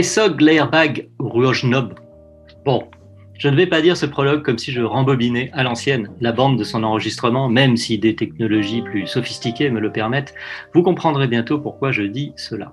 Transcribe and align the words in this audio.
Essog 0.00 0.40
l'airbag 0.40 1.10
Ruojnob. 1.18 1.92
Bon, 2.64 2.88
je 3.38 3.48
ne 3.48 3.56
vais 3.56 3.66
pas 3.66 3.82
dire 3.82 3.98
ce 3.98 4.06
prologue 4.06 4.42
comme 4.42 4.56
si 4.56 4.72
je 4.72 4.80
rembobinais 4.80 5.50
à 5.52 5.62
l'ancienne 5.62 6.08
la 6.22 6.32
bande 6.32 6.58
de 6.58 6.64
son 6.64 6.84
enregistrement, 6.84 7.50
même 7.50 7.76
si 7.76 7.98
des 7.98 8.16
technologies 8.16 8.80
plus 8.80 9.06
sophistiquées 9.06 9.68
me 9.68 9.78
le 9.78 9.92
permettent. 9.92 10.34
Vous 10.72 10.82
comprendrez 10.82 11.28
bientôt 11.28 11.58
pourquoi 11.58 11.92
je 11.92 12.04
dis 12.04 12.32
cela. 12.36 12.72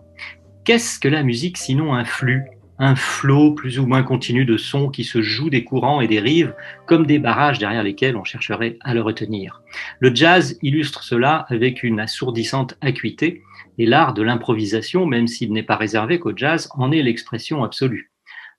Qu'est-ce 0.63 1.02
que 1.02 1.09
la 1.09 1.22
musique 1.22 1.58
sinon 1.58 1.94
un 1.94 2.05
flux 2.05 2.45
un 2.80 2.95
flot 2.95 3.53
plus 3.53 3.80
ou 3.80 3.88
moins 3.88 4.03
continu 4.03 4.45
de 4.45 4.56
sons 4.56 4.89
qui 4.89 5.03
se 5.03 5.22
jouent 5.22 5.50
des 5.50 5.64
courants 5.64 6.00
et 6.00 6.08
des 6.08 6.19
rives 6.19 6.53
comme 6.86 7.08
des 7.08 7.19
barrages 7.19 7.58
derrière 7.58 7.84
lesquels 7.84 8.16
on 8.16 8.23
chercherait 8.23 8.78
à 8.81 8.94
le 8.94 9.02
retenir? 9.02 9.64
Le 10.00 10.16
jazz 10.16 10.58
illustre 10.62 11.03
cela 11.03 11.45
avec 11.50 11.84
une 11.84 12.00
assourdissante 12.00 12.78
acuité 12.81 13.41
et 13.78 13.86
l'art 13.86 14.14
de 14.14 14.22
l'improvisation, 14.22 15.06
même 15.06 15.28
s'il 15.28 15.53
n'est 15.53 15.64
pas 15.64 15.75
réservé 15.75 16.20
qu'au 16.20 16.36
jazz, 16.36 16.70
en 16.75 16.92
est 16.92 17.02
l'expression 17.02 17.64
absolue. 17.64 18.11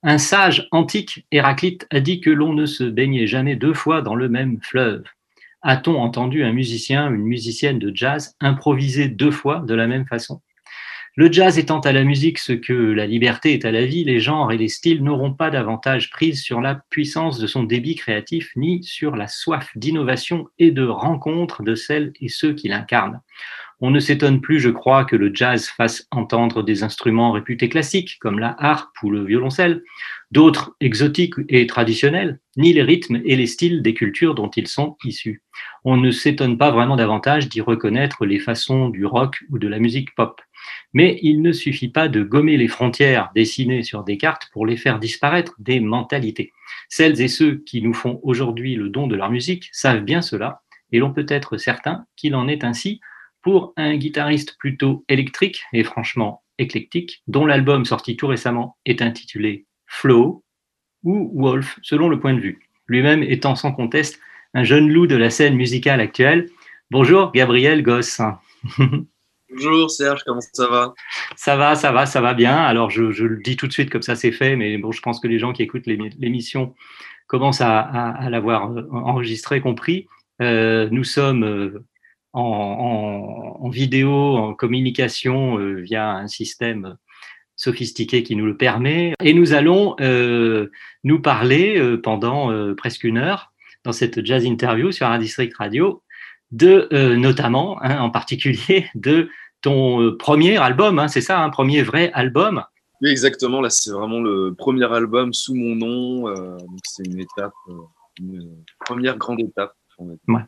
Un 0.03 0.19
sage 0.19 0.69
antique, 0.71 1.27
Héraclite, 1.33 1.87
a 1.91 2.01
dit 2.01 2.21
que 2.21 2.31
l'on 2.31 2.53
ne 2.53 2.67
se 2.67 2.85
baignait 2.85 3.27
jamais 3.27 3.57
deux 3.57 3.75
fois 3.75 4.01
dans 4.01 4.15
le 4.15 4.29
même 4.29 4.59
fleuve. 4.63 5.05
A-t-on 5.63 6.01
entendu 6.01 6.45
un 6.45 6.53
musicien, 6.53 7.13
une 7.13 7.25
musicienne 7.25 7.81
de 7.81 7.91
jazz 7.95 8.37
improviser 8.41 9.09
deux 9.09 9.33
fois 9.33 9.65
de 9.67 9.75
la 9.75 9.89
même 9.89 10.07
façon? 10.07 10.41
Le 11.17 11.33
jazz 11.33 11.59
étant 11.59 11.81
à 11.81 11.91
la 11.91 12.05
musique 12.05 12.39
ce 12.39 12.53
que 12.53 12.73
la 12.73 13.05
liberté 13.05 13.53
est 13.53 13.65
à 13.65 13.73
la 13.73 13.85
vie, 13.85 14.05
les 14.05 14.21
genres 14.21 14.53
et 14.53 14.57
les 14.57 14.69
styles 14.69 15.03
n'auront 15.03 15.35
pas 15.35 15.51
davantage 15.51 16.11
prise 16.11 16.41
sur 16.41 16.61
la 16.61 16.81
puissance 16.91 17.41
de 17.41 17.49
son 17.49 17.65
débit 17.65 17.97
créatif, 17.97 18.53
ni 18.55 18.85
sur 18.85 19.17
la 19.17 19.27
soif 19.27 19.69
d'innovation 19.75 20.47
et 20.61 20.71
de 20.71 20.87
rencontre 20.87 21.65
de 21.65 21.75
celles 21.75 22.13
et 22.21 22.29
ceux 22.29 22.53
qui 22.53 22.69
l'incarnent. 22.69 23.21
On 23.81 23.93
ne 23.93 24.01
s'étonne 24.01 24.41
plus, 24.41 24.59
je 24.59 24.71
crois, 24.71 25.05
que 25.05 25.15
le 25.15 25.31
jazz 25.33 25.69
fasse 25.69 26.09
entendre 26.11 26.65
des 26.65 26.83
instruments 26.83 27.31
réputés 27.31 27.69
classiques, 27.69 28.19
comme 28.21 28.41
la 28.41 28.57
harpe 28.59 28.91
ou 29.05 29.11
le 29.11 29.25
violoncelle, 29.25 29.85
d'autres 30.33 30.75
exotiques 30.81 31.35
et 31.49 31.67
traditionnels, 31.69 32.41
ni 32.57 32.73
les 32.73 32.83
rythmes 32.83 33.21
et 33.25 33.37
les 33.37 33.47
styles 33.47 33.81
des 33.83 33.95
cultures 33.95 34.35
dont 34.35 34.51
ils 34.51 34.67
sont 34.67 34.97
issus. 35.05 35.43
On 35.85 35.97
ne 35.97 36.11
s'étonne 36.11 36.59
pas 36.59 36.73
vraiment 36.73 36.97
davantage 36.97 37.49
d'y 37.49 37.61
reconnaître 37.61 38.27
les 38.27 38.41
façons 38.41 38.89
du 38.89 39.07
rock 39.07 39.45
ou 39.49 39.61
de 39.61 39.69
la 39.69 39.79
musique 39.79 40.13
pop. 40.17 40.41
Mais 40.93 41.21
il 41.23 41.41
ne 41.41 41.53
suffit 41.53 41.89
pas 41.89 42.09
de 42.09 42.25
gommer 42.25 42.57
les 42.57 42.67
frontières 42.67 43.31
dessinées 43.37 43.85
sur 43.85 44.03
des 44.03 44.19
cartes 44.19 44.49
pour 44.53 44.67
les 44.67 44.77
faire 44.77 44.99
disparaître 44.99 45.55
des 45.61 45.79
mentalités. 45.79 46.53
Celles 46.89 47.21
et 47.21 47.29
ceux 47.29 47.63
qui 47.65 47.81
nous 47.81 47.95
font 47.95 48.19
aujourd'hui 48.25 48.75
le 48.75 48.89
don 48.89 49.07
de 49.07 49.15
leur 49.15 49.31
musique 49.31 49.69
savent 49.71 50.03
bien 50.03 50.21
cela, 50.21 50.63
et 50.91 50.99
l'on 50.99 51.13
peut 51.13 51.27
être 51.29 51.59
certain 51.59 52.07
qu'il 52.17 52.35
en 52.35 52.49
est 52.49 52.65
ainsi 52.65 53.01
pour 53.49 53.73
un 53.79 53.97
guitariste 53.97 54.59
plutôt 54.59 55.07
électrique 55.09 55.63
et 55.73 55.83
franchement 55.83 56.43
éclectique, 56.59 57.23
dont 57.29 57.47
l'album 57.47 57.87
sorti 57.87 58.15
tout 58.15 58.27
récemment 58.27 58.77
est 58.85 59.01
intitulé 59.01 59.65
Flow 59.87 60.45
ou 61.03 61.33
Wolf, 61.35 61.79
selon 61.81 62.11
le 62.11 62.21
point 62.21 62.35
de 62.35 62.41
vue, 62.41 62.59
lui-même 62.89 63.23
étant 63.23 63.57
sans 63.57 63.73
conteste 63.73 64.21
un 64.53 64.65
jeune 64.65 64.91
loup 64.91 65.07
de 65.07 65.17
la 65.17 65.31
scène 65.31 65.55
musicale 65.55 65.99
actuelle. 65.99 66.51
Bonjour 66.91 67.33
Gabriel 67.33 67.83
Goss. 67.83 68.21
Bonjour 69.51 69.91
Serge, 69.91 70.25
comment 70.27 70.43
ça 70.43 70.69
va? 70.69 70.93
Ça 71.35 71.57
va, 71.57 71.75
ça 71.75 71.91
va, 71.91 72.05
ça 72.05 72.21
va 72.21 72.35
bien. 72.35 72.55
Alors 72.55 72.91
je, 72.91 73.13
je, 73.13 73.25
le 73.25 73.41
dis 73.43 73.57
tout 73.57 73.67
de 73.67 73.73
suite 73.73 73.89
comme 73.89 74.03
ça 74.03 74.15
c'est 74.15 74.31
fait, 74.31 74.57
mais 74.57 74.77
bon, 74.77 74.93
je 74.93 75.01
pense 75.01 75.21
que 75.21 75.27
les 75.27 75.39
gens 75.39 75.55
qui 75.55 75.63
écoutent 75.63 75.87
l'émission 75.87 76.75
commencent 77.29 77.63
à, 77.63 77.81
à, 77.81 78.11
à 78.11 78.29
l'avoir 78.29 78.71
euh, 78.73 78.87
enregistré, 78.93 79.63
compris. 79.63 80.07
Euh, 80.43 80.91
nous 80.93 81.05
sommes 81.05 81.45
euh, 81.45 81.83
en, 82.33 82.43
en, 82.43 83.65
en, 83.65 83.69
vidéo, 83.69 84.11
en 84.11 84.55
communication 84.55 85.59
euh, 85.59 85.81
via 85.81 86.11
un 86.11 86.29
système 86.29 86.97
sophistiqué 87.57 88.23
qui 88.23 88.37
nous 88.37 88.47
le 88.47 88.57
permet. 88.57 89.15
Et 89.23 89.35
nous 89.35 89.53
allons 89.53 89.97
euh, 90.01 90.71
nous 91.05 91.21
parler 91.21 91.79
euh, 91.79 92.01
pendant 92.01 92.53
presque 92.77 93.05
une 93.05 93.19
heure 93.19 93.53
dans 93.85 93.93
cette 93.93 94.25
jazz 94.25 94.45
interview 94.45 94.93
sur 94.93 95.07
un 95.07 95.19
district 95.19 95.57
radio 95.57 96.03
de 96.51 96.89
notamment, 97.17 97.79
hein, 97.83 98.01
en 98.01 98.09
particulier, 98.09 98.87
de 98.95 99.29
ton 99.61 100.17
premier 100.17 100.57
album, 100.57 100.99
hein, 100.99 101.09
c'est 101.09 101.21
ça, 101.21 101.41
un 101.41 101.47
hein, 101.47 101.51
premier 101.51 101.83
vrai 101.83 102.11
album? 102.15 102.65
Oui, 103.03 103.11
exactement. 103.11 103.61
Là, 103.61 103.69
c'est 103.69 103.91
vraiment 103.91 104.21
le 104.21 104.55
premier 104.57 104.91
album 104.91 105.35
sous 105.35 105.55
mon 105.55 105.75
nom. 105.75 106.59
C'est 106.85 107.07
une 107.07 107.21
étape, 107.21 107.53
une 108.19 108.65
première 108.81 109.19
grande 109.19 109.41
étape. 109.41 109.75
Ouais. 109.99 110.43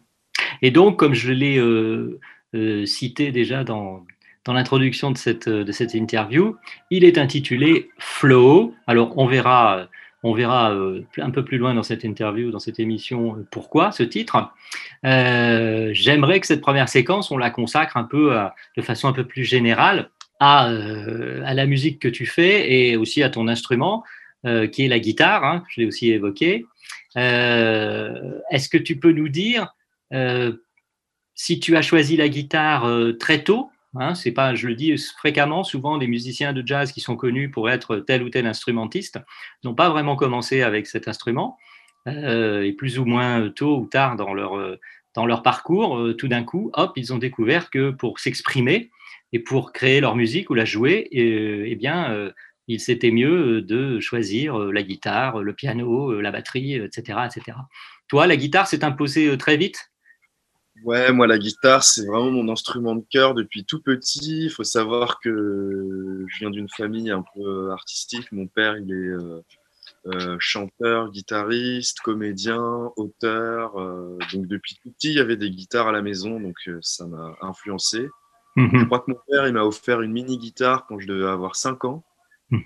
Et 0.63 0.71
donc, 0.71 0.99
comme 0.99 1.15
je 1.15 1.33
l'ai 1.33 1.59
euh, 1.59 2.19
euh, 2.55 2.87
cité 2.87 3.33
déjà 3.33 3.65
dans, 3.65 4.05
dans 4.45 4.53
l'introduction 4.53 5.11
de 5.11 5.19
cette, 5.19 5.49
de 5.49 5.73
cette 5.73 5.95
interview, 5.95 6.57
il 6.91 7.05
est 7.05 7.19
intitulé 7.19 7.91
Flow. 7.99 8.75
Alors, 8.87 9.17
on 9.19 9.27
verra 9.27 9.89
on 10.23 10.35
verra 10.35 10.73
euh, 10.73 11.03
un 11.17 11.31
peu 11.31 11.45
plus 11.45 11.57
loin 11.57 11.73
dans 11.73 11.83
cette 11.83 12.05
interview, 12.05 12.51
dans 12.51 12.59
cette 12.59 12.79
émission, 12.79 13.37
euh, 13.37 13.47
pourquoi 13.51 13.91
ce 13.91 14.03
titre. 14.03 14.53
Euh, 15.07 15.91
J'aimerais 15.95 16.41
que 16.41 16.47
cette 16.47 16.61
première 16.61 16.91
séquence, 16.91 17.31
on 17.31 17.39
la 17.39 17.49
consacre 17.49 17.97
un 17.97 18.05
peu 18.05 18.37
de 18.77 18.83
façon 18.83 19.09
un 19.09 19.15
peu 19.15 19.25
plus 19.25 19.45
générale 19.45 20.11
à, 20.41 20.71
euh, 20.71 21.43
à, 21.45 21.55
la 21.55 21.67
musique 21.67 22.01
que 22.01 22.09
tu 22.09 22.27
fais 22.27 22.73
et 22.73 22.97
aussi 22.97 23.23
à 23.23 23.31
ton 23.31 23.47
instrument, 23.47 24.03
euh, 24.47 24.67
qui 24.67 24.85
est 24.85 24.89
la 24.89 24.99
guitare, 24.99 25.45
hein, 25.45 25.65
je 25.69 25.83
l'ai 25.83 25.87
aussi 25.87 26.11
évoqué. 26.11 26.65
Euh, 27.17 28.39
est-ce 28.51 28.69
que 28.69 28.79
tu 28.79 28.99
peux 28.99 29.13
nous 29.13 29.29
dire 29.29 29.75
si 31.35 31.61
tu 31.61 31.77
as 31.77 31.83
choisi 31.83 32.17
la 32.17 32.29
guitare 32.29 32.89
très 33.19 33.43
tôt 33.43 33.71
Hein, 33.97 34.15
c'est 34.15 34.31
pas, 34.31 34.55
je 34.55 34.69
le 34.69 34.75
dis 34.77 34.97
fréquemment, 35.19 35.65
souvent 35.65 35.99
des 35.99 36.07
musiciens 36.07 36.53
de 36.53 36.65
jazz 36.65 36.93
qui 36.93 37.01
sont 37.01 37.17
connus 37.17 37.51
pour 37.51 37.69
être 37.69 37.97
tel 37.97 38.23
ou 38.23 38.31
tel 38.31 38.47
instrumentiste 38.47 39.19
n'ont 39.65 39.75
pas 39.75 39.91
vraiment 39.91 40.15
commencé 40.15 40.63
avec 40.63 40.87
cet 40.87 41.09
instrument 41.09 41.59
euh, 42.07 42.63
et 42.63 42.73
plus 42.73 43.01
ou 43.01 43.05
moins 43.05 43.51
tôt 43.51 43.79
ou 43.81 43.87
tard 43.87 44.15
dans 44.17 44.33
leur 44.33 44.57
euh, 44.57 44.79
dans 45.15 45.27
leur 45.27 45.43
parcours, 45.43 45.99
euh, 45.99 46.15
tout 46.15 46.29
d'un 46.29 46.45
coup, 46.45 46.71
hop, 46.75 46.93
ils 46.95 47.13
ont 47.13 47.19
découvert 47.19 47.69
que 47.71 47.91
pour 47.91 48.21
s'exprimer 48.21 48.93
et 49.33 49.41
pour 49.41 49.73
créer 49.73 50.01
leur 50.01 50.15
musique 50.15 50.51
ou 50.51 50.55
la 50.55 50.65
jouer, 50.65 51.09
eh 51.11 51.75
bien, 51.75 52.13
euh, 52.13 52.31
il 52.69 52.79
s'était 52.79 53.11
mieux 53.11 53.61
de 53.61 53.99
choisir 53.99 54.57
la 54.57 54.83
guitare, 54.85 55.43
le 55.43 55.53
piano, 55.53 56.21
la 56.21 56.31
batterie, 56.31 56.75
etc., 56.75 57.19
etc. 57.27 57.59
Toi, 58.07 58.29
la 58.29 58.37
guitare 58.37 58.69
s'est 58.69 58.85
imposée 58.85 59.37
très 59.37 59.57
vite? 59.57 59.90
Ouais, 60.85 61.13
moi 61.13 61.27
la 61.27 61.39
guitare, 61.39 61.83
c'est 61.83 62.07
vraiment 62.07 62.31
mon 62.31 62.53
instrument 62.53 62.95
de 62.95 63.05
cœur 63.11 63.35
depuis 63.35 63.65
tout 63.65 63.81
petit. 63.81 64.45
Il 64.45 64.51
faut 64.51 64.65
savoir 64.65 65.21
que 65.21 66.25
je 66.27 66.39
viens 66.39 66.51
d'une 66.51 66.69
famille 66.69 67.11
un 67.11 67.25
peu 67.35 67.71
artistique. 67.71 68.33
Mon 68.33 68.47
père, 68.47 68.79
il 68.79 68.91
est 68.91 68.95
euh, 68.95 69.43
euh, 70.07 70.37
chanteur, 70.39 71.11
guitariste, 71.11 72.01
comédien, 72.01 72.91
auteur. 72.97 73.79
Euh, 73.79 74.17
donc 74.33 74.47
depuis 74.47 74.79
tout 74.83 74.91
petit, 74.93 75.09
il 75.11 75.17
y 75.17 75.21
avait 75.21 75.37
des 75.37 75.51
guitares 75.51 75.89
à 75.89 75.93
la 75.93 76.01
maison, 76.01 76.41
donc 76.41 76.57
euh, 76.69 76.79
ça 76.81 77.07
m'a 77.07 77.37
influencé. 77.43 78.09
Mm 78.57 78.67
-hmm. 78.67 78.81
Je 78.81 78.85
crois 78.87 79.01
que 79.01 79.11
mon 79.11 79.19
père, 79.29 79.47
il 79.47 79.53
m'a 79.53 79.65
offert 79.65 80.01
une 80.01 80.13
mini 80.13 80.39
guitare 80.39 80.87
quand 80.87 80.99
je 80.99 81.07
devais 81.07 81.29
avoir 81.29 81.55
5 81.55 81.85
ans. 81.85 82.03
Mm. 82.51 82.61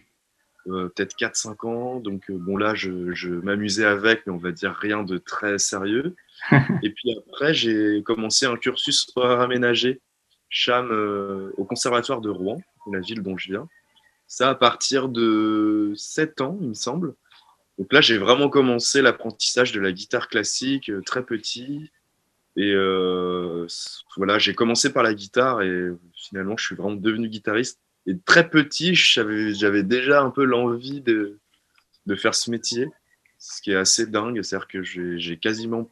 Peut-être 0.66 1.16
4-5 1.16 1.66
ans. 1.66 2.00
Donc 2.00 2.30
bon 2.30 2.56
là, 2.56 2.74
je, 2.74 3.12
je 3.14 3.30
m'amusais 3.30 3.84
avec, 3.84 4.26
mais 4.26 4.32
on 4.32 4.38
va 4.38 4.52
dire 4.52 4.72
rien 4.72 5.02
de 5.02 5.18
très 5.18 5.58
sérieux. 5.58 6.14
et 6.82 6.90
puis 6.90 7.16
après, 7.18 7.54
j'ai 7.54 8.02
commencé 8.02 8.46
un 8.46 8.56
cursus 8.56 9.06
aménagé 9.16 10.00
cham 10.54 10.88
euh, 10.90 11.50
au 11.56 11.64
conservatoire 11.64 12.20
de 12.20 12.30
Rouen, 12.30 12.60
la 12.90 13.00
ville 13.00 13.22
dont 13.22 13.36
je 13.36 13.52
viens. 13.52 13.68
Ça 14.26 14.50
à 14.50 14.54
partir 14.54 15.08
de 15.08 15.92
7 15.96 16.40
ans, 16.40 16.58
il 16.60 16.68
me 16.68 16.74
semble. 16.74 17.14
Donc 17.78 17.92
là, 17.92 18.00
j'ai 18.00 18.18
vraiment 18.18 18.48
commencé 18.48 19.02
l'apprentissage 19.02 19.72
de 19.72 19.80
la 19.80 19.90
guitare 19.90 20.28
classique 20.28 20.90
euh, 20.90 21.02
très 21.02 21.24
petit. 21.24 21.90
Et 22.56 22.72
euh, 22.72 23.66
voilà, 24.16 24.38
j'ai 24.38 24.54
commencé 24.54 24.92
par 24.92 25.02
la 25.02 25.12
guitare 25.12 25.62
et 25.62 25.88
finalement, 26.14 26.56
je 26.56 26.64
suis 26.64 26.76
vraiment 26.76 26.94
devenu 26.94 27.28
guitariste. 27.28 27.80
Et 28.06 28.16
très 28.18 28.48
petit, 28.48 28.94
j'avais 28.94 29.82
déjà 29.82 30.22
un 30.22 30.30
peu 30.30 30.44
l'envie 30.44 31.00
de, 31.00 31.40
de 32.06 32.14
faire 32.14 32.34
ce 32.34 32.50
métier, 32.50 32.86
ce 33.38 33.60
qui 33.60 33.72
est 33.72 33.76
assez 33.76 34.06
dingue. 34.06 34.40
C'est-à-dire 34.42 34.68
que 34.68 34.82
j'ai 34.84 35.36
quasiment 35.38 35.88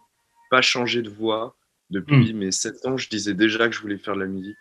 pas 0.53 0.61
changé 0.61 1.01
de 1.01 1.09
voix 1.09 1.57
depuis 1.89 2.35
mes 2.35 2.53
7 2.53 2.85
ans. 2.85 2.99
Je 2.99 3.09
disais 3.09 3.33
déjà 3.33 3.71
que 3.71 3.75
je 3.75 3.81
voulais 3.81 3.97
faire 3.97 4.15
de 4.15 4.21
la 4.21 4.27
musique. 4.27 4.59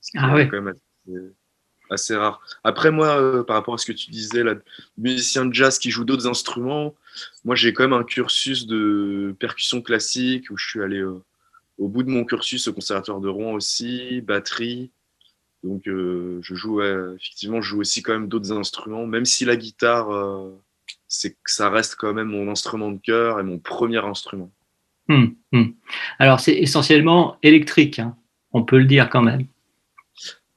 Ce 0.00 0.12
qui. 0.12 0.18
Ah 0.20 0.32
ouais. 0.32 0.46
quand 0.48 0.62
même 0.62 0.68
assez, 0.68 1.18
assez 1.90 2.14
rare. 2.14 2.40
Après, 2.62 2.92
moi, 2.92 3.20
euh, 3.20 3.42
par 3.42 3.56
rapport 3.56 3.74
à 3.74 3.78
ce 3.78 3.86
que 3.86 3.92
tu 3.92 4.12
disais, 4.12 4.44
là, 4.44 4.54
musicien 4.96 5.44
de 5.44 5.52
jazz 5.52 5.80
qui 5.80 5.90
joue 5.90 6.04
d'autres 6.04 6.28
instruments, 6.28 6.94
moi, 7.44 7.56
j'ai 7.56 7.72
quand 7.72 7.82
même 7.82 7.92
un 7.92 8.04
cursus 8.04 8.68
de 8.68 9.34
percussion 9.40 9.82
classique 9.82 10.48
où 10.50 10.56
je 10.56 10.64
suis 10.64 10.80
allé 10.80 10.98
euh, 10.98 11.20
au 11.76 11.88
bout 11.88 12.04
de 12.04 12.10
mon 12.10 12.24
cursus 12.24 12.68
au 12.68 12.72
Conservatoire 12.72 13.18
de 13.18 13.28
Rouen 13.28 13.54
aussi, 13.54 14.20
batterie. 14.20 14.92
Donc, 15.64 15.88
euh, 15.88 16.38
je 16.40 16.54
joue, 16.54 16.76
ouais, 16.76 16.94
effectivement, 17.16 17.60
je 17.60 17.70
joue 17.70 17.80
aussi 17.80 18.00
quand 18.00 18.12
même 18.12 18.28
d'autres 18.28 18.52
instruments, 18.52 19.08
même 19.08 19.24
si 19.24 19.44
la 19.44 19.56
guitare, 19.56 20.06
c'est 21.08 21.32
que 21.32 21.50
ça 21.50 21.68
reste 21.68 21.96
quand 21.96 22.14
même 22.14 22.28
mon 22.28 22.48
instrument 22.48 22.92
de 22.92 23.00
cœur 23.00 23.40
et 23.40 23.42
mon 23.42 23.58
premier 23.58 24.04
instrument. 24.04 24.52
Hmm, 25.08 25.26
hmm. 25.52 25.64
Alors, 26.18 26.40
c'est 26.40 26.54
essentiellement 26.56 27.36
électrique, 27.42 27.98
hein. 27.98 28.16
on 28.52 28.64
peut 28.64 28.78
le 28.78 28.86
dire 28.86 29.08
quand 29.10 29.22
même. 29.22 29.46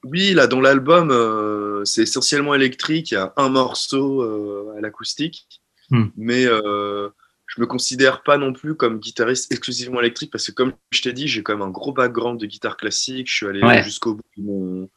Oui, 0.02 0.32
là, 0.32 0.46
dans 0.46 0.60
l'album, 0.60 1.10
euh, 1.10 1.84
c'est 1.84 2.02
essentiellement 2.02 2.54
électrique. 2.54 3.10
Il 3.10 3.14
y 3.14 3.16
a 3.18 3.32
un 3.36 3.48
morceau 3.50 4.22
euh, 4.22 4.74
à 4.76 4.80
l'acoustique, 4.80 5.46
Hmm. 5.92 6.06
mais 6.16 6.46
euh, 6.46 7.08
je 7.46 7.60
me 7.60 7.66
considère 7.66 8.22
pas 8.22 8.38
non 8.38 8.52
plus 8.52 8.76
comme 8.76 9.00
guitariste 9.00 9.50
exclusivement 9.50 9.98
électrique 10.00 10.30
parce 10.30 10.46
que, 10.46 10.52
comme 10.52 10.72
je 10.92 11.02
t'ai 11.02 11.12
dit, 11.12 11.26
j'ai 11.26 11.42
quand 11.42 11.52
même 11.52 11.66
un 11.66 11.70
gros 11.70 11.92
background 11.92 12.38
de 12.40 12.46
guitare 12.46 12.76
classique. 12.76 13.28
Je 13.28 13.34
suis 13.34 13.46
allé 13.46 13.60
Ouais. 13.60 13.82
jusqu'au 13.82 14.14
bout 14.14 14.22
de 14.36 14.88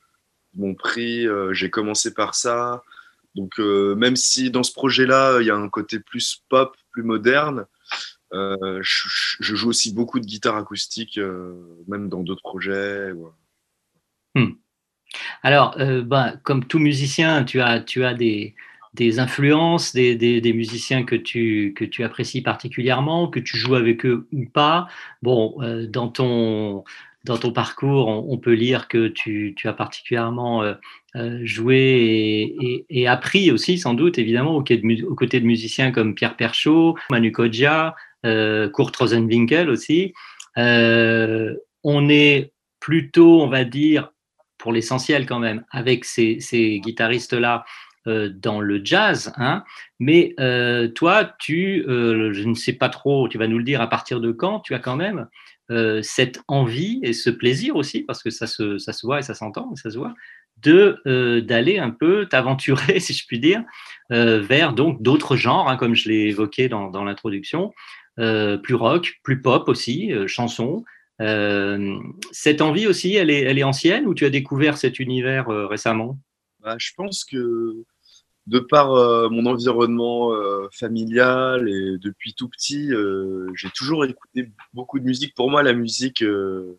mon, 0.55 0.75
prix. 0.75 1.27
euh, 1.27 1.51
j'ai 1.51 1.71
commencé 1.71 2.13
par 2.13 2.35
ça. 2.35 2.83
Donc, 3.33 3.57
même 3.57 4.15
si 4.15 4.51
dans 4.51 4.61
ce 4.61 4.71
projet-là, 4.71 5.39
il 5.41 5.47
y 5.47 5.49
a 5.49 5.55
un 5.55 5.67
côté 5.67 5.99
plus 5.99 6.43
pop, 6.49 6.77
plus 6.91 7.01
moderne, 7.01 7.65
euh, 8.33 8.79
je, 8.81 9.55
joue 9.55 9.69
aussi 9.69 9.93
beaucoup 9.93 10.19
de 10.19 10.25
guitare 10.25 10.55
acoustique, 10.57 11.17
euh, 11.17 11.53
même 11.87 12.09
dans 12.09 12.21
d'autres 12.21 12.41
projets. 12.41 13.11
ouais. 13.11 13.29
Alors, 15.43 15.75
euh, 15.79 16.01
ben, 16.01 16.39
comme 16.43 16.65
tout 16.65 16.79
musicien, 16.79 17.43
tu 17.43 17.61
as, 17.61 17.79
des, 18.13 19.19
influences, 19.19 19.93
des, 19.93 20.53
musiciens 20.53 21.03
que 21.03 21.15
tu, 21.15 21.73
apprécies 22.03 22.41
particulièrement, 22.41 23.27
que 23.27 23.39
tu 23.39 23.57
joues 23.57 23.75
avec 23.75 24.05
eux 24.05 24.27
ou 24.31 24.45
pas. 24.45 24.87
Bon, 25.21 25.55
euh, 25.61 25.87
dans, 25.87 26.07
ton, 26.07 26.83
parcours, 27.53 28.07
on, 28.07 28.37
peut 28.37 28.53
lire 28.53 28.87
que 28.87 29.07
tu, 29.07 29.55
as 29.65 29.73
particulièrement 29.73 30.63
euh, 30.63 30.73
euh, 31.15 31.39
joué 31.43 32.55
et, 32.89 33.07
appris 33.07 33.51
aussi, 33.51 33.77
sans 33.77 33.93
doute, 33.93 34.17
évidemment, 34.17 34.55
aux, 34.55 34.63
aux 34.63 35.15
côtés 35.15 35.39
de 35.39 35.45
musiciens 35.45 35.91
comme 35.91 36.15
Pierre 36.15 36.35
Perchaud, 36.37 36.95
Manu 37.09 37.31
Kodja, 37.31 37.89
euh, 37.89 37.91
Kurt 38.23 38.95
Rosenwinkel 38.95 39.69
aussi. 39.69 40.13
Euh, 40.57 41.55
on 41.83 42.09
est 42.09 42.53
plutôt, 42.79 43.41
on 43.41 43.47
va 43.47 43.63
dire, 43.63 44.11
pour 44.57 44.71
l'essentiel 44.71 45.25
quand 45.25 45.39
même, 45.39 45.63
avec 45.71 46.05
ces, 46.05 46.39
guitaristes-là 46.83 47.65
euh, 48.07 48.29
dans 48.29 48.59
le 48.61 48.81
jazz. 48.83 49.33
Hein. 49.37 49.63
Mais 49.99 50.33
euh, 50.39 50.87
toi, 50.87 51.33
tu, 51.39 51.85
euh, 51.87 52.33
je 52.33 52.43
ne 52.43 52.53
sais 52.53 52.73
pas 52.73 52.89
trop, 52.89 53.27
tu 53.27 53.37
vas 53.37 53.47
nous 53.47 53.57
le 53.57 53.63
dire 53.63 53.81
à 53.81 53.87
partir 53.87 54.19
de 54.19 54.31
quand, 54.31 54.59
tu 54.59 54.73
as 54.73 54.79
quand 54.79 54.95
même 54.95 55.27
euh, 55.71 56.01
cette 56.01 56.41
envie 56.49 56.99
et 57.03 57.13
ce 57.13 57.29
plaisir 57.29 57.77
aussi, 57.77 58.01
parce 58.01 58.21
que 58.21 58.29
ça 58.29 58.47
se, 58.47 59.05
voit 59.05 59.19
et 59.19 59.21
ça 59.21 59.33
s'entend, 59.33 59.73
ça 59.75 59.89
se 59.89 59.97
voit, 59.97 60.13
de 60.61 61.01
euh, 61.07 61.41
d'aller 61.41 61.79
un 61.79 61.89
peu 61.89 62.25
t'aventurer, 62.25 62.99
si 62.99 63.13
je 63.13 63.25
puis 63.25 63.39
dire, 63.39 63.63
euh, 64.11 64.41
vers 64.41 64.73
donc 64.73 65.01
d'autres 65.01 65.35
genres, 65.35 65.69
hein, 65.69 65.77
comme 65.77 65.95
je 65.95 66.09
l'ai 66.09 66.27
évoqué 66.27 66.67
dans, 66.67 67.03
l'introduction, 67.03 67.71
euh, 67.71 67.71
plus 68.57 68.75
rock, 68.75 69.19
plus 69.23 69.41
pop 69.41 69.67
aussi, 69.69 70.11
euh, 70.13 70.27
chansons. 70.27 70.83
Euh, 71.21 71.97
cette 72.31 72.61
envie 72.61 72.87
aussi, 72.87 73.15
elle 73.15 73.29
est, 73.29 73.41
elle 73.41 73.59
est 73.59 73.63
ancienne 73.63 74.07
ou 74.07 74.13
tu 74.13 74.25
as 74.25 74.29
découvert 74.29 74.77
cet 74.77 74.99
univers 74.99 75.49
euh, 75.49 75.67
récemment? 75.67 76.17
Bah, 76.59 76.75
je 76.79 76.91
pense 76.95 77.23
que 77.23 77.75
de 78.47 78.59
par 78.59 78.93
euh, 78.93 79.29
mon 79.29 79.45
environnement 79.45 80.33
euh, 80.33 80.67
familial 80.71 81.69
et 81.69 81.97
depuis 81.97 82.33
tout 82.33 82.49
petit, 82.49 82.91
euh, 82.93 83.47
j'ai 83.55 83.69
toujours 83.69 84.05
écouté 84.05 84.51
beaucoup 84.73 84.99
de 84.99 85.05
musique. 85.05 85.33
Pour 85.35 85.49
moi, 85.49 85.63
la 85.63 85.73
musique, 85.73 86.23
euh, 86.23 86.77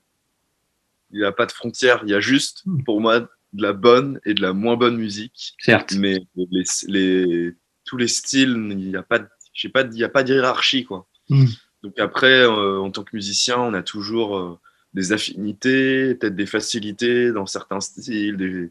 il 1.10 1.20
n'y 1.20 1.24
a 1.24 1.32
pas 1.32 1.46
de 1.46 1.52
frontières. 1.52 2.00
Il 2.04 2.10
y 2.10 2.14
a 2.14 2.20
juste, 2.20 2.64
pour 2.84 3.00
moi, 3.00 3.20
de 3.20 3.62
la 3.62 3.72
bonne 3.72 4.20
et 4.26 4.34
de 4.34 4.42
la 4.42 4.52
moins 4.52 4.76
bonne 4.76 4.96
musique. 4.96 5.54
Certes. 5.58 5.94
Mais 5.96 6.18
les, 6.36 6.64
les- 6.88 7.52
tous 7.84 7.96
les 7.96 8.08
styles, 8.08 8.68
il 8.70 8.88
n'y 8.88 8.96
a 8.96 9.02
pas, 9.02 9.20
de- 9.20 9.28
pas, 9.72 9.84
a 9.84 10.08
pas 10.08 10.22
de 10.22 10.34
hiérarchie, 10.34 10.84
quoi. 10.84 11.06
Mm. 11.28 11.46
Donc 11.82 11.98
après, 11.98 12.42
euh, 12.42 12.78
en 12.80 12.90
tant 12.90 13.04
que 13.04 13.10
musicien, 13.14 13.58
on 13.58 13.74
a 13.74 13.82
toujours 13.82 14.38
euh, 14.38 14.58
des 14.94 15.12
affinités, 15.12 16.14
peut-être 16.14 16.36
des 16.36 16.46
facilités 16.46 17.32
dans 17.32 17.46
certains 17.46 17.80
styles, 17.80 18.36
des, 18.36 18.70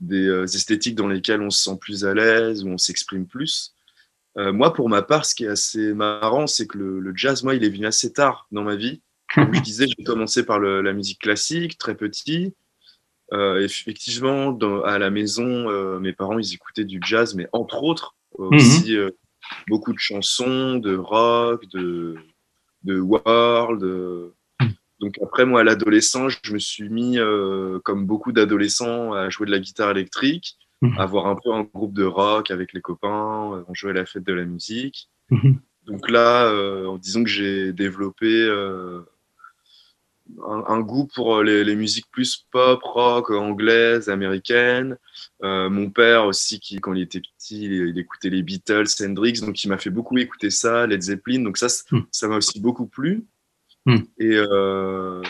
des 0.00 0.26
euh, 0.26 0.44
esthétiques 0.44 0.94
dans 0.94 1.08
lesquelles 1.08 1.42
on 1.42 1.50
se 1.50 1.62
sent 1.64 1.76
plus 1.80 2.04
à 2.04 2.14
l'aise, 2.14 2.64
où 2.64 2.68
on 2.68 2.78
s'exprime 2.78 3.26
plus. 3.26 3.74
Euh, 4.38 4.52
moi, 4.52 4.72
pour 4.74 4.88
ma 4.88 5.02
part, 5.02 5.24
ce 5.26 5.34
qui 5.34 5.44
est 5.44 5.48
assez 5.48 5.92
marrant, 5.94 6.46
c'est 6.46 6.66
que 6.66 6.78
le, 6.78 7.00
le 7.00 7.12
jazz, 7.16 7.42
moi, 7.42 7.54
il 7.54 7.64
est 7.64 7.70
venu 7.70 7.86
assez 7.86 8.12
tard 8.12 8.46
dans 8.52 8.62
ma 8.62 8.76
vie. 8.76 9.00
Comme 9.34 9.52
je 9.54 9.60
disais, 9.62 9.86
j'ai 9.88 10.04
commencé 10.04 10.44
par 10.44 10.58
le- 10.58 10.82
la 10.82 10.92
musique 10.92 11.20
classique, 11.20 11.78
très 11.78 11.94
petit. 11.94 12.54
Euh, 13.32 13.60
effectivement, 13.60 14.52
dans- 14.52 14.82
à 14.82 14.98
la 14.98 15.10
maison, 15.10 15.68
euh, 15.68 15.98
mes 15.98 16.12
parents, 16.12 16.38
ils 16.38 16.54
écoutaient 16.54 16.84
du 16.84 17.00
jazz, 17.04 17.34
mais 17.34 17.48
entre 17.52 17.82
autres, 17.82 18.14
Mhm. 18.38 18.54
aussi 18.54 18.96
beaucoup 19.68 19.92
de 19.92 19.98
chansons, 19.98 20.76
de 20.76 20.96
rock, 20.96 21.66
de, 21.72 22.16
de 22.84 23.00
world. 23.00 23.82
euh. 23.82 24.32
Donc 25.00 25.14
après, 25.22 25.44
moi, 25.44 25.60
à 25.60 25.64
l'adolescence, 25.64 26.38
je 26.42 26.52
me 26.54 26.58
suis 26.58 26.88
mis, 26.88 27.18
euh, 27.18 27.78
comme 27.84 28.06
beaucoup 28.06 28.32
d'adolescents, 28.32 29.12
à 29.12 29.28
jouer 29.28 29.46
de 29.46 29.50
la 29.50 29.58
guitare 29.58 29.90
électrique, 29.90 30.56
Mhm. 30.82 30.98
à 30.98 31.02
avoir 31.04 31.26
un 31.26 31.36
peu 31.42 31.52
un 31.52 31.62
groupe 31.62 31.94
de 31.94 32.04
rock 32.04 32.50
avec 32.50 32.74
les 32.74 32.82
copains, 32.82 33.52
euh, 33.54 33.62
on 33.66 33.72
jouait 33.74 33.90
à 33.90 33.94
la 33.94 34.04
fête 34.06 34.24
de 34.24 34.32
la 34.34 34.44
musique. 34.44 35.08
Mhm. 35.30 35.58
Donc 35.86 36.10
là, 36.10 36.46
euh, 36.50 36.98
disons 36.98 37.24
que 37.24 37.30
j'ai 37.30 37.72
développé 37.72 38.26
euh, 38.26 39.00
un, 40.46 40.64
un 40.68 40.80
goût 40.80 41.06
pour 41.14 41.42
les, 41.42 41.64
les 41.64 41.76
musiques 41.76 42.06
plus 42.10 42.44
pop, 42.50 42.80
rock, 42.82 43.30
anglaises, 43.30 44.08
américaines. 44.08 44.96
Euh, 45.42 45.68
mon 45.70 45.90
père 45.90 46.24
aussi, 46.26 46.60
qui 46.60 46.76
quand 46.80 46.94
il 46.94 47.02
était 47.02 47.20
petit, 47.20 47.64
il, 47.64 47.72
il 47.88 47.98
écoutait 47.98 48.30
les 48.30 48.42
Beatles, 48.42 48.84
Hendrix, 49.02 49.34
donc 49.40 49.62
il 49.62 49.68
m'a 49.68 49.78
fait 49.78 49.90
beaucoup 49.90 50.16
écouter 50.18 50.50
ça, 50.50 50.86
Led 50.86 51.02
Zeppelin. 51.02 51.42
Donc 51.42 51.58
ça, 51.58 51.68
Mm. 51.90 52.00
ça 52.10 52.28
m'a 52.28 52.36
aussi 52.36 52.60
beaucoup 52.60 52.86
plu. 52.86 53.24
Mm. 53.86 53.96
Et 54.18 54.34
euh, 54.34 55.22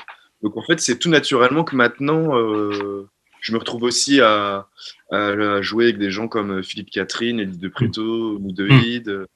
donc 0.42 0.56
en 0.56 0.62
fait, 0.62 0.80
c'est 0.80 0.99
tout 0.99 1.11
naturellement 1.11 1.64
que 1.64 1.76
maintenant, 1.76 2.37
euh, 2.38 3.06
je 3.40 3.52
me 3.52 3.59
retrouve 3.59 3.82
aussi 3.85 4.20
à, 4.20 4.66
à- 5.11 5.61
jouer 5.62 5.85
avec 5.85 5.99
des 5.99 6.11
gens 6.11 6.26
comme 6.28 6.62
Philippe 6.62 6.90
Catherine, 6.90 7.38
Elie 7.40 7.59
de 7.59 7.68
Preto, 7.68 8.38
Moudeïd. 8.38 9.26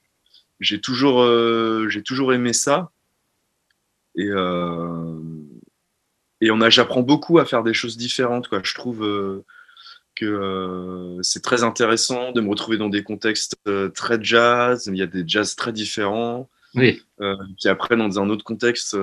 J'ai 0.59 0.79
toujours, 0.81 1.21
euh, 1.21 1.87
j'ai 1.89 2.03
toujours 2.03 2.33
aimé 2.33 2.53
ça. 2.53 2.91
Et, 4.15 4.27
euh, 4.29 5.17
et 6.41 6.49
on 6.51 6.59
a, 6.59 6.69
j'apprends 6.69 7.01
beaucoup 7.01 7.39
à 7.39 7.45
faire 7.45 7.63
des 7.63 7.73
choses 7.73 7.97
différentes. 7.97 8.47
Quoi. 8.47 8.61
Je 8.63 8.73
trouve 8.73 9.03
euh, 9.03 9.45
que 10.15 10.25
euh, 10.25 11.21
c'est 11.21 11.43
très 11.43 11.63
intéressant 11.63 12.31
de 12.31 12.41
me 12.41 12.49
retrouver 12.49 12.77
dans 12.77 12.89
des 12.89 13.03
contextes 13.03 13.55
euh, 13.67 13.89
très 13.89 14.21
jazz. 14.21 14.87
Il 14.87 14.97
y 14.97 15.03
a 15.03 15.07
des 15.07 15.23
jazz 15.25 15.55
très 15.55 15.71
différents. 15.71 16.49
Oui. 16.73 17.03
Puis 17.17 17.69
après, 17.69 17.95
dans 17.95 18.19
un 18.19 18.29
autre 18.29 18.43
contexte 18.43 18.97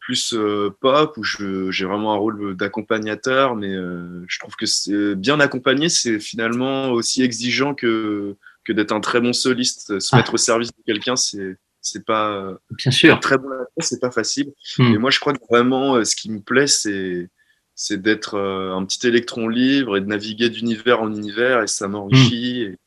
plus 0.00 0.34
pop, 0.80 1.16
où 1.16 1.22
j'ai 1.24 1.84
vraiment 1.84 2.14
un 2.14 2.16
rôle 2.16 2.56
d'accompagnateur, 2.56 3.54
mais 3.54 3.70
je 3.74 4.38
trouve 4.38 4.56
que 4.56 4.64
c'est 4.64 5.14
bien 5.14 5.38
accompagné, 5.38 5.88
c'est 5.90 6.18
finalement 6.18 6.90
aussi 6.90 7.22
exigeant 7.22 7.74
que, 7.74 8.36
que 8.64 8.72
d'être 8.72 8.92
un 8.92 9.00
très 9.00 9.20
bon 9.20 9.34
soliste. 9.34 10.00
Se 10.00 10.08
Ah. 10.14 10.18
mettre 10.18 10.34
au 10.34 10.38
service 10.38 10.68
de 10.68 10.82
quelqu'un, 10.86 11.16
c'est 11.16 11.58
c'est 11.86 12.04
pas 12.04 12.58
Bien 12.70 12.90
sûr. 12.90 13.20
très 13.20 13.38
bon 13.38 13.48
c'est 13.78 14.00
pas 14.00 14.10
facile. 14.10 14.52
Hmm. 14.78 14.94
Et 14.94 14.98
moi, 14.98 15.10
je 15.10 15.20
crois 15.20 15.32
que 15.32 15.44
vraiment, 15.50 15.96
euh, 15.96 16.04
ce 16.04 16.16
qui 16.16 16.30
me 16.30 16.40
plaît, 16.40 16.66
c'est 16.66 17.30
c'est 17.74 18.00
d'être 18.00 18.34
euh, 18.34 18.74
un 18.74 18.84
petit 18.86 19.06
électron 19.06 19.48
libre 19.48 19.96
et 19.96 20.00
de 20.00 20.06
naviguer 20.06 20.48
d'univers 20.48 21.02
en 21.02 21.10
univers, 21.14 21.62
et 21.62 21.66
ça 21.66 21.88
m'enrichit. 21.88 22.62
Et, 22.62 22.78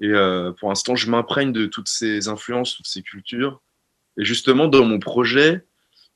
et, 0.00 0.08
euh, 0.10 0.52
pour 0.52 0.68
l'instant, 0.68 0.96
je 0.96 1.08
m'imprègne 1.10 1.52
de 1.52 1.66
toutes 1.66 1.88
ces 1.88 2.26
influences, 2.28 2.74
toutes 2.76 2.88
ces 2.88 3.02
cultures. 3.02 3.62
Et 4.18 4.24
justement, 4.24 4.66
dans 4.66 4.84
mon 4.84 4.98
projet, 4.98 5.64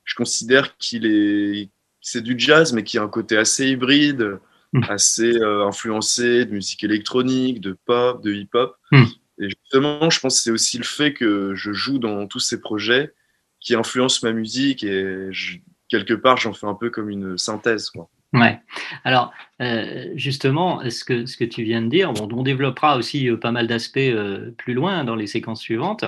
je 0.04 0.14
considère 0.16 0.76
qu'il 0.76 1.06
est 1.06 1.70
c'est 2.00 2.20
du 2.20 2.34
jazz, 2.37 2.73
mais 2.75 2.84
qui 2.84 2.99
a 2.99 3.02
un 3.02 3.08
côté 3.08 3.37
assez 3.37 3.68
hybride, 3.70 4.38
Mm. 4.75 4.82
assez 4.88 5.37
euh, 5.37 5.64
influencé 5.66 6.46
de 6.46 6.50
musique 6.50 6.82
électronique, 6.82 7.61
de 7.61 7.78
pop, 7.87 8.20
de 8.25 8.32
hip-hop. 8.32 8.76
Et 9.41 9.49
justement, 9.49 10.11
je 10.11 10.21
pense 10.21 10.37
que 10.37 10.43
c'est 10.43 10.50
aussi 10.50 10.79
le 10.79 10.85
fait 10.85 11.12
que 11.12 11.55
je 11.55 11.73
joue 11.73 11.99
dans 11.99 12.26
tous 12.26 12.41
ces 12.41 12.61
projets 12.61 13.12
qui 13.61 13.75
influencent 13.75 14.21
ma 14.23 14.33
musique 14.33 14.85
et 14.85 15.31
quelque 15.88 16.14
part, 16.14 16.37
j'en 16.37 16.53
fais 16.53 16.67
un 16.67 16.75
peu 16.75 16.91
comme 16.91 17.11
une 17.11 17.38
synthèse. 17.38 17.91
Quoi. 17.91 18.09
Ouais. 18.35 18.59
Alors, 19.05 19.33
euh, 19.62 20.11
justement, 20.17 20.81
ce 20.91 21.05
que, 21.05 21.25
ce 21.25 21.37
que 21.37 21.45
tu 21.45 21.62
viens 21.62 21.81
de 21.83 21.88
dire, 21.88 22.12
bon, 22.12 22.29
on 22.33 22.43
développera 22.43 22.97
aussi 22.97 23.31
euh, 23.31 23.37
pas 23.37 23.53
mal 23.53 23.69
d'aspects 23.69 23.97
euh, 23.99 24.50
plus 24.59 24.75
loin 24.75 25.05
dans 25.05 25.14
les 25.14 25.29
séquences 25.29 25.61
suivantes. 25.61 26.05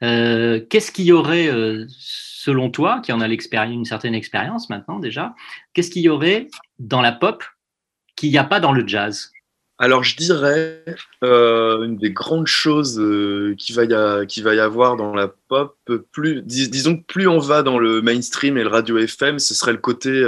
qu'est-ce 0.00 0.92
qu'il 0.92 1.06
y 1.06 1.12
aurait, 1.12 1.50
selon 1.88 2.70
toi, 2.70 3.00
qui 3.02 3.12
en 3.12 3.20
a 3.20 3.28
une 3.28 3.84
certaine 3.84 4.14
expérience 4.14 4.70
maintenant 4.70 5.00
déjà, 5.00 5.34
qu'est-ce 5.72 5.90
qu'il 5.90 6.02
y 6.02 6.08
aurait 6.08 6.48
dans 6.78 7.00
la 7.00 7.12
pop 7.12 7.42
qu'il 8.14 8.30
n'y 8.30 8.38
a 8.38 8.44
pas 8.44 8.60
dans 8.60 8.72
le 8.72 8.86
jazz? 8.86 9.32
Alors 9.78 10.04
je 10.04 10.16
dirais 10.16 10.84
une 11.22 11.96
des 11.96 12.12
grandes 12.12 12.46
choses 12.46 12.94
qu'il 13.58 13.74
va, 13.74 13.84
y 13.84 14.40
va 14.42 14.54
y 14.54 14.60
avoir 14.60 14.96
dans 14.96 15.14
la 15.14 15.28
pop, 15.28 15.76
plus, 16.12 16.42
disons 16.42 16.96
que 16.96 17.04
plus 17.04 17.28
on 17.28 17.38
va 17.38 17.62
dans 17.62 17.78
le 17.78 18.02
mainstream 18.02 18.56
et 18.56 18.62
le 18.62 18.68
radio 18.68 18.98
FM, 18.98 19.38
ce 19.38 19.54
serait 19.54 19.72
le 19.72 19.78
côté 19.78 20.22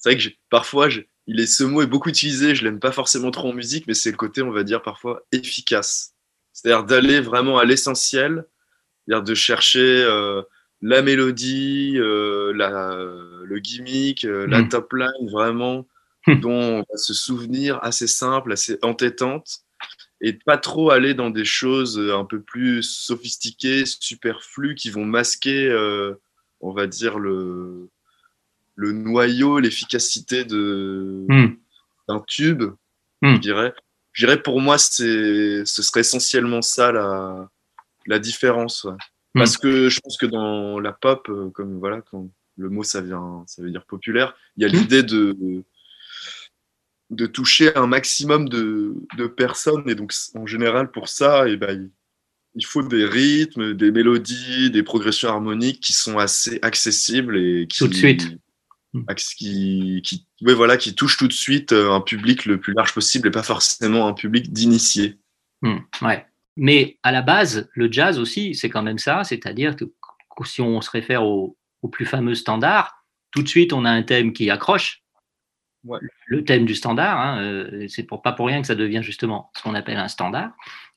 c'est 0.00 0.14
vrai 0.14 0.18
que 0.18 0.34
parfois, 0.48 0.88
il 1.26 1.40
est, 1.40 1.46
ce 1.46 1.62
mot 1.62 1.82
est 1.82 1.86
beaucoup 1.86 2.08
utilisé, 2.08 2.54
je 2.54 2.64
l'aime 2.64 2.80
pas 2.80 2.90
forcément 2.90 3.30
trop 3.30 3.50
en 3.50 3.52
musique, 3.52 3.86
mais 3.86 3.92
c'est 3.92 4.10
le 4.10 4.16
côté, 4.16 4.40
on 4.40 4.50
va 4.50 4.64
dire, 4.64 4.82
parfois 4.82 5.22
efficace. 5.30 6.14
C'est-à-dire 6.54 6.84
d'aller 6.84 7.20
vraiment 7.20 7.58
à 7.58 7.66
l'essentiel, 7.66 8.46
c'est-à-dire 9.06 9.22
de 9.22 9.34
chercher 9.34 10.02
euh, 10.04 10.40
la 10.80 11.02
mélodie, 11.02 11.98
euh, 11.98 12.52
la, 12.54 12.96
le 13.44 13.58
gimmick, 13.58 14.24
euh, 14.24 14.46
la 14.46 14.62
hmm. 14.62 14.68
top 14.70 14.92
line, 14.94 15.30
vraiment. 15.30 15.86
dont 16.40 16.50
on 16.50 16.78
va 16.78 16.96
se 16.96 17.14
souvenir 17.14 17.78
assez 17.82 18.06
simple, 18.06 18.52
assez 18.52 18.78
entêtante, 18.82 19.60
et 20.20 20.34
pas 20.34 20.58
trop 20.58 20.90
aller 20.90 21.14
dans 21.14 21.30
des 21.30 21.46
choses 21.46 21.98
un 21.98 22.24
peu 22.24 22.40
plus 22.40 22.82
sophistiquées, 22.82 23.84
superflues, 23.86 24.74
qui 24.74 24.90
vont 24.90 25.06
masquer, 25.06 25.74
on 26.60 26.72
va 26.72 26.86
dire, 26.86 27.18
le, 27.18 27.88
le 28.80 28.92
noyau, 28.92 29.58
l'efficacité 29.58 30.44
de 30.44 31.26
hmm. 31.28 31.56
d'un 32.08 32.20
tube, 32.26 32.62
hmm. 33.20 33.34
je 33.34 33.38
dirais. 33.38 33.74
Je 34.12 34.24
dirais 34.24 34.42
pour 34.42 34.60
moi, 34.60 34.78
c'est, 34.78 35.64
ce 35.66 35.82
serait 35.82 36.00
essentiellement 36.00 36.62
ça 36.62 36.90
la, 36.90 37.48
la 38.06 38.18
différence. 38.18 38.86
Hmm. 38.86 38.96
Parce 39.38 39.58
que 39.58 39.90
je 39.90 40.00
pense 40.00 40.16
que 40.16 40.26
dans 40.26 40.80
la 40.80 40.92
pop, 40.92 41.28
euh, 41.28 41.50
comme 41.50 41.78
voilà, 41.78 42.00
quand 42.00 42.30
le 42.56 42.70
mot 42.70 42.82
ça 42.82 43.02
vient, 43.02 43.44
ça 43.46 43.62
veut 43.62 43.70
dire 43.70 43.84
populaire, 43.84 44.34
il 44.56 44.62
y 44.62 44.66
a 44.66 44.68
l'idée 44.68 45.02
de, 45.02 45.36
de 47.10 47.26
toucher 47.26 47.76
un 47.76 47.86
maximum 47.86 48.48
de, 48.48 48.94
de, 49.16 49.26
personnes. 49.26 49.88
Et 49.88 49.94
donc, 49.94 50.12
en 50.34 50.46
général, 50.46 50.90
pour 50.90 51.08
ça, 51.08 51.48
et 51.48 51.52
eh 51.52 51.56
ben, 51.56 51.90
il 52.54 52.64
faut 52.64 52.82
des 52.82 53.04
rythmes, 53.04 53.74
des 53.74 53.90
mélodies, 53.90 54.70
des 54.70 54.82
progressions 54.82 55.28
harmoniques 55.28 55.80
qui 55.80 55.92
sont 55.92 56.18
assez 56.18 56.58
accessibles 56.62 57.36
et 57.36 57.66
qui, 57.68 57.78
tout 57.78 57.88
de 57.88 57.94
suite 57.94 58.38
Hmm. 58.92 59.04
qui, 59.36 60.26
voilà, 60.42 60.76
qui 60.76 60.96
touche 60.96 61.16
tout 61.16 61.28
de 61.28 61.32
suite 61.32 61.72
euh, 61.72 61.92
un 61.92 62.00
public 62.00 62.44
le 62.44 62.58
plus 62.58 62.72
large 62.72 62.92
possible 62.92 63.28
et 63.28 63.30
pas 63.30 63.44
forcément 63.44 64.08
un 64.08 64.12
public 64.14 64.52
d'initiés. 64.52 65.16
Ouais. 66.02 66.26
Mais 66.56 66.98
à 67.04 67.12
la 67.12 67.22
base, 67.22 67.68
le 67.74 67.92
jazz 67.92 68.18
aussi, 68.18 68.56
c'est 68.56 68.68
quand 68.68 68.82
même 68.82 68.98
ça, 68.98 69.22
c'est-à-dire 69.22 69.76
que 69.76 69.84
si 70.44 70.60
on 70.60 70.80
se 70.80 70.90
réfère 70.90 71.22
au, 71.22 71.56
plus 71.92 72.04
fameux 72.04 72.34
standard, 72.34 73.04
tout 73.30 73.44
de 73.44 73.48
suite 73.48 73.72
on 73.72 73.84
a 73.84 73.90
un 73.90 74.02
thème 74.02 74.32
qui 74.32 74.50
accroche. 74.50 75.02
Le 76.26 76.44
thème 76.44 76.66
du 76.66 76.74
standard, 76.74 77.18
hein, 77.18 77.42
euh, 77.42 77.86
c'est 77.88 78.02
pour, 78.02 78.22
pas 78.22 78.32
pour 78.32 78.46
rien 78.46 78.60
que 78.60 78.66
ça 78.66 78.74
devient 78.74 79.02
justement 79.02 79.50
ce 79.56 79.62
qu'on 79.62 79.74
appelle 79.74 79.96
un 79.96 80.08
standard. 80.08 80.50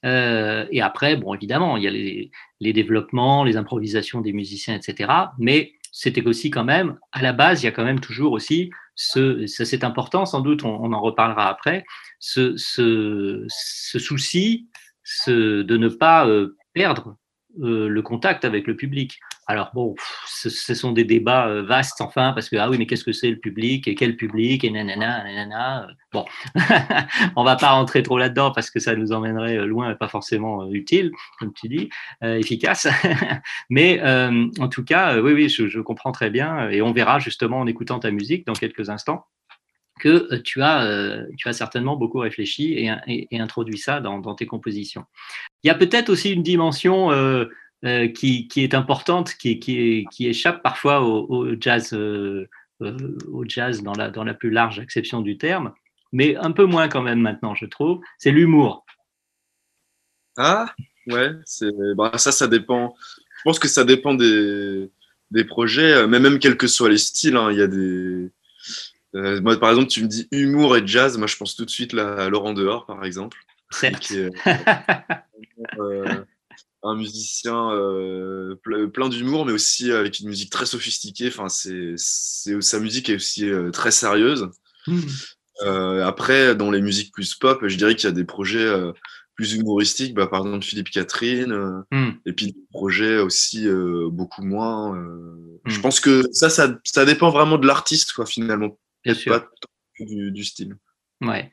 Euh, 0.04 0.66
et 0.72 0.82
après, 0.82 1.16
bon, 1.16 1.34
évidemment, 1.34 1.78
il 1.78 1.84
y 1.84 1.88
a 1.88 1.92
les, 1.92 2.32
les, 2.60 2.74
développements, 2.74 3.44
les 3.44 3.56
improvisations 3.56 4.20
des 4.20 4.34
musiciens, 4.34 4.76
etc. 4.76 5.12
Mais 5.38 5.74
c'était 5.92 6.26
aussi 6.28 6.50
quand 6.50 6.66
même, 6.66 6.98
à 7.12 7.22
la 7.22 7.32
base, 7.32 7.62
il 7.62 7.66
y 7.66 7.70
a 7.70 7.72
quand 7.72 7.86
même 7.86 8.02
toujours 8.02 8.34
aussi 8.34 8.72
ce, 8.96 9.46
c'est 9.48 9.84
important, 9.84 10.26
sans 10.26 10.42
doute, 10.42 10.64
on, 10.64 10.92
en 10.92 11.02
reparlera 11.02 11.50
après, 11.50 11.86
ce, 12.20 12.58
ce, 12.58 13.46
ce 13.48 14.00
souci 14.00 14.68
ce, 15.04 15.62
de 15.62 15.78
ne 15.78 15.88
pas 15.88 16.28
euh, 16.28 16.58
perdre 16.74 17.18
euh, 17.62 17.88
le 17.88 18.02
contact 18.02 18.46
avec 18.46 18.66
le 18.66 18.76
public. 18.76 19.20
Alors 19.46 19.70
bon, 19.76 19.94
ce, 20.26 20.50
sont 20.50 20.92
des 20.92 21.04
débats 21.04 21.48
euh, 21.48 21.62
vastes 21.62 22.02
enfin 22.02 22.34
parce 22.34 22.50
que 22.50 22.56
ah 22.56 22.68
oui 22.68 22.80
mais 22.80 22.88
qu'est-ce 22.88 23.04
que 23.04 23.12
c'est 23.12 23.30
le 23.30 23.38
public 23.38 23.88
et 23.88 23.94
quel 23.94 24.16
public 24.16 24.64
et 24.64 24.72
nanana 24.72 25.24
nanana. 25.24 25.88
Bon, 26.12 26.26
on 27.36 27.44
va 27.44 27.56
pas 27.56 27.70
rentrer 27.70 28.02
trop 28.02 28.18
là-dedans 28.18 28.52
parce 28.52 28.72
que 28.72 28.80
ça 28.80 28.96
nous 28.96 29.12
emmènerait 29.12 29.58
euh, 29.58 29.68
loin 29.68 29.92
et 29.92 29.96
pas 29.96 30.08
forcément 30.08 30.68
utile 30.72 31.12
comme 31.38 31.54
tu 31.54 31.68
dis, 31.68 31.90
efficace. 32.24 32.88
mais 33.70 34.02
en 34.04 34.68
tout 34.70 34.84
cas, 34.84 35.20
oui 35.22 35.34
oui, 35.34 35.48
je, 35.48 35.80
comprends 35.80 36.12
très 36.12 36.32
bien 36.32 36.70
et 36.70 36.82
on 36.82 36.92
verra 36.92 37.20
justement 37.20 37.60
en 37.60 37.68
écoutant 37.68 38.00
ta 38.00 38.10
musique 38.10 38.48
dans 38.48 38.54
quelques 38.54 38.90
instants 38.90 39.28
que 40.00 40.38
tu 40.38 40.64
as, 40.64 41.24
tu 41.38 41.48
as 41.48 41.54
certainement 41.54 41.98
beaucoup 41.98 42.20
réfléchi 42.20 42.90
et, 43.08 43.40
introduit 43.40 43.78
ça 43.78 44.00
dans, 44.02 44.34
tes 44.34 44.48
compositions. 44.48 45.06
Il 45.64 45.68
y 45.68 45.72
a 45.72 45.76
peut-être 45.76 46.10
aussi 46.10 46.32
une 46.32 46.44
dimension 46.44 47.10
qui, 48.14 48.50
est 48.56 48.74
importante, 48.74 49.34
qui, 49.36 50.08
échappe 50.20 50.62
parfois 50.62 51.02
au, 51.02 51.56
jazz, 51.60 51.94
au 51.94 53.46
jazz 53.46 53.82
dans 53.82 53.94
la, 53.94 54.10
dans 54.10 54.24
la 54.24 54.34
plus 54.34 54.50
large 54.50 54.80
acception 54.80 55.22
du 55.22 55.38
terme, 55.38 55.74
mais 56.12 56.36
un 56.36 56.52
peu 56.52 56.66
moins 56.66 56.88
quand 56.88 57.02
même 57.02 57.20
maintenant, 57.20 57.56
je 57.56 57.66
trouve, 57.66 58.02
c'est 58.18 58.32
l'humour. 58.32 58.86
Ah, 60.38 60.74
ouais, 61.08 61.32
bah, 61.96 62.18
ça, 62.18 62.32
ça 62.32 62.48
dépend. 62.48 62.96
Je 63.38 63.42
pense 63.44 63.60
que 63.60 63.68
ça 63.68 63.84
dépend 63.84 64.14
des, 64.14 64.90
projets, 65.48 66.08
mais 66.08 66.20
même 66.20 66.40
quels 66.40 66.58
que 66.58 66.68
soient 66.68 66.90
les 66.90 66.98
styles, 66.98 67.38
hein, 67.38 67.52
il 67.52 67.58
y 67.58 67.62
a 67.62 67.68
des 67.68 68.30
euh, 69.16 69.58
par 69.58 69.70
exemple, 69.70 69.88
tu 69.88 70.04
me 70.04 70.08
dis 70.08 70.28
humour 70.32 70.76
et 70.76 70.86
jazz, 70.86 71.18
moi 71.18 71.28
je 71.28 71.38
pense 71.38 71.56
tout 71.56 71.66
de 71.66 71.70
suite 71.70 71.94
à 71.94 72.30
Laurent 72.30 72.54
Dehors, 72.54 72.86
par 72.86 73.06
exemple. 73.06 73.38
Est, 73.82 74.12
euh, 75.80 76.26
un 76.84 76.96
musicien 76.96 77.72
euh, 77.72 78.56
plein 78.94 79.10
d'humour, 79.10 79.46
mais 79.46 79.54
aussi 79.54 79.92
avec 79.92 80.20
une 80.20 80.30
musique 80.30 80.52
très 80.52 80.66
sophistiquée. 80.66 81.30
Enfin, 81.30 81.50
c'est, 81.50 81.96
sa 81.98 82.80
musique 82.80 83.10
est 83.10 83.16
aussi 83.16 83.50
très 83.72 83.92
sérieuse. 83.92 84.50
Hmm. 84.86 85.00
après, 86.02 86.56
dans 86.56 86.70
les 86.70 86.82
musiques 86.82 87.14
plus 87.14 87.36
pop, 87.36 87.66
je 87.66 87.78
dirais 87.78 87.96
qu'il 87.96 88.10
y 88.10 88.12
a 88.12 88.16
des 88.16 88.26
projets 88.26 88.70
plus 89.36 89.54
humoristiques, 89.54 90.14
bah, 90.14 90.28
par 90.28 90.42
exemple 90.42 90.66
Philippe 90.66 90.90
Catherine, 90.90 91.84
hmm. 91.92 92.12
et 92.26 92.34
puis 92.34 92.48
des 92.48 92.66
projets 92.72 93.18
aussi 93.20 93.66
beaucoup 94.12 94.44
moins. 94.44 95.02
Je 95.66 95.78
hmm. 95.78 95.82
pense 95.82 96.02
que 96.02 96.24
ça, 96.34 96.50
ça, 96.50 96.78
ça, 96.84 97.06
dépend 97.06 97.30
vraiment 97.30 97.58
de 97.58 97.66
l'artiste, 97.66 98.12
quoi, 98.12 98.26
finalement. 98.26 98.78
Bien 99.06 99.14
sûr. 99.14 99.32
Pas 99.32 99.50
du, 100.00 100.44
style. 100.44 100.76
Ouais. 101.24 101.52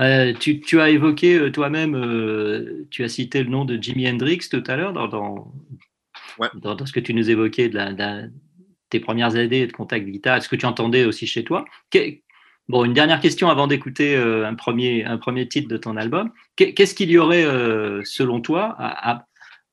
Euh, 0.00 0.32
tu, 0.38 0.60
tu, 0.60 0.80
as 0.80 0.90
évoqué 0.90 1.38
euh, 1.38 1.50
toi-même, 1.50 1.94
euh, 1.94 2.86
tu 2.90 3.04
as 3.04 3.08
cité 3.08 3.42
le 3.42 3.50
nom 3.50 3.64
de 3.64 3.80
Jimi 3.80 4.08
Hendrix 4.08 4.40
tout 4.50 4.62
à 4.66 4.76
l'heure 4.76 4.92
dans, 4.92 5.08
dans, 5.08 5.52
dans, 6.54 6.86
ce 6.86 6.92
que 6.92 7.00
tu 7.00 7.14
nous 7.14 7.30
évoquais 7.30 7.68
de, 7.68 7.76
la, 7.76 8.22
tes 8.90 9.00
premières 9.00 9.36
années 9.36 9.66
de 9.66 9.72
contact 9.72 10.06
guitare. 10.06 10.36
Est-ce 10.36 10.48
que 10.48 10.56
tu 10.56 10.66
entendais 10.66 11.04
aussi 11.04 11.26
chez 11.26 11.44
toi? 11.44 11.64
Bon, 12.68 12.84
une 12.84 12.92
dernière 12.92 13.20
question 13.20 13.48
avant 13.48 13.66
d'écouter 13.66 14.16
un, 14.16 14.54
premier, 14.54 15.04
un 15.04 15.18
premier 15.18 15.48
titre 15.48 15.68
de 15.68 15.76
ton 15.76 15.96
album. 15.96 16.30
Qu'est-ce 16.56 16.94
qu'il 16.94 17.10
y 17.10 17.18
aurait, 17.18 17.44
selon 18.04 18.40
toi, 18.40 18.76
à, 18.78 19.26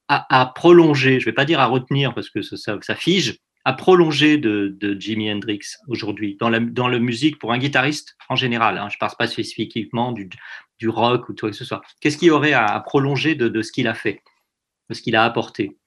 à, 0.07 0.41
à 0.41 0.45
prolonger? 0.47 1.19
Je 1.19 1.25
ne 1.25 1.31
vais 1.31 1.35
pas 1.35 1.45
dire 1.45 1.59
à 1.59 1.67
retenir 1.67 2.13
parce 2.13 2.29
que 2.29 2.41
ça, 2.41 2.77
ça 2.81 2.95
fige, 2.95 3.37
à 3.69 3.73
prolonger 3.73 4.39
de, 4.39 4.75
de 4.79 4.99
Jimi 4.99 5.31
Hendrix 5.31 5.59
aujourd'hui 5.87 6.35
dans 6.39 6.49
la, 6.49 6.59
dans 6.59 6.87
la 6.87 6.97
musique 6.97 7.37
pour 7.37 7.53
un 7.53 7.59
guitariste 7.59 8.17
en 8.27 8.35
général 8.35 8.79
hein, 8.79 8.87
Je 8.89 8.95
ne 8.95 8.99
parle 8.99 9.15
pas 9.15 9.27
spécifiquement 9.27 10.11
du, 10.11 10.27
du, 10.79 10.89
rock 10.89 11.29
ou 11.29 11.35
quoi 11.35 11.51
que 11.51 11.55
ce 11.55 11.65
soit. 11.65 11.83
Qu'est-ce 12.01 12.17
qu'il 12.17 12.29
y 12.29 12.31
aurait 12.31 12.53
à, 12.53 12.79
prolonger 12.79 13.35
de, 13.35 13.47
de, 13.47 13.61
ce 13.61 13.71
qu'il 13.71 13.87
a 13.87 13.93
fait, 13.93 14.23
de 14.89 14.95
ce 14.95 15.03
qu'il 15.03 15.15
a 15.15 15.23
apporté? 15.23 15.77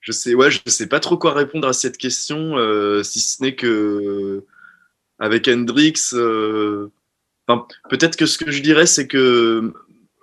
Je 0.00 0.12
sais, 0.12 0.34
ouais, 0.34 0.50
sais 0.66 0.86
pas 0.86 1.00
trop 1.00 1.16
quoi 1.16 1.32
répondre 1.32 1.66
à 1.66 1.72
cette 1.72 1.96
question, 1.96 2.58
euh, 2.58 3.02
si 3.02 3.20
ce 3.20 3.42
n'est 3.42 3.54
que 3.54 4.44
avec 5.18 5.48
Hendrix, 5.48 6.10
euh, 6.12 6.92
peut-être 7.88 8.16
que 8.16 8.26
ce 8.26 8.36
que 8.36 8.50
je 8.50 8.60
dirais, 8.60 8.84
c'est 8.84 9.08
que 9.08 9.72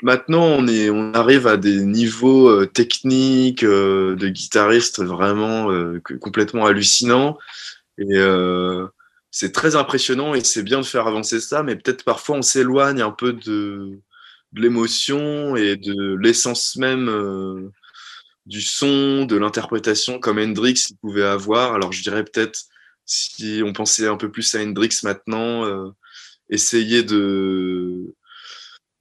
maintenant, 0.01 0.43
on, 0.43 0.67
est, 0.67 0.89
on 0.89 1.13
arrive 1.13 1.47
à 1.47 1.57
des 1.57 1.83
niveaux 1.83 2.49
euh, 2.49 2.65
techniques 2.65 3.63
euh, 3.63 4.15
de 4.15 4.27
guitaristes 4.27 5.01
vraiment 5.03 5.71
euh, 5.71 5.99
complètement 5.99 6.65
hallucinants. 6.65 7.37
Et 7.97 8.17
c'est 9.29 9.51
très 9.51 9.75
impressionnant 9.75 10.33
et 10.33 10.43
c'est 10.43 10.63
bien 10.63 10.79
de 10.79 10.85
faire 10.85 11.07
avancer 11.07 11.39
ça, 11.39 11.61
mais 11.61 11.75
peut-être 11.75 12.03
parfois 12.03 12.37
on 12.37 12.41
s'éloigne 12.41 13.01
un 13.01 13.11
peu 13.11 13.33
de, 13.33 13.99
de 14.53 14.61
l'émotion 14.61 15.55
et 15.55 15.75
de 15.75 16.15
l'essence 16.15 16.77
même 16.77 17.71
du 18.47 18.61
son, 18.61 19.25
de 19.25 19.35
l'interprétation 19.35 20.19
comme 20.19 20.39
Hendrix 20.39 20.95
pouvait 20.99 21.23
avoir. 21.23 21.73
Alors 21.73 21.91
je 21.91 22.01
dirais 22.01 22.23
peut-être, 22.23 22.61
si 23.05 23.61
on 23.63 23.71
pensait 23.71 24.07
un 24.07 24.17
peu 24.17 24.31
plus 24.31 24.55
à 24.55 24.61
Hendrix 24.63 25.01
maintenant, 25.03 25.93
essayer 26.49 27.03
de 27.03 28.15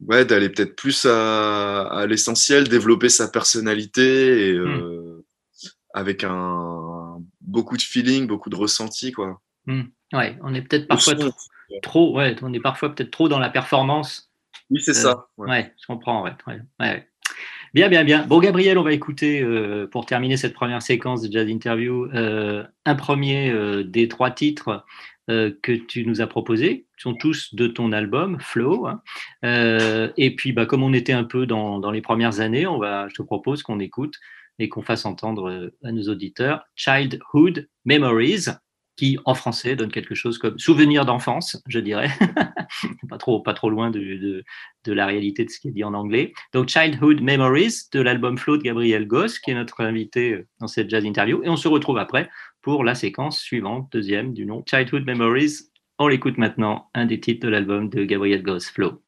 ouais, 0.07 0.25
d'aller 0.25 0.49
peut-être 0.49 0.77
plus 0.77 1.07
à, 1.07 2.07
l'essentiel, 2.09 2.69
développer 2.69 3.09
sa 3.09 3.29
personnalité 3.29 4.51
et, 4.51 4.59
hmm. 4.59 4.67
euh, 4.67 5.25
avec 5.95 6.25
un 6.25 7.19
beaucoup 7.41 7.77
de 7.77 7.83
feeling, 7.83 8.27
beaucoup 8.27 8.51
de 8.51 8.57
ressenti, 8.57 9.13
quoi. 9.13 9.41
Hmm. 9.67 9.83
Ouais, 10.13 10.37
on 10.43 10.55
est 10.55 10.63
peut-être 10.63 10.89
parfois 10.89 11.15
trop, 11.15 11.31
trop- 11.83 12.17
ouais, 12.17 12.35
on 12.43 12.53
est 12.53 12.61
parfois 12.61 12.95
peut-être 12.95 13.11
trop 13.11 13.29
dans 13.29 13.39
la 13.39 13.51
performance. 13.51 14.31
Oui, 14.71 14.81
c'est 14.81 14.93
Euh, 14.93 14.95
ça. 14.95 15.29
ouais. 15.37 15.49
Ouais, 15.49 15.75
je 15.81 15.87
comprends. 15.87 16.25
Ouais, 16.25 16.33
ouais, 16.47 16.61
ouais. 16.81 17.07
Bien, 17.73 17.89
bien, 17.89 18.03
bien. 18.03 18.27
Bon, 18.27 18.41
Gabriel, 18.41 18.79
on 18.79 18.83
va 18.83 18.93
écouter, 18.93 19.41
euh, 19.43 19.87
pour 19.87 20.05
terminer 20.05 20.37
cette 20.37 20.55
première 20.55 20.83
séquence 20.83 21.23
de 21.23 21.31
Jazz 21.31 21.49
Interview, 21.49 22.07
euh, 22.15 22.65
un 22.85 22.95
premier 22.97 23.55
des 23.85 24.09
trois 24.09 24.33
titres 24.33 24.85
euh, 25.31 25.53
que 25.63 25.73
tu 25.73 26.05
nous 26.05 26.21
as 26.21 26.27
proposés. 26.27 26.87
Ils 26.99 27.03
sont 27.03 27.15
tous 27.15 27.55
de 27.55 27.69
ton 27.69 27.93
album, 27.93 28.39
Flow. 28.41 28.87
hein. 28.87 29.01
Euh, 29.45 30.11
et 30.17 30.35
puis, 30.35 30.53
bah, 30.53 30.67
comme 30.67 30.83
on 30.83 30.93
était 30.93 31.13
un 31.13 31.25
peu 31.25 31.47
dans, 31.47 31.79
dans 31.79 31.93
les 31.93 32.01
premières 32.03 32.41
années, 32.41 32.67
on 32.67 32.79
va, 32.79 33.09
je 33.09 33.15
te 33.15 33.23
propose 33.23 33.63
qu'on 33.63 33.79
écoute 33.79 34.17
et 34.59 34.69
qu'on 34.69 34.83
fasse 34.83 35.07
entendre 35.07 35.49
euh, 35.49 35.77
à 35.85 35.93
nos 35.93 36.03
auditeurs 36.09 36.65
Childhood 36.75 37.69
Memories, 37.85 38.47
qui 38.97 39.19
en 39.25 39.35
français 39.35 39.77
donne 39.77 39.91
quelque 39.91 40.15
chose 40.15 40.37
comme 40.37 40.59
souvenir 40.59 41.07
d'enfance, 41.07 41.63
je 41.69 41.79
dirais. 41.79 42.11
pas, 43.09 43.17
trop, 43.17 43.41
pas 43.41 43.55
trop 43.55 43.71
loin 43.71 43.91
de, 43.91 44.01
de, 44.01 44.45
de 44.85 44.93
la 44.93 45.07
réalité 45.07 45.45
de 45.45 45.51
ce 45.51 45.61
qui 45.61 45.69
est 45.69 45.73
dit 45.73 45.85
en 45.85 45.95
anglais. 45.95 46.33
Donc, 46.53 46.69
Childhood 46.69 47.23
Memories 47.23 47.89
de 47.93 48.01
l'album 48.01 48.37
Flow 48.37 48.57
de 48.59 48.63
Gabriel 48.63 49.07
Goss, 49.07 49.39
qui 49.39 49.53
est 49.53 49.55
notre 49.55 49.81
invité 49.83 50.45
dans 50.61 50.67
cette 50.67 50.91
jazz 50.91 51.05
interview. 51.05 51.41
Et 51.45 51.49
on 51.49 51.57
se 51.57 51.69
retrouve 51.69 51.99
après 51.99 52.29
pour 52.63 52.85
la 52.85 52.95
séquence 52.95 53.41
suivante, 53.41 53.89
deuxième 53.93 54.33
du 54.33 54.47
nom 54.47 54.63
Childhood 54.69 55.05
Memories. 55.05 55.71
On 55.99 56.09
l'écoute 56.09 56.39
maintenant, 56.39 56.91
un 56.95 57.07
des 57.07 57.21
titres 57.21 57.47
de 57.47 57.51
l'album 57.51 57.89
de 57.89 58.05
Gabriel 58.05 58.43
Goss, 58.43 58.71
Flow. 58.71 59.03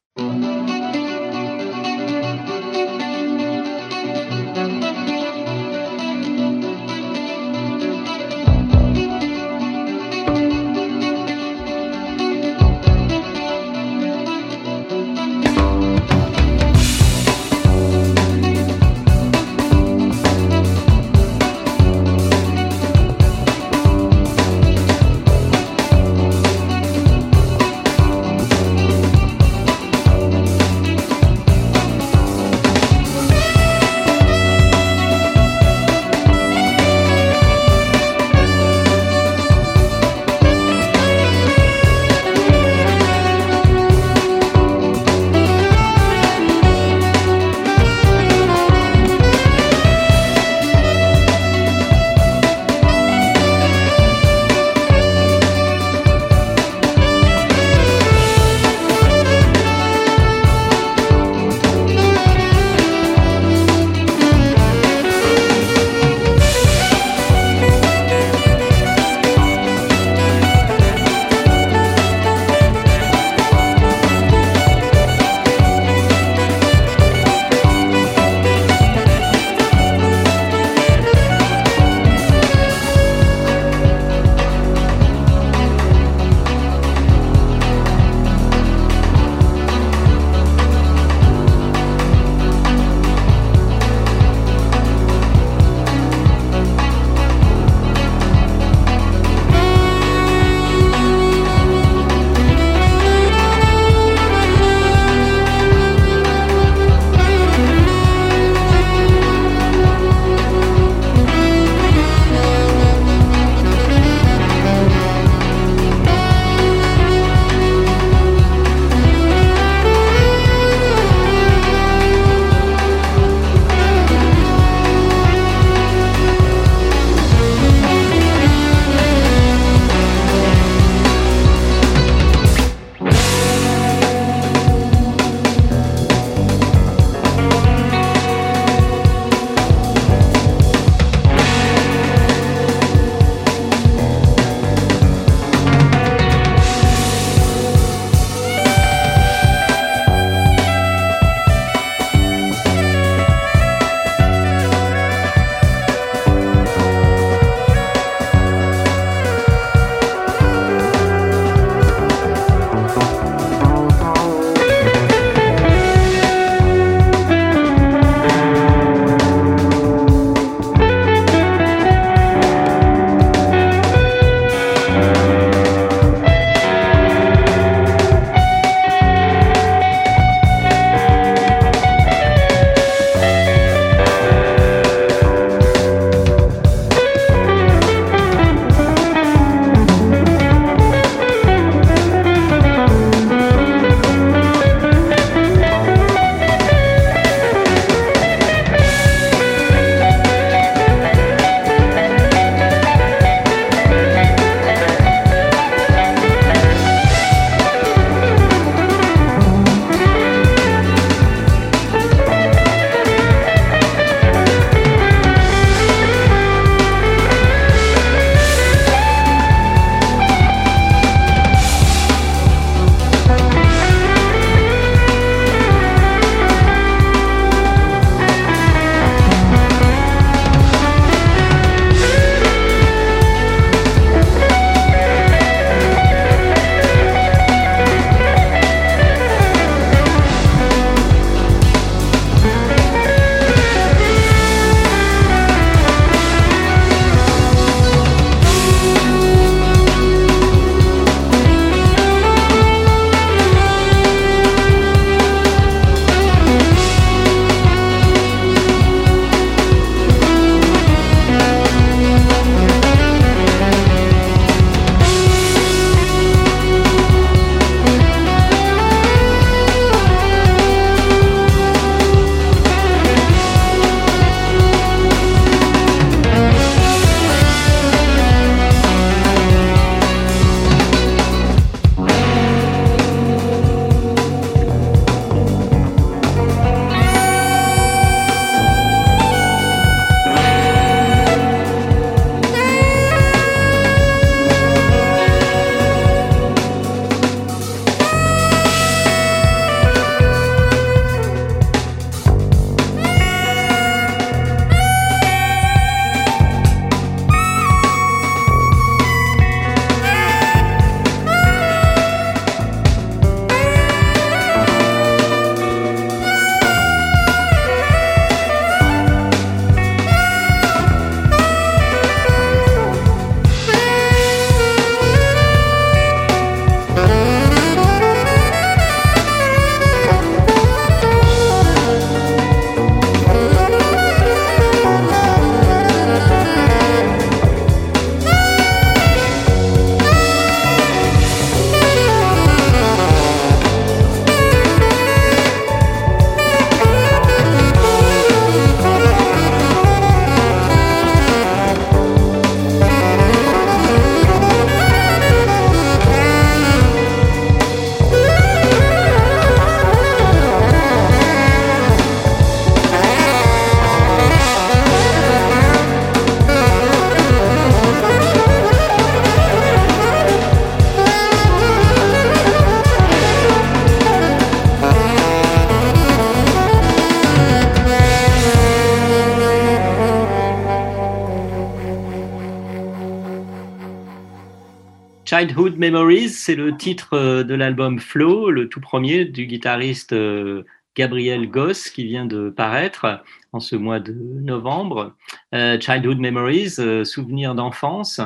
Childhood 385.33 385.79
Memories, 385.79 386.29
c'est 386.29 386.53
le 386.53 386.77
titre 386.77 387.13
euh, 387.13 387.43
de 387.43 387.55
l'album 387.55 387.97
Flow, 387.97 388.51
le 388.51 388.69
tout 388.69 388.79
premier 388.79 389.25
du 389.25 389.47
guitariste 389.47 390.13
euh, 390.13 390.61
Gabriel 390.95 391.49
Goss 391.49 391.89
qui 391.89 392.03
vient 392.03 392.27
de 392.27 392.51
paraître 392.51 393.23
en 393.51 393.59
ce 393.59 393.75
mois 393.75 393.99
de 393.99 394.13
novembre. 394.13 395.15
Euh, 395.55 395.79
Childhood 395.79 396.19
Memories, 396.19 396.75
souvenirs 397.03 397.55
d'enfance. 397.55 398.21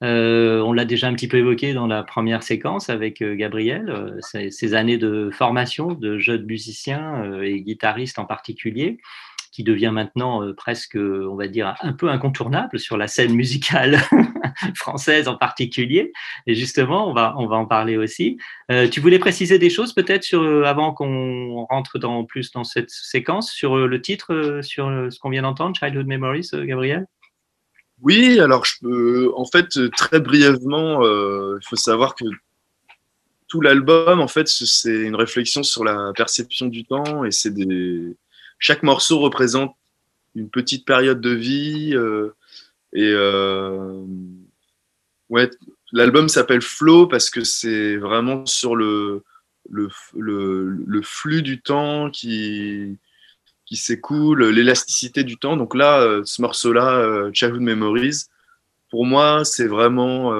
On 0.00 0.72
l'a 0.72 0.84
déjà 0.84 1.06
un 1.06 1.14
petit 1.14 1.28
peu 1.28 1.36
évoqué 1.36 1.74
dans 1.74 1.86
la 1.86 2.02
première 2.02 2.42
séquence 2.42 2.90
avec 2.90 3.22
Gabriel, 3.22 4.16
ces, 4.20 4.50
ces 4.50 4.74
années 4.74 4.98
de 4.98 5.30
formation 5.32 5.92
de 5.92 6.18
jeunes 6.18 6.44
musiciens 6.44 7.22
euh, 7.24 7.42
et 7.42 7.60
guitaristes 7.60 8.18
en 8.18 8.24
particulier 8.24 8.98
qui 9.58 9.64
devient 9.64 9.90
maintenant 9.92 10.44
euh, 10.44 10.54
presque, 10.54 10.96
on 10.96 11.34
va 11.34 11.48
dire, 11.48 11.74
un 11.80 11.92
peu 11.92 12.08
incontournable 12.10 12.78
sur 12.78 12.96
la 12.96 13.08
scène 13.08 13.34
musicale 13.34 13.98
française 14.76 15.26
en 15.26 15.34
particulier. 15.36 16.12
Et 16.46 16.54
justement, 16.54 17.10
on 17.10 17.12
va, 17.12 17.34
on 17.38 17.48
va 17.48 17.56
en 17.56 17.66
parler 17.66 17.96
aussi. 17.96 18.38
Euh, 18.70 18.86
tu 18.88 19.00
voulais 19.00 19.18
préciser 19.18 19.58
des 19.58 19.68
choses 19.68 19.94
peut-être 19.94 20.22
sur, 20.22 20.42
euh, 20.42 20.62
avant 20.62 20.92
qu'on 20.92 21.64
rentre 21.68 21.98
dans, 21.98 22.24
plus 22.24 22.52
dans 22.52 22.62
cette 22.62 22.90
séquence, 22.90 23.50
sur 23.50 23.76
euh, 23.76 23.88
le 23.88 24.00
titre, 24.00 24.32
euh, 24.32 24.62
sur 24.62 24.86
euh, 24.86 25.10
ce 25.10 25.18
qu'on 25.18 25.30
vient 25.30 25.42
d'entendre, 25.42 25.74
Childhood 25.76 26.06
Memories, 26.06 26.50
euh, 26.54 26.64
Gabriel? 26.64 27.08
Oui, 28.00 28.38
alors 28.38 28.64
je 28.64 28.74
peux, 28.80 29.32
en 29.34 29.44
fait, 29.44 29.76
euh, 29.76 29.88
très 29.90 30.20
brièvement, 30.20 31.04
euh, 31.04 31.58
il 31.60 31.66
faut 31.66 31.74
savoir 31.74 32.14
que 32.14 32.26
tout 33.48 33.60
l'album, 33.60 34.20
en 34.20 34.28
fait, 34.28 34.46
ce- 34.46 34.66
c'est 34.66 35.00
une 35.00 35.16
réflexion 35.16 35.64
sur 35.64 35.82
la 35.82 36.12
perception 36.14 36.66
du 36.66 36.84
temps 36.84 37.24
et 37.24 37.32
c'est 37.32 37.52
des. 37.52 38.14
Chaque 38.58 38.82
morceau 38.82 39.20
représente 39.20 39.74
une 40.34 40.50
petite 40.50 40.84
période 40.84 41.20
de 41.20 41.30
vie 41.30 41.94
euh, 41.94 42.34
et 42.92 43.10
euh, 43.12 44.04
ouais, 45.28 45.50
l'album 45.92 46.28
s'appelle 46.28 46.62
Flow 46.62 47.06
parce 47.06 47.30
que 47.30 47.44
c'est 47.44 47.96
vraiment 47.96 48.46
sur 48.46 48.76
le 48.76 49.22
le, 49.70 49.90
le 50.14 51.02
flux 51.02 51.42
du 51.42 51.60
temps 51.60 52.10
qui 52.10 52.96
qui 53.66 53.76
s'écoule, 53.76 54.46
l'élasticité 54.46 55.24
du 55.24 55.36
temps. 55.36 55.58
Donc 55.58 55.74
là, 55.74 56.00
euh, 56.00 56.22
ce 56.24 56.40
morceau-là, 56.40 57.30
Childhood 57.34 57.60
Memories, 57.60 58.24
pour 58.88 59.04
moi, 59.04 59.44
c'est 59.44 59.66
vraiment 59.66 60.32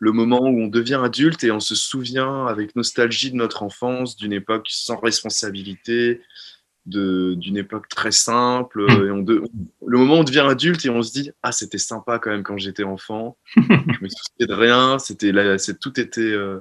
le 0.00 0.12
moment 0.12 0.40
où 0.40 0.60
on 0.62 0.66
devient 0.66 1.00
adulte 1.04 1.44
et 1.44 1.52
on 1.52 1.60
se 1.60 1.76
souvient 1.76 2.46
avec 2.46 2.74
nostalgie 2.74 3.30
de 3.30 3.36
notre 3.36 3.62
enfance, 3.62 4.16
d'une 4.16 4.32
époque 4.32 4.66
sans 4.70 4.98
responsabilité, 4.98 6.22
d'une 6.90 7.56
époque 7.56 7.88
très 7.88 8.10
simple. 8.12 8.80
euh, 8.80 9.06
et 9.06 9.10
on 9.10 9.22
de- 9.22 9.42
le 9.86 9.98
moment 9.98 10.16
où 10.16 10.18
on 10.18 10.24
devient 10.24 10.46
adulte 10.48 10.84
et 10.84 10.90
on 10.90 11.02
se 11.02 11.12
dit 11.12 11.30
Ah, 11.42 11.52
c'était 11.52 11.78
sympa 11.78 12.18
quand 12.18 12.30
même 12.30 12.42
quand 12.42 12.58
j'étais 12.58 12.84
enfant. 12.84 13.38
Je 13.56 14.02
me 14.02 14.08
souciais 14.08 14.46
de 14.46 14.52
rien, 14.52 14.98
c'était 14.98 15.32
tout 15.80 15.98
était 16.00 16.20
euh, 16.20 16.60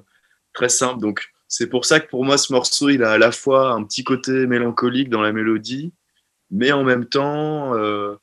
très 0.53 0.69
simple. 0.69 1.01
Donc, 1.01 1.29
c'est 1.47 1.67
pour 1.67 1.85
ça 1.85 1.99
que 1.99 2.07
pour 2.09 2.23
moi, 2.25 2.37
ce 2.37 2.53
morceau, 2.53 2.89
il 2.89 3.03
a 3.03 3.11
à 3.11 3.17
la 3.17 3.31
fois 3.31 3.71
un 3.71 3.83
petit 3.83 4.03
côté 4.03 4.45
mélancolique 4.47 5.09
dans 5.09 5.21
la 5.21 5.33
mélodie, 5.33 5.91
mais 6.51 6.71
en 6.71 6.83
même 6.83 7.05
temps, 7.05 7.75
euh, 7.75 8.15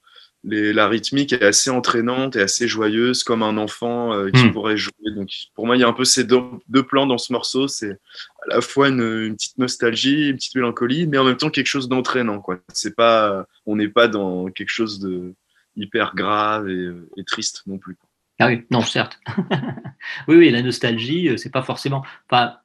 les- 0.48 0.72
la 0.72 0.86
rythmique 0.88 1.32
est 1.32 1.42
assez 1.42 1.70
entraînante 1.70 2.36
et 2.36 2.40
assez 2.40 2.68
joyeuse, 2.68 3.24
comme 3.24 3.42
un 3.42 3.56
enfant 3.58 4.12
euh, 4.14 4.30
qui 4.30 4.44
Mm. 4.44 4.52
pourrait 4.52 4.76
jouer. 4.76 4.92
Donc, 5.14 5.28
pour 5.54 5.66
moi, 5.66 5.76
il 5.76 5.80
y 5.80 5.82
a 5.84 5.88
un 5.88 5.92
peu 5.92 6.04
ces 6.04 6.24
deux, 6.24 6.40
deux 6.68 6.84
plans 6.84 7.06
dans 7.06 7.18
ce 7.18 7.32
morceau. 7.32 7.66
C'est 7.68 7.90
à 7.92 8.54
la 8.54 8.60
fois 8.60 8.88
une, 8.88 9.00
une 9.02 9.34
petite 9.34 9.58
nostalgie, 9.58 10.28
une 10.30 10.36
petite 10.36 10.54
mélancolie, 10.54 11.06
mais 11.08 11.18
en 11.18 11.24
même 11.24 11.36
temps 11.36 11.50
quelque 11.50 11.66
chose 11.66 11.88
d'entraînant. 11.88 12.40
Quoi. 12.40 12.60
C'est 12.72 12.94
pas, 12.96 13.46
on 13.66 13.76
n'est 13.76 13.88
pas 13.88 14.06
dans 14.08 14.46
quelque 14.46 14.70
chose 14.70 15.00
de 15.00 15.34
hyper 15.76 16.14
grave 16.14 16.68
et, 16.70 16.90
et 17.18 17.24
triste 17.24 17.62
non 17.66 17.78
plus. 17.78 17.96
Ah 18.38 18.46
oui, 18.46 18.64
non, 18.70 18.82
certes. 18.82 19.18
oui, 20.28 20.36
oui, 20.36 20.50
la 20.50 20.62
nostalgie, 20.62 21.28
euh, 21.28 21.36
c'est 21.36 21.50
pas 21.50 21.62
forcément. 21.62 22.04
Enfin, 22.30 22.56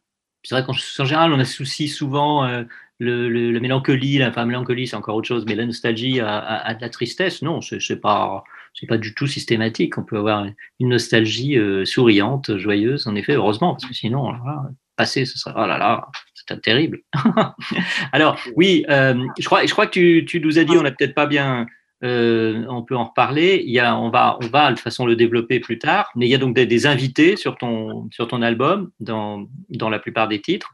c'est 0.44 0.56
vrai 0.56 0.66
qu'en 0.66 0.74
en 0.74 1.06
général, 1.06 1.32
on 1.34 1.40
associe 1.40 1.90
souvent 1.92 2.46
euh, 2.46 2.64
le, 3.02 3.52
la 3.52 3.60
mélancolie, 3.60 4.20
la 4.20 4.30
enfin, 4.30 4.46
mélancolie, 4.46 4.88
c'est 4.88 4.96
encore 4.96 5.16
autre 5.16 5.28
chose, 5.28 5.46
mais 5.48 5.56
la 5.56 5.66
nostalgie 5.66 6.20
à, 6.20 6.74
de 6.76 6.82
la 6.82 6.90
tristesse, 6.90 7.42
non, 7.42 7.60
c'est 7.60 7.80
c'est 7.82 8.00
pas, 8.00 8.44
c'est 8.74 8.86
pas 8.86 8.98
du 8.98 9.16
tout 9.16 9.28
systématique. 9.28 9.98
On 9.98 10.04
peut 10.04 10.18
avoir 10.18 10.46
une 10.80 10.90
nostalgie 10.90 11.58
euh, 11.58 11.84
souriante, 11.84 12.58
joyeuse, 12.58 13.08
en 13.08 13.16
effet, 13.16 13.34
heureusement, 13.34 13.74
parce 13.74 13.86
que 13.86 13.94
sinon, 13.94 14.30
alors 14.30 14.46
là, 14.46 14.64
passer, 14.96 15.26
ce 15.26 15.40
serait, 15.40 15.56
oh 15.58 15.66
là 15.66 15.80
là, 15.80 16.08
c'était 16.36 16.60
terrible. 16.60 17.00
Alors, 18.12 18.40
oui, 18.56 18.86
euh, 18.90 19.16
je, 19.40 19.46
crois, 19.46 19.66
je 19.66 19.72
crois 19.72 19.88
que 19.88 19.92
tu, 19.92 20.26
tu 20.28 20.40
nous 20.40 20.60
as 20.60 20.64
dit, 20.64 20.78
on 20.78 20.84
n'a 20.84 20.92
peut-être 20.92 21.16
pas 21.16 21.26
bien 21.26 21.66
euh, 22.04 22.66
on 22.68 22.82
peut 22.84 22.96
en 22.96 23.06
reparler. 23.06 23.64
Il 23.66 23.72
y 23.72 23.80
a, 23.80 23.96
on, 23.96 24.10
va, 24.10 24.38
on 24.42 24.48
va 24.48 24.70
de 24.70 24.76
toute 24.76 24.84
façon 24.84 25.06
le 25.06 25.16
développer 25.16 25.60
plus 25.60 25.78
tard, 25.78 26.12
mais 26.16 26.28
il 26.28 26.30
y 26.30 26.36
a 26.36 26.40
donc 26.40 26.56
des, 26.56 26.66
des 26.66 26.88
invités 26.88 27.36
sur 27.36 27.58
ton, 27.58 28.10
sur 28.12 28.28
ton 28.28 28.42
album, 28.42 28.92
dans, 29.00 29.48
dans 29.70 29.90
la 29.90 30.00
plupart 30.00 30.28
des 30.28 30.42
titres. 30.42 30.72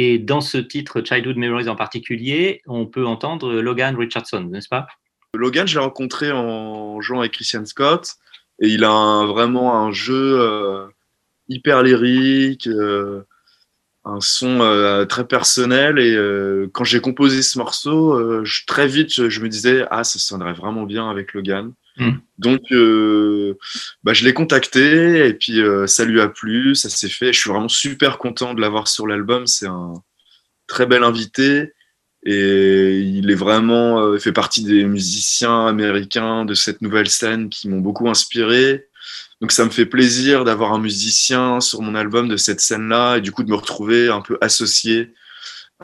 Et 0.00 0.20
dans 0.20 0.40
ce 0.40 0.58
titre, 0.58 1.02
Childhood 1.02 1.36
Memories 1.36 1.68
en 1.68 1.74
particulier, 1.74 2.62
on 2.68 2.86
peut 2.86 3.04
entendre 3.04 3.54
Logan 3.54 3.96
Richardson, 3.96 4.42
n'est-ce 4.42 4.68
pas? 4.68 4.86
Logan, 5.34 5.66
je 5.66 5.74
l'ai 5.74 5.84
rencontré 5.84 6.30
en 6.30 7.00
jouant 7.00 7.18
avec 7.18 7.32
Christian 7.32 7.66
Scott 7.66 8.14
et 8.62 8.68
il 8.68 8.84
a 8.84 9.24
vraiment 9.26 9.74
un 9.74 9.90
jeu 9.90 10.40
euh, 10.40 10.86
hyper 11.48 11.82
lyrique, 11.82 12.68
euh, 12.68 13.24
un 14.04 14.20
son 14.20 14.60
euh, 14.60 15.04
très 15.04 15.26
personnel. 15.26 15.98
Et 15.98 16.16
quand 16.72 16.84
j'ai 16.84 17.00
composé 17.00 17.42
ce 17.42 17.58
morceau, 17.58 18.44
très 18.68 18.86
vite, 18.86 19.12
je, 19.12 19.28
je 19.28 19.40
me 19.40 19.48
disais 19.48 19.84
ah 19.90 20.04
ça 20.04 20.20
sonnerait 20.20 20.52
vraiment 20.52 20.84
bien 20.84 21.10
avec 21.10 21.34
Logan. 21.34 21.72
Mm. 21.98 22.20
Donc 22.38 22.60
euh, 22.70 23.56
bah, 24.04 24.12
je 24.12 24.24
l'ai 24.24 24.32
contacté 24.32 25.26
et 25.26 25.34
puis 25.34 25.60
euh, 25.60 25.86
ça 25.86 26.04
lui 26.04 26.20
a 26.20 26.28
plu, 26.28 26.74
ça 26.74 26.88
s'est 26.88 27.08
fait. 27.08 27.32
Je 27.32 27.40
suis 27.40 27.50
vraiment 27.50 27.68
super 27.68 28.18
content 28.18 28.54
de 28.54 28.60
l'avoir 28.60 28.88
sur 28.88 29.06
l'album. 29.06 29.46
C'est 29.46 29.66
un 29.66 29.94
très 30.66 30.86
bel 30.86 31.02
invité. 31.02 31.72
Et 32.24 32.98
il 32.98 33.30
est 33.30 33.36
vraiment 33.36 34.00
euh, 34.00 34.18
fait 34.18 34.32
partie 34.32 34.64
des 34.64 34.84
musiciens 34.84 35.66
américains 35.66 36.44
de 36.44 36.54
cette 36.54 36.82
nouvelle 36.82 37.08
scène 37.08 37.48
qui 37.48 37.68
m'ont 37.68 37.80
beaucoup 37.80 38.08
inspiré. 38.08 38.86
Donc 39.40 39.52
ça 39.52 39.64
me 39.64 39.70
fait 39.70 39.86
plaisir 39.86 40.44
d'avoir 40.44 40.72
un 40.72 40.80
musicien 40.80 41.60
sur 41.60 41.80
mon 41.80 41.94
album 41.94 42.28
de 42.28 42.36
cette 42.36 42.60
scène-là 42.60 43.16
et 43.16 43.20
du 43.20 43.30
coup 43.30 43.44
de 43.44 43.50
me 43.50 43.54
retrouver 43.54 44.08
un 44.08 44.20
peu 44.20 44.36
associé 44.40 45.14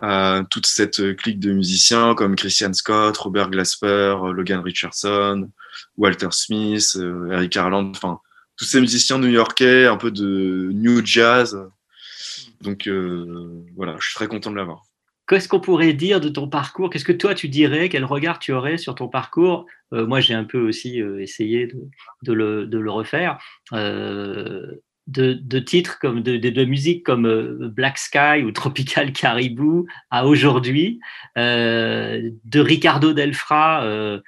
à 0.02 0.42
toute 0.50 0.66
cette 0.66 1.16
clique 1.16 1.38
de 1.38 1.52
musiciens 1.52 2.16
comme 2.16 2.34
Christian 2.34 2.72
Scott, 2.72 3.16
Robert 3.16 3.50
Glasper, 3.50 4.16
Logan 4.34 4.60
Richardson, 4.60 5.48
Walter 5.96 6.28
Smith, 6.30 6.96
euh, 6.96 7.30
Eric 7.32 7.56
Harland, 7.56 7.90
enfin 7.94 8.20
tous 8.56 8.64
ces 8.64 8.80
musiciens 8.80 9.18
new-yorkais, 9.18 9.86
un 9.86 9.96
peu 9.96 10.10
de 10.10 10.70
new 10.72 11.04
jazz. 11.04 11.58
Donc 12.60 12.86
euh, 12.86 13.64
voilà, 13.76 13.96
je 13.98 14.08
suis 14.08 14.14
très 14.14 14.28
content 14.28 14.50
de 14.50 14.56
l'avoir. 14.56 14.82
Qu'est-ce 15.26 15.48
qu'on 15.48 15.60
pourrait 15.60 15.94
dire 15.94 16.20
de 16.20 16.28
ton 16.28 16.48
parcours? 16.48 16.90
Qu'est-ce 16.90 17.04
que 17.04 17.12
toi 17.12 17.34
tu 17.34 17.48
dirais? 17.48 17.88
Quel 17.88 18.04
regard 18.04 18.38
tu 18.38 18.52
aurais 18.52 18.76
sur 18.76 18.94
ton 18.94 19.08
parcours? 19.08 19.66
Euh, 19.92 20.06
Moi, 20.06 20.20
j'ai 20.20 20.34
un 20.34 20.44
peu 20.44 20.58
aussi 20.58 20.98
essayé 21.18 21.72
de, 22.22 22.32
le, 22.32 22.90
refaire. 22.90 23.38
De, 23.72 25.58
titres 25.60 25.98
comme 25.98 26.22
de, 26.22 26.64
musique 26.64 27.04
comme 27.04 27.68
Black 27.74 27.98
Sky 27.98 28.42
ou 28.44 28.52
Tropical 28.52 29.12
Caribou 29.12 29.86
à 30.10 30.26
aujourd'hui, 30.26 31.00
de 31.36 32.60
Ricardo 32.60 33.14
Delfra, 33.14 34.20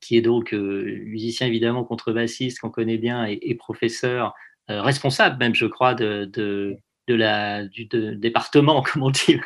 qui 0.00 0.16
est 0.16 0.22
donc 0.22 0.54
euh, 0.54 1.02
musicien 1.04 1.46
évidemment 1.46 1.84
contrebassiste 1.84 2.60
qu'on 2.60 2.70
connaît 2.70 2.98
bien 2.98 3.26
et, 3.26 3.54
professeur 3.54 4.34
euh, 4.70 4.82
responsable 4.82 5.38
même, 5.38 5.54
je 5.54 5.66
crois, 5.66 5.94
de, 5.94 6.24
de 6.26 7.14
la, 7.14 7.66
du 7.66 7.86
département, 7.86 8.82
comme 8.92 9.02
on 9.02 9.10
dit, 9.10 9.40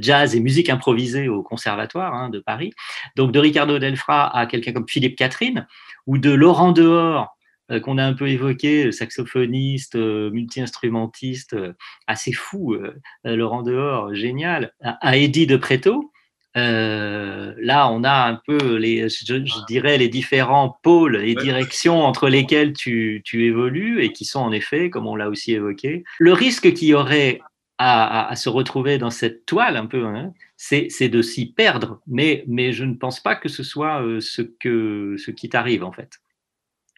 jazz 0.00 0.34
et 0.34 0.40
musique 0.40 0.68
improvisée 0.68 1.28
au 1.28 1.42
Conservatoire 1.42 2.14
hein, 2.14 2.28
de 2.28 2.40
Paris. 2.40 2.72
Donc 3.16 3.32
de 3.32 3.38
Ricardo 3.38 3.78
Delfra 3.78 4.36
à 4.36 4.46
quelqu'un 4.46 4.72
comme 4.72 4.88
Philippe 4.88 5.16
Catherine, 5.16 5.66
ou 6.06 6.18
de 6.18 6.30
Laurent 6.30 6.72
Dehors, 6.72 7.38
euh, 7.70 7.80
qu'on 7.80 7.98
a 7.98 8.04
un 8.04 8.14
peu 8.14 8.28
évoqué, 8.28 8.90
saxophoniste, 8.92 9.94
euh, 9.94 10.30
multi-instrumentiste, 10.30 11.52
euh, 11.52 11.74
assez 12.06 12.32
fou, 12.32 12.76
Laurent 13.24 13.62
Dehors, 13.62 14.14
génial, 14.14 14.72
à, 14.82 14.92
à 15.06 15.16
Eddie 15.16 15.46
de 15.46 15.56
Préto. 15.56 16.10
Euh, 16.58 17.54
là, 17.58 17.88
on 17.90 18.04
a 18.04 18.28
un 18.28 18.40
peu, 18.46 18.76
les, 18.76 19.08
je, 19.08 19.24
je, 19.24 19.66
dirais, 19.66 19.98
les 19.98 20.08
différents 20.08 20.78
pôles 20.82 21.16
et 21.16 21.34
directions 21.34 22.04
entre 22.04 22.28
lesquels 22.28 22.72
tu, 22.72 23.22
tu, 23.24 23.44
évolues 23.46 24.02
et 24.02 24.12
qui 24.12 24.24
sont 24.24 24.40
en 24.40 24.52
effet, 24.52 24.90
comme 24.90 25.06
on 25.06 25.16
l'a 25.16 25.28
aussi 25.28 25.52
évoqué, 25.52 26.04
le 26.18 26.32
risque 26.32 26.72
qu'il 26.72 26.88
y 26.88 26.94
aurait 26.94 27.40
à, 27.78 28.04
à, 28.04 28.30
à, 28.32 28.36
se 28.36 28.48
retrouver 28.48 28.98
dans 28.98 29.10
cette 29.10 29.46
toile 29.46 29.76
un 29.76 29.86
peu, 29.86 30.04
hein, 30.04 30.32
c'est 30.56 31.08
de 31.08 31.22
s'y 31.22 31.46
perdre. 31.46 32.00
Mais, 32.06 32.44
mais 32.48 32.72
je 32.72 32.84
ne 32.84 32.94
pense 32.94 33.20
pas 33.20 33.36
que 33.36 33.48
ce 33.48 33.62
soit 33.62 34.02
euh, 34.02 34.20
ce, 34.20 34.42
que, 34.42 35.16
ce 35.18 35.30
qui 35.30 35.48
t'arrive 35.48 35.84
en 35.84 35.92
fait. 35.92 36.18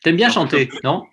T'aimes 0.02 0.16
bien 0.16 0.30
chanter, 0.30 0.70
non? 0.82 1.04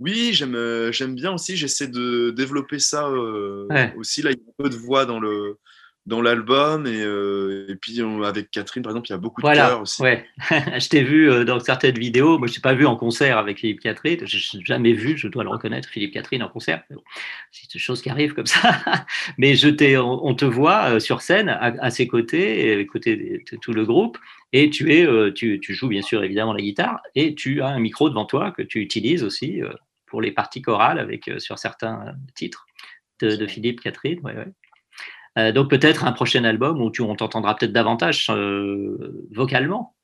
oui, 0.00 0.30
j'aime 0.32 0.56
j'aime 0.90 1.14
bien 1.14 1.32
aussi. 1.32 1.56
J'essaie 1.56 1.86
de 1.86 2.30
développer 2.30 2.78
ça 2.78 3.06
euh, 3.06 3.66
ouais. 3.68 3.94
aussi. 3.98 4.22
Là, 4.22 4.30
il 4.30 4.38
y 4.38 4.40
a 4.40 4.48
un 4.48 4.64
peu 4.64 4.70
de 4.70 4.76
voix 4.76 5.04
dans 5.04 5.20
le 5.20 5.58
dans 6.06 6.22
l'album. 6.22 6.86
Et, 6.86 7.00
euh, 7.02 7.66
et 7.68 7.76
puis 7.76 8.02
on- 8.02 8.22
avec 8.22 8.50
Catherine, 8.50 8.82
par 8.82 8.90
exemple, 8.92 9.08
il 9.08 9.12
y 9.12 9.14
a 9.14 9.18
beaucoup 9.18 9.40
de 9.40 9.46
Voilà, 9.46 9.68
chœurs 9.68 9.82
aussi. 9.82 10.02
ouais. 10.02 10.24
je 10.80 10.88
t'ai 10.88 11.02
vu 11.02 11.30
euh, 11.30 11.44
dans 11.44 11.60
certaines 11.60 11.98
vidéos. 11.98 12.38
Moi, 12.38 12.48
je 12.48 12.54
t'ai 12.54 12.60
pas 12.60 12.74
vu 12.74 12.86
en 12.86 12.96
concert 12.96 13.38
avec 13.38 13.58
Philippe 13.60 13.80
Catherine. 13.80 14.26
Je 14.26 14.56
n'ai 14.56 14.64
jamais 14.64 14.92
vu, 14.92 15.16
je 15.16 15.28
dois 15.28 15.44
le 15.44 15.50
reconnaître, 15.50 15.88
Philippe 15.88 16.12
Catherine 16.14 16.42
en 16.42 16.48
concert. 16.48 16.82
Bon, 16.90 17.02
C'est 17.52 17.72
des 17.72 17.78
choses 17.78 18.02
qui 18.02 18.10
arrivent 18.10 18.34
comme 18.34 18.46
ça. 18.46 18.60
Mais 19.38 19.54
je 19.54 19.68
on, 19.98 20.20
on 20.26 20.34
te 20.34 20.44
voit 20.44 20.90
euh, 20.94 21.00
sur 21.00 21.22
scène 21.22 21.48
à, 21.48 21.58
à 21.80 21.90
ses 21.90 22.08
côtés, 22.08 22.66
et 22.68 22.80
à 22.80 22.84
côté 22.84 23.42
de 23.50 23.56
tout 23.58 23.72
le 23.72 23.84
groupe. 23.84 24.18
Et 24.52 24.68
tu, 24.68 24.92
es, 24.92 25.06
tu, 25.32 25.60
tu 25.60 25.74
joues 25.74 25.86
bien 25.88 26.02
sûr 26.02 26.24
évidemment 26.24 26.52
la 26.52 26.60
guitare 26.60 27.00
et 27.14 27.36
tu 27.36 27.62
as 27.62 27.68
un 27.68 27.78
micro 27.78 28.08
devant 28.08 28.24
toi 28.24 28.50
que 28.50 28.62
tu 28.62 28.80
utilises 28.80 29.22
aussi 29.22 29.60
pour 30.06 30.20
les 30.20 30.32
parties 30.32 30.60
chorales 30.60 30.98
avec, 30.98 31.30
sur 31.38 31.56
certains 31.56 32.16
titres 32.34 32.66
de, 33.20 33.36
de 33.36 33.46
Philippe 33.46 33.80
Catherine. 33.80 34.18
Ouais, 34.24 34.34
ouais. 34.34 34.48
Euh, 35.38 35.52
donc 35.52 35.70
peut-être 35.70 36.04
un 36.04 36.12
prochain 36.12 36.42
album 36.44 36.80
où 36.82 36.90
tu, 36.90 37.02
on 37.02 37.14
t'entendra 37.14 37.56
peut-être 37.56 37.72
davantage 37.72 38.26
euh, 38.30 39.26
vocalement. 39.32 39.94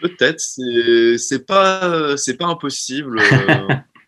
Peut-être, 0.00 0.38
c'est 0.38 1.18
c'est 1.18 1.44
pas 1.44 2.16
c'est 2.16 2.36
pas 2.36 2.46
impossible. 2.46 3.20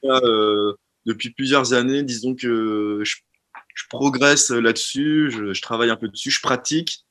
Euh, 0.05 0.73
depuis 1.07 1.31
plusieurs 1.31 1.73
années, 1.73 2.03
disons 2.05 2.35
que 2.37 3.01
je, 3.03 3.17
je 3.75 3.85
progresse 3.91 4.51
là-dessus, 4.51 5.31
je, 5.33 5.53
je 5.53 5.63
travaille 5.63 5.91
un 5.91 5.97
peu 5.97 6.09
dessus, 6.09 6.31
je 6.31 6.41
pratique. 6.41 7.05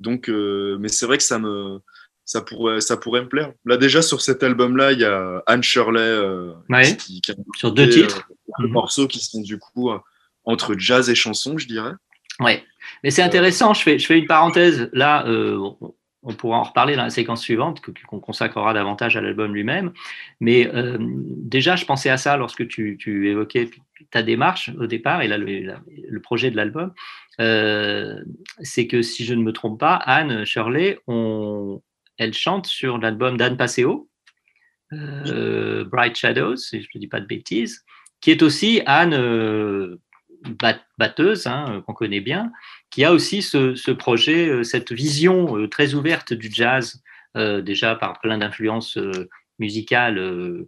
Donc, 0.00 0.28
mais 0.28 0.88
c'est 0.88 1.06
vrai 1.06 1.16
que 1.16 1.24
ça 1.24 1.38
me 1.38 1.78
ça 2.26 2.42
pourrait 2.42 2.82
ça 2.82 2.98
pourrait 2.98 3.22
me 3.22 3.28
plaire. 3.28 3.52
Là 3.64 3.78
déjà 3.78 4.02
sur 4.02 4.20
cet 4.20 4.42
album-là, 4.42 4.92
il 4.92 5.00
y 5.00 5.04
a 5.06 5.42
Anne 5.46 5.62
Shirley 5.62 6.18
Ouais. 6.68 6.94
qui, 6.98 7.22
qui 7.22 7.30
a 7.32 7.34
Sur 7.56 7.72
deux 7.72 7.88
titres. 7.88 8.28
deux 8.58 8.66
Mhm. 8.66 8.72
morceaux 8.72 9.06
qui 9.08 9.20
sont 9.20 9.40
du 9.40 9.58
coup 9.58 9.90
entre 10.44 10.74
jazz 10.78 11.08
et 11.08 11.14
chanson, 11.14 11.56
je 11.56 11.66
dirais. 11.66 11.92
Ouais, 12.40 12.62
mais 13.02 13.10
c'est 13.10 13.22
intéressant. 13.22 13.74
Je 13.74 13.82
fais, 13.82 13.98
je 13.98 14.06
fais 14.06 14.18
une 14.18 14.26
parenthèse. 14.26 14.88
Là, 14.92 15.26
euh, 15.26 15.58
on, 16.22 16.32
pourra 16.34 16.58
en 16.58 16.62
reparler 16.62 16.94
dans 16.94 17.04
la 17.04 17.10
séquence 17.10 17.42
suivante, 17.42 17.80
qu'on 18.06 18.20
consacrera 18.20 18.72
davantage 18.74 19.16
à 19.16 19.20
l'album 19.20 19.54
lui-même. 19.54 19.92
Mais 20.40 20.70
euh, 20.74 20.98
déjà, 21.00 21.74
je 21.74 21.84
pensais 21.84 22.10
à 22.10 22.16
ça 22.16 22.36
lorsque 22.36 22.68
tu, 22.68 22.96
tu 22.98 23.28
évoquais 23.30 23.70
ta 24.10 24.22
démarche 24.22 24.70
au 24.78 24.86
départ 24.86 25.22
et 25.22 25.28
là, 25.28 25.38
le, 25.38 25.60
la- 25.60 25.80
le 26.08 26.20
projet 26.20 26.50
de 26.50 26.56
l'album. 26.56 26.92
Euh, 27.40 28.22
c'est 28.60 28.86
que 28.86 29.02
si 29.02 29.24
je 29.24 29.34
ne 29.34 29.42
me 29.42 29.52
trompe 29.52 29.80
pas, 29.80 29.94
Anne 29.94 30.44
Shirley, 30.44 30.98
on, 31.06 31.80
elle 32.18 32.34
chante 32.34 32.66
sur 32.66 32.98
l'album 32.98 33.36
d'Anne 33.36 33.56
Passeo, 33.56 34.08
euh, 34.92 35.84
Bright 35.84 36.16
Shadows, 36.16 36.56
si 36.56 36.82
je 36.82 36.88
ne 36.94 37.00
dis 37.00 37.08
pas 37.08 37.20
de 37.20 37.26
bêtises, 37.26 37.84
qui 38.20 38.30
est 38.30 38.42
aussi 38.42 38.82
Anne 38.86 39.14
euh, 39.14 39.96
batteuse, 40.98 41.46
hein, 41.46 41.66
euh, 41.68 41.80
qu'on 41.80 41.94
connaît 41.94 42.20
bien, 42.20 42.52
qui 42.90 43.04
a 43.04 43.12
aussi 43.12 43.42
ce, 43.42 43.90
projet, 43.92 44.48
euh, 44.48 44.62
cette 44.62 44.92
vision 44.92 45.56
euh, 45.56 45.68
très 45.68 45.94
ouverte 45.94 46.32
du 46.32 46.50
jazz, 46.52 47.02
déjà 47.34 47.94
par 47.94 48.20
plein 48.20 48.38
d'influences 48.38 48.98
musicales 49.60 50.66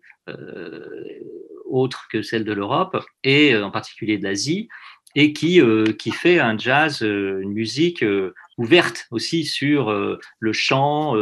autres 1.65 2.07
que 2.13 2.23
celles 2.23 2.45
de 2.45 2.53
l'Europe, 2.53 3.05
et 3.25 3.57
en 3.57 3.73
particulier 3.73 4.19
de 4.19 4.23
l'Asie, 4.23 4.69
et 5.17 5.33
qui, 5.33 5.61
qui 5.99 6.13
fait 6.13 6.39
un 6.39 6.57
jazz, 6.57 7.01
une 7.01 7.53
musique 7.53 8.05
ouverte 8.57 9.09
aussi 9.11 9.45
sur 9.45 9.91
le 10.39 10.53
chant. 10.53 11.17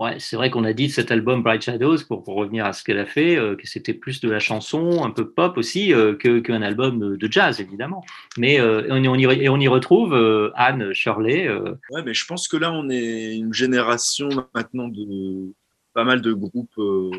Euh, 0.00 0.04
Ouais, 0.04 0.16
c'est 0.18 0.36
vrai 0.36 0.50
qu'on 0.50 0.64
a 0.64 0.72
dit 0.72 0.86
de 0.86 0.92
cet 0.92 1.10
album 1.10 1.42
Bright 1.42 1.62
Shadows, 1.62 1.98
pour, 2.08 2.24
revenir 2.24 2.64
à 2.64 2.72
ce 2.72 2.84
qu'elle 2.84 2.98
a 2.98 3.06
fait, 3.06 3.36
euh, 3.36 3.56
que 3.56 3.66
c'était 3.66 3.94
plus 3.94 4.20
de 4.20 4.30
la 4.30 4.38
chanson, 4.38 5.04
un 5.04 5.10
peu 5.10 5.28
pop 5.28 5.56
aussi, 5.58 5.92
euh, 5.92 6.14
qu'un 6.14 6.62
album 6.62 7.16
de 7.16 7.32
jazz, 7.32 7.60
évidemment. 7.60 8.04
Mais 8.36 8.60
euh, 8.60 8.86
on, 8.90 9.04
on 9.04 9.14
y, 9.16 9.24
et 9.24 9.48
on 9.48 9.58
y 9.58 9.68
retrouve 9.68 10.14
euh, 10.14 10.50
Anne 10.54 10.92
Shirley. 10.92 11.48
euh, 11.48 11.74
Ouais, 11.90 12.02
mais 12.04 12.14
je 12.14 12.26
pense 12.26 12.48
que 12.48 12.56
là, 12.56 12.72
on 12.72 12.88
est 12.90 13.36
une 13.36 13.52
génération 13.52 14.28
maintenant 14.54 14.88
de 14.88 15.52
pas 15.94 16.04
mal 16.04 16.20
de 16.20 16.32
groupes 16.32 16.78
euh, 16.78 17.10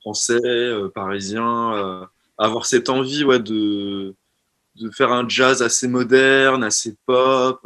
français, 0.00 0.40
euh, 0.44 0.88
parisiens, 0.88 1.74
euh, 1.74 2.04
avoir 2.38 2.66
cette 2.66 2.88
envie 2.88 3.24
ouais, 3.24 3.38
de, 3.38 4.14
de 4.80 4.90
faire 4.90 5.12
un 5.12 5.28
jazz 5.28 5.62
assez 5.62 5.86
moderne, 5.86 6.64
assez 6.64 6.96
pop. 7.06 7.60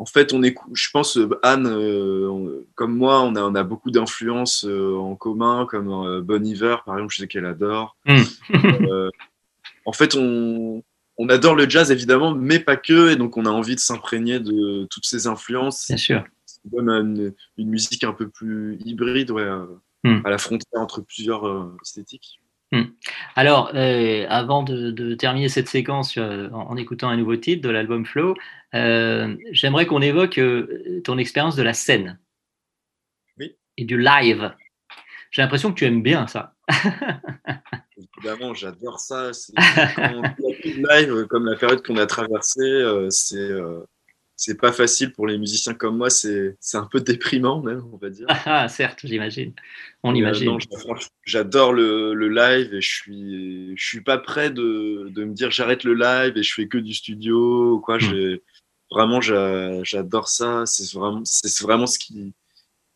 En 0.00 0.06
fait, 0.06 0.32
on 0.32 0.42
écoute, 0.42 0.70
je 0.74 0.88
pense, 0.90 1.18
euh, 1.18 1.28
Anne, 1.42 1.66
euh, 1.66 2.26
on- 2.30 2.64
comme 2.74 2.96
moi, 2.96 3.20
on 3.20 3.36
a, 3.36 3.42
on 3.42 3.54
a 3.54 3.62
beaucoup 3.62 3.90
d'influences 3.90 4.64
euh, 4.64 4.96
en 4.96 5.14
commun, 5.14 5.66
comme 5.68 5.90
euh, 5.90 6.22
Bon 6.22 6.42
Iver, 6.44 6.76
par 6.86 6.94
exemple, 6.96 7.12
je 7.12 7.18
sais 7.18 7.28
qu'elle 7.28 7.44
adore. 7.44 7.96
Mm. 8.06 8.22
Euh, 8.54 9.10
en 9.84 9.92
fait, 9.92 10.14
on, 10.16 10.82
on 11.18 11.28
adore 11.28 11.54
le 11.54 11.68
jazz, 11.68 11.90
évidemment, 11.90 12.34
mais 12.34 12.58
pas 12.60 12.76
que, 12.76 13.10
et 13.12 13.16
donc 13.16 13.36
on 13.36 13.44
a 13.44 13.50
envie 13.50 13.74
de 13.74 13.80
s'imprégner 13.80 14.40
de 14.40 14.86
toutes 14.90 15.04
ces 15.04 15.26
influences 15.26 15.86
bien 15.88 15.96
sûr. 15.98 16.24
ça 16.46 16.60
donne 16.64 16.88
une, 16.88 17.34
une 17.58 17.68
musique 17.68 18.02
un 18.04 18.12
peu 18.14 18.28
plus 18.28 18.78
hybride, 18.84 19.30
ouais, 19.30 19.48
Hmm. 20.02 20.22
à 20.24 20.30
la 20.30 20.38
frontière 20.38 20.80
entre 20.80 21.02
plusieurs 21.02 21.44
esthétiques. 21.82 22.40
Alors, 23.34 23.72
euh, 23.74 24.26
avant 24.28 24.62
de, 24.62 24.90
de 24.90 25.14
terminer 25.14 25.48
cette 25.48 25.68
séquence 25.68 26.16
euh, 26.18 26.48
en, 26.50 26.70
en 26.70 26.76
écoutant 26.76 27.08
un 27.08 27.16
nouveau 27.16 27.36
titre 27.36 27.62
de 27.62 27.68
l'album 27.70 28.04
Flow, 28.06 28.34
euh, 28.74 29.36
j'aimerais 29.50 29.86
qu'on 29.86 30.00
évoque 30.02 30.40
ton 31.04 31.18
expérience 31.18 31.56
de 31.56 31.62
la 31.62 31.72
scène 31.74 32.18
Oui. 33.38 33.56
et 33.76 33.84
du 33.84 33.98
live. 33.98 34.52
J'ai 35.32 35.42
l'impression 35.42 35.70
que 35.72 35.78
tu 35.78 35.84
aimes 35.84 36.02
bien 36.02 36.26
ça. 36.26 36.54
Évidemment, 38.16 38.54
j'adore 38.54 39.00
ça. 39.00 39.32
c'est- 39.32 39.52
live, 40.64 41.26
comme 41.28 41.46
la 41.46 41.56
période 41.56 41.84
qu'on 41.84 41.96
a 41.96 42.06
traversée, 42.06 42.82
c'est 43.10 43.50
c'est 44.42 44.54
pas 44.58 44.72
facile 44.72 45.12
pour 45.12 45.26
les 45.26 45.36
musiciens 45.36 45.74
comme 45.74 45.98
moi. 45.98 46.08
C'est 46.08 46.56
un 46.72 46.86
peu 46.86 47.00
déprimant 47.02 47.60
même, 47.62 47.84
on 47.92 47.98
va 47.98 48.08
dire. 48.08 48.26
Ah, 48.46 48.68
certes, 48.68 49.00
j'imagine. 49.04 49.52
On 50.02 50.14
Euh, 50.14 50.16
imagine. 50.18 50.46
non, 50.46 50.58
franchement, 50.78 51.12
J'adore 51.26 51.74
le, 51.74 52.14
le 52.14 52.28
live 52.30 52.72
et 52.72 52.80
je 52.80 52.88
suis, 52.90 53.76
je 53.76 53.84
suis 53.86 54.00
pas 54.00 54.16
prêt 54.16 54.50
de, 54.50 55.10
de 55.10 55.24
me 55.24 55.34
dire 55.34 55.50
j'arrête 55.50 55.84
le 55.84 55.92
live 55.92 56.38
et 56.38 56.42
je 56.42 56.54
fais 56.54 56.68
que 56.68 56.78
du 56.78 56.94
studio 56.94 57.74
ou 57.74 57.80
quoi. 57.80 57.96
Mm. 57.98 58.00
J'ai- 58.00 58.42
Vraiment, 58.92 59.20
j'a- 59.20 59.84
j'adore 59.84 60.26
ça. 60.28 60.64
C'est 60.66 60.90
vraiment, 60.98 61.22
vraiment 61.60 61.86
ce 61.86 61.98
qui, 61.98 62.32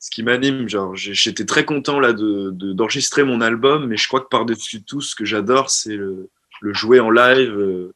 ce 0.00 0.10
qui 0.10 0.22
m'anime. 0.24 0.66
Genre, 0.68 0.96
j'étais 0.96 1.44
très 1.44 1.64
content 1.66 2.00
là 2.00 2.12
de 2.14 2.50
de- 2.52 2.72
d'enregistrer 2.72 3.22
mon 3.22 3.40
album, 3.42 3.86
mais 3.86 3.96
je 3.98 4.08
crois 4.08 4.20
que 4.22 4.28
par-dessus 4.28 4.82
tout, 4.82 5.00
ce 5.02 5.14
que 5.14 5.24
j'adore, 5.26 5.68
c'est 5.70 5.94
le, 5.96 6.30
le 6.62 6.72
jouer 6.74 6.98
en 7.00 7.10
live 7.10 7.52
euh, 7.56 7.92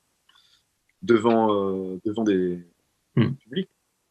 devant, 1.02 1.52
euh, 1.94 1.98
devant 2.04 2.22
des 2.24 2.58
Mm. 3.18 3.36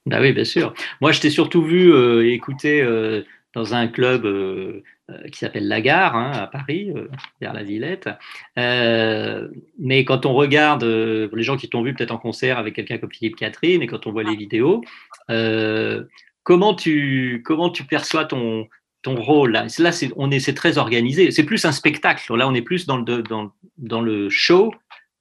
Bah 0.06 0.20
oui, 0.22 0.32
bien 0.32 0.46
sûr. 0.46 0.74
Moi, 1.02 1.12
je 1.12 1.20
t'ai 1.20 1.30
surtout 1.30 1.64
vu 1.64 1.92
euh, 1.92 2.26
et 2.26 2.34
écouté 2.34 2.82
euh, 2.82 3.24
dans 3.54 3.74
un 3.74 3.88
club 3.88 4.26
euh, 4.26 4.84
euh, 5.10 5.28
qui 5.32 5.40
s'appelle 5.40 5.68
La 5.68 5.82
Gare, 5.82 6.16
hein, 6.16 6.32
à 6.32 6.48
Paris, 6.48 6.92
euh, 6.96 7.08
vers 7.42 7.54
la 7.54 7.64
Villette. 7.64 8.10
Euh, 8.58 9.50
mais 9.80 10.06
quand 10.06 10.26
on 10.26 10.34
regarde, 10.34 10.84
euh, 10.84 11.28
les 11.34 11.44
gens 11.44 11.58
qui 11.58 11.68
t'ont 11.68 11.84
vu 11.84 11.94
peut-être 11.94 12.12
en 12.12 12.18
concert 12.18 12.58
avec 12.58 12.76
quelqu'un 12.76 12.98
comme 13.00 13.12
Philippe 13.12 13.36
Catherine, 13.36 13.82
et 13.82 13.88
quand 13.88 14.08
on 14.08 14.12
voit 14.12 14.24
les 14.24 14.36
vidéos, 14.36 14.82
euh, 15.30 16.04
comment, 16.44 16.74
tu, 16.74 17.42
comment 17.46 17.70
tu 17.70 17.84
perçois 17.84 18.26
ton, 18.26 18.68
ton 19.02 19.16
rôle 19.16 19.52
là, 19.52 19.68
là 19.80 19.92
c'est, 19.92 20.10
on 20.16 20.32
est, 20.32 20.40
c'est 20.40 20.54
très 20.54 20.78
organisé. 20.78 21.32
C'est 21.32 21.46
plus 21.46 21.66
un 21.66 21.74
spectacle. 21.74 22.34
Là, 22.36 22.48
on 22.48 22.54
est 22.54 22.62
plus 22.62 22.86
dans 22.86 22.98
le, 22.98 23.24
dans, 23.24 23.52
dans 23.78 24.02
le 24.02 24.30
show 24.30 24.74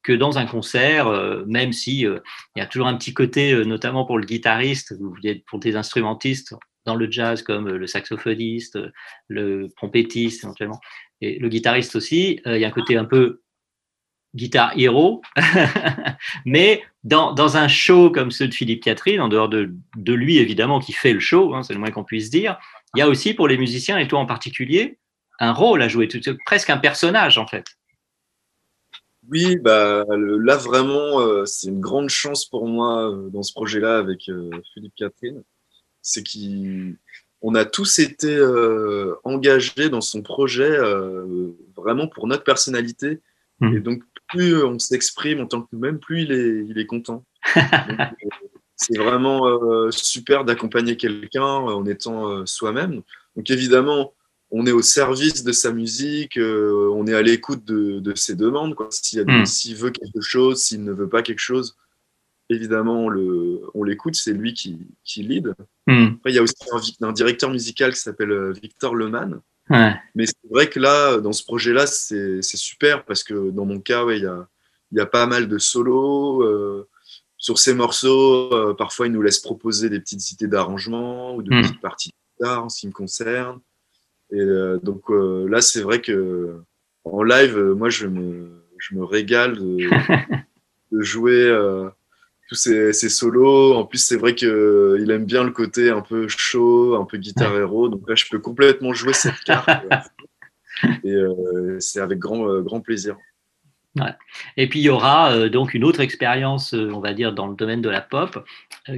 que 0.07 0.12
dans 0.12 0.38
un 0.38 0.47
concert, 0.47 1.09
euh, 1.09 1.42
même 1.49 1.73
si 1.73 2.07
euh, 2.07 2.21
il 2.55 2.61
y 2.61 2.62
a 2.62 2.66
toujours 2.66 2.87
un 2.87 2.95
petit 2.95 3.12
côté, 3.12 3.53
euh, 3.53 3.64
notamment 3.64 4.05
pour 4.05 4.19
le 4.19 4.25
guitariste, 4.25 4.95
ou 5.01 5.16
pour 5.49 5.59
des 5.59 5.75
instrumentistes 5.75 6.55
dans 6.85 6.95
le 6.95 7.11
jazz, 7.11 7.42
comme 7.42 7.69
le 7.69 7.87
saxophoniste, 7.88 8.79
le 9.27 9.66
trompettiste 9.77 10.45
éventuellement, 10.45 10.81
et 11.21 11.40
le 11.40 11.49
guitariste 11.49 11.97
aussi, 11.97 12.40
il 12.47 12.59
y 12.59 12.64
a 12.64 12.69
un 12.69 12.71
côté 12.71 12.97
un 12.97 13.05
peu 13.05 13.42
guitare 14.37 14.73
héros, 14.77 15.23
mais 16.45 16.85
dans, 17.03 17.33
dans, 17.33 17.57
un 17.57 17.66
show 17.66 18.11
comme 18.11 18.31
ceux 18.31 18.47
de 18.47 18.55
Philippe 18.55 18.85
Catherine, 18.85 19.21
en 19.21 19.27
dehors 19.27 19.49
de, 19.49 19.75
de 19.97 20.12
lui 20.12 20.37
évidemment 20.37 20.79
qui 20.79 20.92
fait 20.92 21.12
le 21.12 21.19
show, 21.19 21.55
hein, 21.55 21.64
c'est 21.64 21.73
le 21.73 21.81
moins 21.81 21.90
qu'on 21.90 22.05
puisse 22.05 22.31
dire, 22.31 22.57
il 22.95 23.01
y 23.01 23.03
a 23.03 23.09
aussi 23.09 23.35
pour 23.35 23.49
les 23.49 23.59
musiciens, 23.59 23.99
et 23.99 24.07
toi 24.07 24.21
en 24.21 24.27
particulier, 24.27 25.01
un 25.40 25.53
rôle 25.53 25.83
à 25.83 25.88
jouer, 25.88 26.09
presque 26.45 26.71
un 26.71 26.79
personnage 26.79 27.38
en 27.38 27.49
fait. 27.49 27.64
Oui, 29.30 29.56
bah, 29.56 30.04
le, 30.10 30.38
là 30.38 30.56
vraiment, 30.56 31.20
euh, 31.20 31.44
c'est 31.46 31.68
une 31.68 31.80
grande 31.80 32.10
chance 32.10 32.44
pour 32.44 32.66
moi 32.66 33.10
euh, 33.10 33.28
dans 33.30 33.42
ce 33.42 33.52
projet-là 33.52 33.98
avec 33.98 34.28
euh, 34.28 34.50
Philippe 34.72 34.94
Catherine. 34.96 35.42
C'est 36.02 36.22
qu'on 36.22 37.54
a 37.54 37.64
tous 37.64 37.98
été 37.98 38.40
engagés 39.24 39.88
dans 39.88 40.00
son 40.00 40.22
projet 40.22 40.78
vraiment 41.76 42.06
pour 42.06 42.28
notre 42.28 42.44
personnalité. 42.44 43.20
Mmh. 43.58 43.76
Et 43.76 43.80
donc, 43.80 44.02
plus 44.28 44.62
on 44.62 44.78
s'exprime 44.78 45.40
en 45.40 45.46
tant 45.46 45.62
que 45.62 45.68
nous-mêmes, 45.72 45.98
plus 45.98 46.22
il 46.22 46.30
est, 46.30 46.64
il 46.68 46.78
est 46.78 46.86
content. 46.86 47.24
c'est 48.76 48.96
vraiment 48.98 49.90
super 49.90 50.44
d'accompagner 50.44 50.96
quelqu'un 50.96 51.42
en 51.42 51.84
étant 51.86 52.46
soi-même. 52.46 53.02
Donc, 53.34 53.50
évidemment, 53.50 54.14
on 54.50 54.66
est 54.66 54.72
au 54.72 54.82
service 54.82 55.42
de 55.42 55.52
sa 55.52 55.72
musique, 55.72 56.38
euh, 56.38 56.90
on 56.94 57.06
est 57.06 57.14
à 57.14 57.22
l'écoute 57.22 57.64
de, 57.64 57.98
de, 57.98 58.14
ses 58.14 58.37
demandes. 58.37 58.76
S'il 58.90 59.24
mmh. 59.24 59.74
veut 59.74 59.90
quelque 59.90 60.20
chose, 60.20 60.62
s'il 60.62 60.85
ne 60.85 60.92
veut 60.92 61.09
pas 61.09 61.22
quelque 61.22 61.40
chose, 61.40 61.76
évidemment, 62.48 63.09
on 63.74 63.82
l'écoute, 63.82 64.14
c'est 64.14 64.32
lui 64.32 64.54
qui, 64.54 64.87
qui 65.04 65.22
lead. 65.22 65.54
Hmm. 65.87 66.14
Après, 66.16 66.30
il 66.30 66.35
y 66.35 66.38
a 66.38 66.42
aussi 66.42 66.54
un, 67.00 67.12
directeur 67.12 67.50
musical 67.50 67.92
qui 67.92 68.00
s'appelle 68.00 68.30
euh, 68.30 68.52
Victor 68.52 68.94
Leman. 68.94 69.40
Ouais. 69.68 69.94
Mais 70.14 70.26
c'est 70.26 70.48
vrai 70.50 70.68
que 70.68 70.78
là, 70.78 71.18
dans 71.18 71.32
ce 71.32 71.42
projet-là, 71.44 71.87
c'est 71.87 72.40
super 72.42 73.04
parce 73.04 73.24
que 73.24 73.50
dans 73.50 73.66
mon 73.66 73.80
cas, 73.80 74.04
ouais, 74.04 74.18
il 74.18 74.22
y 74.22 74.26
a, 74.26 74.46
y 74.92 75.00
a 75.00 75.06
pas 75.06 75.26
mal 75.26 75.48
de 75.48 75.59
solos. 75.59 76.42
euh, 76.42 76.88
sur 77.38 77.59
ces 77.59 77.74
morceaux, 77.74 78.52
euh, 78.54 78.74
parfois, 78.74 79.06
il 79.06 79.12
nous 79.12 79.20
laisse 79.22 79.38
proposer 79.40 79.90
des 79.90 80.00
petites 80.00 80.32
idées 80.32 80.48
d'arrangement 80.48 81.37
ou 81.37 81.42
de 81.42 81.54
Mm. 81.54 81.62
petites 81.62 81.80
parties 81.80 82.09
de 82.09 82.44
guitare 82.44 82.64
en 82.64 82.68
ce 82.68 82.80
qui 82.80 82.87
me 82.87 82.92
concerne. 82.92 83.61
Et 84.37 84.40
euh, 84.40 84.79
donc 84.83 85.11
euh, 85.11 85.49
là, 85.49 85.62
c'est 85.62 85.81
vrai 85.81 86.03
que 86.03 86.61
en 87.05 87.22
live, 87.22 87.57
euh, 87.57 87.75
moi, 87.75 87.88
je 87.88 88.07
me, 88.07 88.51
je 88.77 88.94
me 88.94 89.03
régale 89.03 89.57
de, 89.57 89.79
de 90.92 91.01
jouer 91.01 91.51
tous 92.49 92.55
ces, 92.55 92.92
solos. 92.92 93.75
En 93.75 93.85
plus, 93.85 93.99
c'est 93.99 94.18
vrai 94.18 94.35
qu'il 94.35 95.11
aime 95.11 95.25
bien 95.25 95.42
le 95.42 95.53
côté 95.53 95.88
un 95.88 96.03
peu 96.03 96.29
chaud, 96.29 96.96
un 96.96 97.07
peu 97.07 97.16
guitare 97.16 97.57
héros. 97.57 97.88
Donc 97.88 98.07
là, 98.07 98.14
je 98.14 98.27
peux 98.31 98.38
complètement 98.38 98.92
jouer 98.92 99.14
cette 99.14 99.40
carte. 99.46 99.70
Et 101.03 101.12
euh, 101.12 101.79
c'est 101.81 102.01
avec 102.01 102.18
grand, 102.18 102.46
euh, 102.46 102.61
grand 102.61 102.81
plaisir. 102.81 103.16
Ouais. 103.99 104.12
Et 104.59 104.68
puis 104.68 104.81
il 104.81 104.83
y 104.83 104.90
aura 104.90 105.49
donc 105.49 105.72
une 105.72 105.83
autre 105.83 106.01
expérience, 106.01 106.75
on 106.75 107.01
va 107.01 107.14
dire, 107.14 107.33
dans 107.33 107.46
le 107.46 107.55
domaine 107.55 107.81
de 107.81 107.88
la 107.88 108.03
pop, 108.03 108.44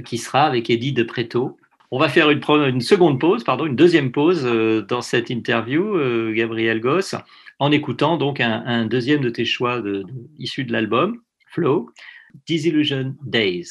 qui 0.03 0.17
sera 0.17 0.43
avec 0.43 0.69
Eddie 0.69 0.91
de 0.91 1.03
Preto. 1.03 1.57
On 1.91 1.99
va 1.99 2.09
faire 2.09 2.29
une, 2.29 2.81
seconde 2.81 3.19
pause, 3.19 3.43
pardon, 3.43 3.65
une 3.65 3.75
deuxième 3.75 4.11
pause 4.11 4.45
euh, 4.45 4.81
dans 4.81 5.01
cette 5.01 5.29
interview, 5.29 5.95
euh, 5.97 6.31
Gabriel 6.33 6.79
Goss, 6.81 7.15
en 7.57 7.71
écoutant 7.71 8.17
donc 8.17 8.39
un, 8.39 8.85
deuxième 8.85 9.21
de 9.21 9.29
tes 9.29 9.45
choix 9.45 9.81
de, 9.81 10.03
de- 10.03 10.63
de 10.63 10.71
l'album, 10.71 11.19
Flow, 11.47 11.89
Disillusion 12.47 13.15
Days. 13.23 13.69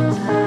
time. 0.00 0.39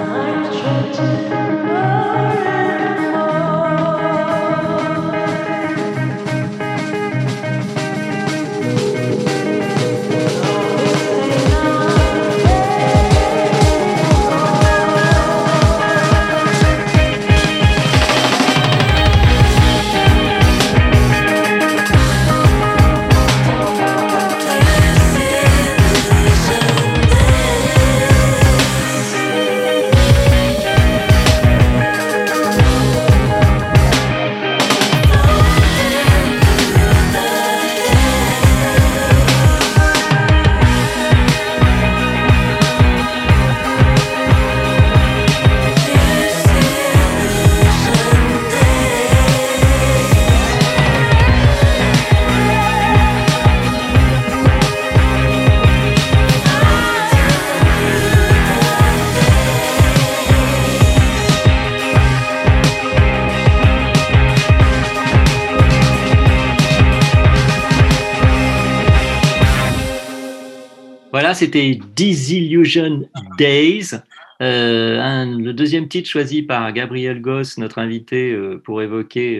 C'était 71.43 71.77
Disillusion 71.93 73.09
Days. 73.37 73.95
Euh, 74.41 74.97
un- 75.01 75.37
le 75.37 75.51
deuxième 75.53 75.89
titre 75.89 76.09
choisi 76.09 76.41
par 76.41 76.71
Gabriel 76.71 77.19
Goss, 77.19 77.57
notre 77.57 77.79
invité, 77.79 78.31
euh, 78.31 78.61
pour 78.63 78.81
évoquer 78.81 79.39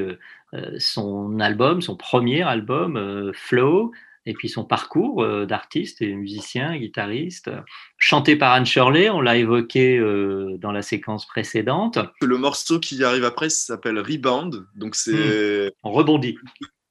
euh, 0.54 0.76
son 0.80 1.40
album, 1.40 1.82
son 1.82 1.96
premier 1.96 2.42
album, 2.42 2.98
euh, 2.98 3.32
Flow, 3.34 3.94
et 4.26 4.34
puis 4.34 4.50
son 4.50 4.66
parcours 4.66 5.24
euh, 5.24 5.46
d'artiste 5.46 6.02
et 6.02 6.14
musicien, 6.14 6.76
guitariste, 6.78 7.50
chanté 7.98 8.36
par 8.36 8.52
Anne 8.52 8.66
Shirley, 8.66 9.10
on 9.10 9.22
l'a 9.22 9.38
évoqué 9.38 9.98
euh, 9.98 10.58
dans 10.60 10.74
la 10.74 10.82
séquence 10.82 11.26
précédente. 11.26 12.00
Le 12.22 12.38
morceau 12.38 12.80
qui 12.82 13.02
arrive 13.06 13.24
après 13.24 13.50
s'appelle 13.50 13.98
Rebound. 14.00 14.66
Donc 14.76 14.96
c'est 14.96 15.72
On 15.84 15.92
rebondit. 15.92 16.36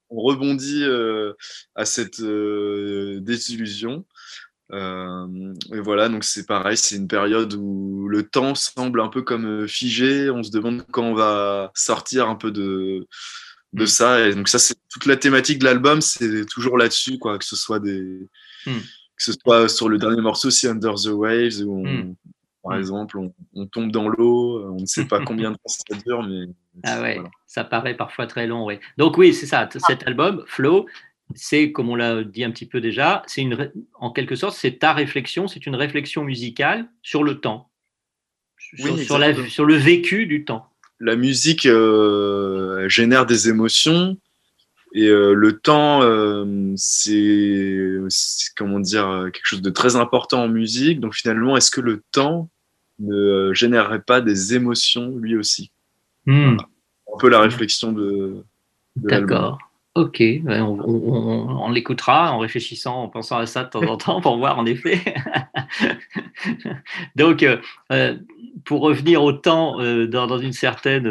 on 0.09 0.21
rebondit 0.23 0.85
euh, 0.85 1.33
à 1.75 1.85
cette 1.85 2.21
euh, 2.21 3.19
désillusion. 3.21 4.05
Euh, 4.73 5.27
et 5.75 5.81
voilà, 5.81 6.09
donc 6.09 6.25
c'est 6.25 6.47
pareil, 6.47 6.77
c'est 6.77 6.97
une 6.97 7.09
période 7.09 7.53
où 7.55 8.09
le 8.09 8.23
temps 8.23 8.55
semble 8.55 9.01
un 9.01 9.09
peu 9.09 9.23
comme 9.23 9.45
euh, 9.47 9.66
figé. 9.66 10.31
On 10.31 10.43
se 10.43 10.51
demande 10.51 10.83
quand 10.91 11.03
on 11.05 11.14
va 11.14 11.70
sortir 11.75 12.29
un 12.29 12.37
peu 12.37 12.51
de, 12.51 13.07
de 13.75 13.83
Mm. 13.85 13.87
ça. 13.87 14.27
Et 14.29 14.35
donc 14.35 14.49
ça, 14.49 14.59
c'est 14.59 14.75
toute 14.91 15.07
la 15.07 15.16
thématique 15.16 15.59
de 15.59 15.64
l'album, 15.64 16.01
c'est 16.01 16.47
toujours 16.47 16.79
là-dessus, 16.79 17.18
quoi. 17.18 17.39
Que 17.39 17.45
ce 17.45 17.57
soit 17.57 17.81
des, 17.81 18.01
Mm. 18.66 18.70
que 19.16 19.23
ce 19.23 19.33
soit 19.33 19.68
sur 19.68 19.89
le 19.89 19.99
dernier 19.99 20.23
morceau, 20.23 20.51
si 20.51 20.66
Under 20.68 20.95
the 20.95 21.09
Waves, 21.09 21.61
où 21.64 21.79
on, 21.81 21.85
Mm. 21.87 22.14
par 22.62 22.77
exemple, 22.79 23.18
on, 23.18 23.35
on 23.55 23.66
tombe 23.66 23.93
dans 23.93 24.09
l'eau, 24.09 24.62
on 24.73 24.81
ne 24.81 24.87
sait 24.87 25.05
pas 25.07 25.18
combien 25.27 25.51
de 25.51 25.57
temps 25.57 25.62
ça 25.68 25.97
dure, 26.07 26.23
mais 26.23 26.47
Ah 26.85 27.03
ouais, 27.03 27.14
voilà. 27.16 27.31
ça 27.47 27.64
paraît 27.64 27.97
parfois 27.97 28.27
très 28.27 28.47
long, 28.47 28.64
oui. 28.66 28.79
Donc 28.97 29.18
oui, 29.18 29.35
c'est 29.35 29.47
ça, 29.47 29.68
cet 29.87 30.07
album, 30.07 30.45
Flow, 30.47 30.87
c'est, 31.35 31.72
comme 31.72 31.89
on 31.91 31.95
l'a 31.95 32.22
dit 32.24 32.45
un 32.45 32.51
petit 32.51 32.66
peu 32.66 32.80
déjà, 32.80 33.22
c'est 33.26 33.43
une, 33.43 33.70
en 33.95 34.11
quelque 34.12 34.37
sorte, 34.37 34.57
c'est 34.57 34.78
ta 34.78 34.93
réflexion, 34.93 35.49
c'est 35.49 35.66
une 35.66 35.74
réflexion 35.76 36.24
musicale 36.24 36.87
sur 37.03 37.22
le 37.24 37.41
temps, 37.41 37.70
sur, 38.59 38.95
Oui, 38.95 39.05
sur 39.05 39.18
la- 39.18 39.28
exactement. 39.30 39.51
sur 39.53 39.64
le 39.64 39.74
vécu 39.76 40.26
du 40.26 40.45
temps. 40.45 40.66
la 41.01 41.16
musique 41.16 41.66
euh, 41.66 42.89
génère 42.89 43.26
des 43.26 43.49
émotions 43.49 44.16
et 44.95 45.07
euh, 45.09 45.33
le 45.35 45.59
temps, 45.59 46.03
euh, 46.03 46.72
c'est 46.76 48.53
comment 48.57 48.78
dire 48.78 49.30
quelque 49.33 49.47
chose 49.47 49.62
de 49.62 49.70
très 49.70 49.97
important 49.97 50.43
en 50.45 50.49
musique. 50.49 51.01
Donc 51.01 51.14
finalement, 51.14 51.57
est-ce 51.57 51.70
que 51.70 51.80
le 51.80 52.03
temps 52.12 52.51
ne 52.99 53.53
générerait 53.55 54.03
pas 54.03 54.20
des 54.20 54.55
émotions 54.55 55.16
lui 55.16 55.35
aussi? 55.37 55.70
Hmm, 56.26 56.57
Un 57.12 57.18
peu 57.18 57.28
la 57.30 57.41
réflexion 57.41 57.91
de, 57.93 58.45
de. 58.97 59.09
D'accord. 59.09 59.59
Ok, 59.95 60.20
ouais, 60.20 60.40
on, 60.61 61.70
l'écoutera 61.70 62.32
en 62.32 62.38
réfléchissant, 62.38 63.03
en 63.03 63.09
pensant 63.09 63.36
à 63.36 63.45
ça 63.45 63.64
de 63.64 63.68
temps 63.68 63.82
en 63.82 63.99
temps 63.99 64.20
pour 64.22 64.38
voir 64.38 64.59
en 64.59 64.64
effet. 64.64 64.99
Donc, 67.16 67.43
euh, 67.43 67.59
euh, 67.93 68.16
pour 68.64 68.80
revenir 68.80 69.22
au 69.22 69.32
temps 69.34 69.78
euh, 69.80 70.07
dans, 70.07 70.38
une 70.38 70.55
certaine 70.55 71.07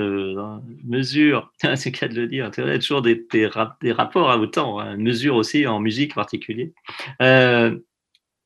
mesure, 0.84 1.52
c'est 1.76 1.92
le 1.94 1.98
cas 1.98 2.08
de 2.08 2.16
le 2.16 2.28
dire, 2.28 2.50
il 2.58 2.66
y 2.66 2.70
a 2.72 2.80
toujours 2.80 3.04
des, 3.04 3.24
des, 3.32 3.46
rap- 3.46 3.80
des 3.82 3.92
rapports 3.92 4.36
au 4.40 4.48
temps, 4.48 4.80
hein, 4.80 4.96
une 4.96 5.04
mesure 5.04 5.36
aussi 5.36 5.68
en 5.68 5.80
musique 5.80 6.14
en 6.14 6.22
particulier. 6.22 6.74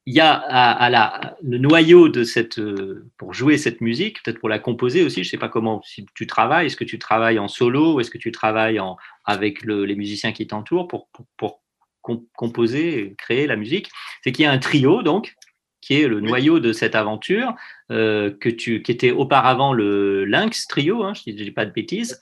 Il 0.08 0.14
y 0.14 0.20
a 0.20 0.34
à, 0.34 0.72
à 0.72 0.90
la, 0.92 1.36
le 1.42 1.58
noyau 1.58 2.10
de 2.10 2.24
cette, 2.24 2.60
euh, 2.60 3.08
pour 3.18 3.34
jouer 3.34 3.58
cette 3.58 3.82
musique, 3.82 4.22
peut-être 4.22 4.40
pour 4.40 4.50
la 4.50 4.60
composer 4.60 5.04
aussi, 5.04 5.24
je 5.24 5.28
ne 5.28 5.32
sais 5.32 5.38
pas 5.40 5.50
comment 5.50 5.82
si 5.84 6.06
tu 6.14 6.28
travailles, 6.28 6.68
est-ce 6.68 6.76
que 6.78 6.84
tu 6.84 7.00
travailles 7.00 7.40
en 7.40 7.48
solo 7.48 7.96
ou 7.96 8.00
est-ce 8.00 8.12
que 8.12 8.20
tu 8.20 8.32
travailles 8.32 8.80
en, 8.80 8.98
avec 9.26 9.64
le- 9.64 9.84
les 9.86 9.96
musiciens 9.96 10.32
qui 10.32 10.46
t'entourent 10.46 10.88
pour, 10.88 11.08
pour, 11.10 11.26
pour 11.38 11.62
com- 12.02 12.24
composer, 12.36 13.16
créer 13.18 13.48
la 13.48 13.56
musique, 13.56 13.90
c'est 14.24 14.32
qu'il 14.32 14.44
y 14.44 14.48
a 14.48 14.52
un 14.52 14.60
trio 14.60 15.02
donc 15.02 15.34
qui 15.82 16.02
est 16.02 16.08
le 16.08 16.20
noyau 16.20 16.60
de 16.60 16.72
cette 16.74 16.96
aventure, 16.96 17.56
euh, 17.92 18.32
que 18.40 18.50
tu, 18.50 18.82
qui 18.84 18.92
était 18.92 19.12
auparavant 19.12 19.74
le 19.74 20.26
Lynx 20.26 20.68
trio, 20.68 21.04
hein, 21.04 21.14
je 21.14 21.32
ne 21.32 21.36
dis 21.36 21.52
pas 21.52 21.66
de 21.66 21.72
bêtises, 21.72 22.20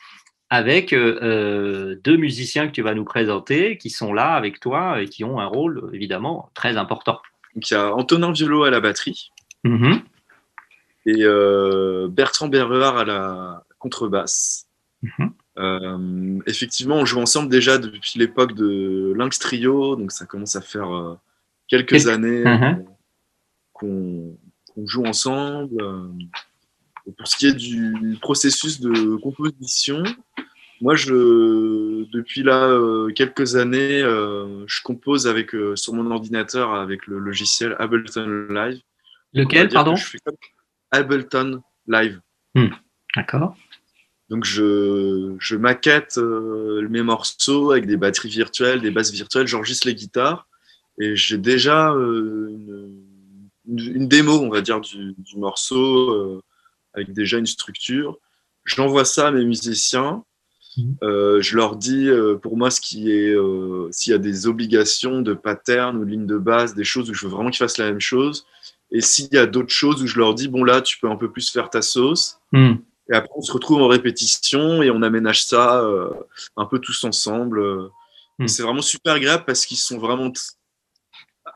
avec 0.49 0.93
euh, 0.93 1.95
deux 2.03 2.15
musiciens 2.17 2.67
que 2.67 2.71
tu 2.73 2.81
vas 2.81 2.93
nous 2.93 3.05
présenter, 3.05 3.77
qui 3.77 3.89
sont 3.89 4.13
là 4.13 4.33
avec 4.35 4.59
toi 4.59 5.01
et 5.01 5.05
qui 5.07 5.23
ont 5.23 5.39
un 5.39 5.45
rôle 5.47 5.89
évidemment 5.93 6.49
très 6.53 6.77
important. 6.77 7.19
Donc 7.55 7.69
il 7.69 7.73
y 7.73 7.77
a 7.77 7.93
Antonin 7.93 8.31
Violo 8.31 8.63
à 8.63 8.69
la 8.69 8.79
batterie 8.79 9.31
Mhm. 9.63 10.01
et 11.05 11.17
euh, 11.23 12.07
Bertrand 12.09 12.47
Berreur 12.47 12.97
à 12.97 13.05
la 13.05 13.63
contrebasse. 13.79 14.67
Mhm. 15.01 15.31
Euh, 15.59 16.39
effectivement, 16.47 16.95
on 16.95 17.05
joue 17.05 17.19
ensemble 17.19 17.49
déjà 17.49 17.77
depuis 17.77 18.17
l'époque 18.17 18.53
de 18.55 19.13
Lynx 19.15 19.37
Trio, 19.39 19.95
donc 19.95 20.11
ça 20.11 20.25
commence 20.25 20.55
à 20.55 20.61
faire 20.61 20.91
euh, 20.93 21.15
quelques 21.67 21.89
Quelques- 21.89 22.07
années 22.07 22.43
Mhm. 22.43 22.85
qu'on 23.73 24.37
qu'on 24.73 24.87
joue 24.87 25.05
ensemble. 25.05 25.77
Et 27.05 27.11
pour 27.11 27.27
ce 27.27 27.35
qui 27.37 27.45
est 27.47 27.53
du 27.53 28.17
processus 28.21 28.79
de 28.79 29.15
composition, 29.17 30.01
moi, 30.81 30.95
je, 30.95 32.05
depuis 32.11 32.43
là 32.43 32.67
euh, 32.67 33.11
quelques 33.13 33.55
années, 33.55 34.01
euh, 34.01 34.65
je 34.67 34.81
compose 34.81 35.27
avec, 35.27 35.53
euh, 35.55 35.75
sur 35.75 35.93
mon 35.93 36.09
ordinateur 36.11 36.73
avec 36.73 37.07
le 37.07 37.19
logiciel 37.19 37.75
Ableton 37.79 38.47
Live. 38.49 38.81
Lequel, 39.33 39.69
pardon 39.69 39.93
que 39.95 39.99
je 39.99 40.05
fais 40.05 40.19
comme 40.19 40.35
Ableton 40.91 41.61
Live. 41.87 42.19
D'accord. 43.15 43.55
Donc 44.29 44.45
je, 44.45 45.35
je 45.39 45.55
maquette 45.55 46.17
mes 46.17 47.01
morceaux 47.01 47.71
avec 47.71 47.85
des 47.85 47.97
batteries 47.97 48.29
virtuelles, 48.29 48.81
des 48.81 48.91
basses 48.91 49.11
virtuelles, 49.11 49.47
j'enregistre 49.47 49.87
les 49.87 49.95
guitares 49.95 50.47
et 50.99 51.15
j'ai 51.15 51.37
déjà 51.37 51.89
une, 51.89 52.97
démo, 54.07 54.39
on 54.39 54.49
va 54.49 54.61
dire, 54.61 54.81
du, 54.81 55.13
du 55.17 55.37
morceau 55.37 56.41
avec 56.93 57.11
déjà 57.11 57.37
une 57.37 57.45
structure. 57.45 58.17
J'envoie 58.65 59.05
ça 59.05 59.27
à 59.27 59.31
mes 59.31 59.45
musiciens. 59.45 60.23
Mhm. 60.77 60.97
Euh, 61.03 61.41
je 61.41 61.55
leur 61.55 61.75
dis 61.75 62.09
euh, 62.09 62.35
pour 62.35 62.57
moi 62.57 62.71
ce 62.71 62.81
qui 62.81 63.11
est 63.11 63.33
euh, 63.33 63.87
s'il 63.91 64.11
y 64.11 64.15
a 64.15 64.19
des 64.19 64.47
obligations 64.47 65.21
de 65.21 65.33
pattern 65.33 65.97
ou 65.97 66.05
de 66.05 66.09
ligne 66.09 66.25
de 66.25 66.37
base, 66.37 66.75
des 66.75 66.83
choses 66.83 67.09
où 67.09 67.13
je 67.13 67.25
veux 67.25 67.31
vraiment 67.31 67.49
qu'ils 67.49 67.59
fassent 67.59 67.77
la 67.77 67.85
même 67.85 68.01
chose. 68.01 68.45
Et 68.91 69.01
s'il 69.01 69.27
y 69.31 69.37
a 69.37 69.45
d'autres 69.45 69.73
choses 69.73 70.03
où 70.03 70.07
je 70.07 70.17
leur 70.17 70.33
dis 70.33 70.47
bon 70.47 70.63
là 70.63 70.81
tu 70.81 70.99
peux 70.99 71.09
un 71.09 71.15
peu 71.15 71.31
plus 71.31 71.51
faire 71.51 71.69
ta 71.69 71.81
sauce. 71.81 72.39
Hmm. 72.51 72.75
Et 73.09 73.15
après, 73.15 73.33
on 73.35 73.41
se 73.41 73.51
retrouve 73.51 73.81
en 73.81 73.89
répétition 73.89 74.81
et 74.81 74.89
on 74.89 75.01
aménage 75.01 75.43
ça 75.43 75.85
un 76.55 76.65
peu 76.65 76.79
tous 76.79 77.03
ensemble. 77.03 77.89
Mm. 78.39 78.45
Et 78.45 78.47
C'est 78.47 78.63
vraiment 78.63 78.81
super 78.81 79.15
agréable 79.15 79.43
parce 79.45 79.65
qu'ils 79.65 79.77
sont 79.77 79.99
vraiment 79.99 80.31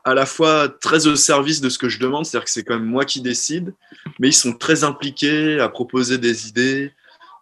à 0.04 0.14
la 0.14 0.26
fois 0.26 0.68
très 0.68 1.06
au 1.06 1.16
service 1.16 1.60
de 1.60 1.68
ce 1.68 1.78
que 1.78 1.88
je 1.88 1.98
demande, 1.98 2.24
c'est-à-dire 2.24 2.44
que 2.44 2.50
c'est 2.50 2.64
quand 2.64 2.74
même 2.74 2.88
moi 2.88 3.04
qui 3.04 3.20
décide, 3.20 3.74
mais 4.18 4.28
ils 4.28 4.34
sont 4.34 4.52
très 4.52 4.84
impliqués 4.84 5.60
à 5.60 5.68
proposer 5.68 6.18
des 6.18 6.48
idées. 6.48 6.92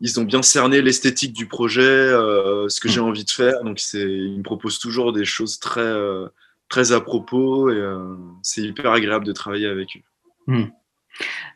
Ils 0.01 0.20
ont 0.20 0.24
bien 0.24 0.42
cerné 0.42 0.82
l'esthétique 0.82 1.32
du 1.32 1.47
projet, 1.47 1.82
euh, 1.82 2.68
ce 2.68 2.80
que 2.80 2.88
j'ai 2.88 3.01
envie 3.01 3.24
de 3.24 3.30
faire. 3.30 3.62
Donc, 3.64 3.80
ils 3.94 4.38
me 4.38 4.42
proposent 4.42 4.78
toujours 4.78 5.12
des 5.12 5.24
choses 5.24 5.59
très, 5.59 5.80
euh, 5.80 6.26
très 6.68 6.92
à 6.92 7.01
propos 7.01 7.70
et 7.70 7.76
euh, 7.76 8.16
c'est 8.42 8.62
hyper 8.62 8.90
agréable 8.90 9.24
de 9.24 9.32
travailler 9.32 9.66
avec 9.66 9.88
eux. 9.97 10.01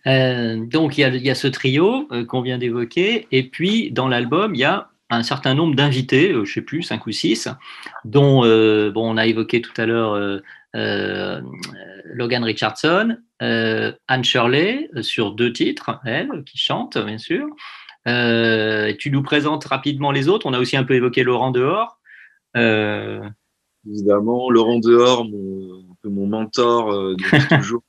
Euh, 0.06 0.56
donc 0.56 0.96
il 0.96 1.02
y, 1.02 1.04
a, 1.04 1.08
il 1.08 1.22
y 1.22 1.30
a 1.30 1.34
ce 1.34 1.46
trio 1.46 2.08
qu'on 2.28 2.40
vient 2.40 2.56
d'évoquer, 2.56 3.26
et 3.30 3.42
puis 3.42 3.90
dans 3.90 4.08
l'album, 4.08 4.54
il 4.54 4.60
y 4.60 4.64
a 4.64 4.88
un 5.10 5.22
certain 5.22 5.54
nombre 5.54 5.74
d'invités, 5.74 6.32
je 6.32 6.50
sais 6.50 6.62
plus, 6.62 6.82
cinq 6.82 7.06
ou 7.06 7.12
six, 7.12 7.48
dont 8.04 8.40
bon, 8.40 9.10
on 9.12 9.16
a 9.16 9.26
évoqué 9.26 9.60
tout 9.60 9.72
à 9.76 9.84
l'heure 9.84 10.40
Logan 10.72 12.44
Richardson, 12.44 13.18
Anne 13.40 14.24
Shirley 14.24 14.88
sur 15.02 15.32
deux 15.32 15.52
titres, 15.52 15.98
elle, 16.04 16.44
qui 16.46 16.58
chante, 16.58 16.96
bien 16.96 17.18
sûr. 17.18 17.46
Euh, 18.08 18.94
tu 18.98 19.10
nous 19.10 19.22
présentes 19.22 19.64
rapidement 19.64 20.10
les 20.10 20.28
autres. 20.28 20.46
On 20.46 20.52
a 20.52 20.58
aussi 20.58 20.76
un 20.76 20.84
peu 20.84 20.94
évoqué 20.94 21.22
Laurent 21.22 21.50
Dehors. 21.50 21.98
Euh, 22.56 23.20
évidemment. 23.88 24.50
Laurent 24.50 24.78
Dehors, 24.78 25.24
mon, 25.24 25.80
un 25.90 25.96
peu 26.02 26.08
mon 26.08 26.26
mentor 26.26 26.92
euh, 26.92 27.14
depuis 27.16 27.48
toujours, 27.60 27.82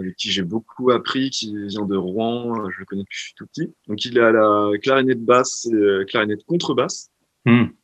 avec 0.00 0.16
qui 0.16 0.30
j'ai 0.30 0.42
beaucoup 0.42 0.90
appris, 0.90 1.30
qui 1.30 1.54
vient 1.66 1.84
de 1.84 1.96
Rouen, 1.96 2.70
je 2.70 2.80
le 2.80 2.84
connais 2.84 3.02
depuis 3.02 3.14
que 3.14 3.18
je 3.18 3.24
suis 3.24 3.34
tout 3.34 3.46
petit. 3.46 3.74
Donc 3.88 4.04
il 4.04 4.18
est 4.18 4.22
à 4.22 4.32
la 4.32 4.70
clarinette 4.82 5.24
basse 5.24 5.66
et 5.66 6.04
clarinette 6.06 6.44
contrebasse. 6.44 7.10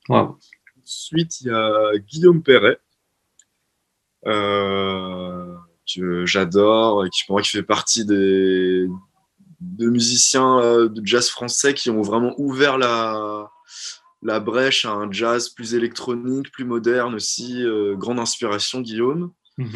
wow. 0.08 0.38
Ensuite, 0.82 1.42
il 1.42 1.48
y 1.48 1.50
a 1.50 1.92
Guillaume 1.98 2.42
Perret, 2.42 2.78
que 5.94 6.26
j'adore, 6.26 7.04
qui 7.10 7.24
pour 7.26 7.34
moi 7.34 7.42
qui 7.42 7.50
fait 7.50 7.62
partie 7.62 8.04
des, 8.04 8.88
de 9.60 9.88
musiciens 9.88 10.60
euh, 10.60 10.88
de 10.88 11.04
jazz 11.04 11.28
français 11.28 11.74
qui 11.74 11.90
ont 11.90 12.02
vraiment 12.02 12.34
ouvert 12.38 12.78
la, 12.78 13.50
la 14.22 14.40
brèche 14.40 14.84
à 14.84 14.90
un 14.90 15.10
jazz 15.10 15.50
plus 15.50 15.74
électronique, 15.74 16.50
plus 16.50 16.64
moderne 16.64 17.14
aussi. 17.14 17.62
euh, 17.64 17.94
grande 17.96 18.18
inspiration, 18.18 18.80
Guillaume. 18.80 19.32
Mhm. 19.58 19.70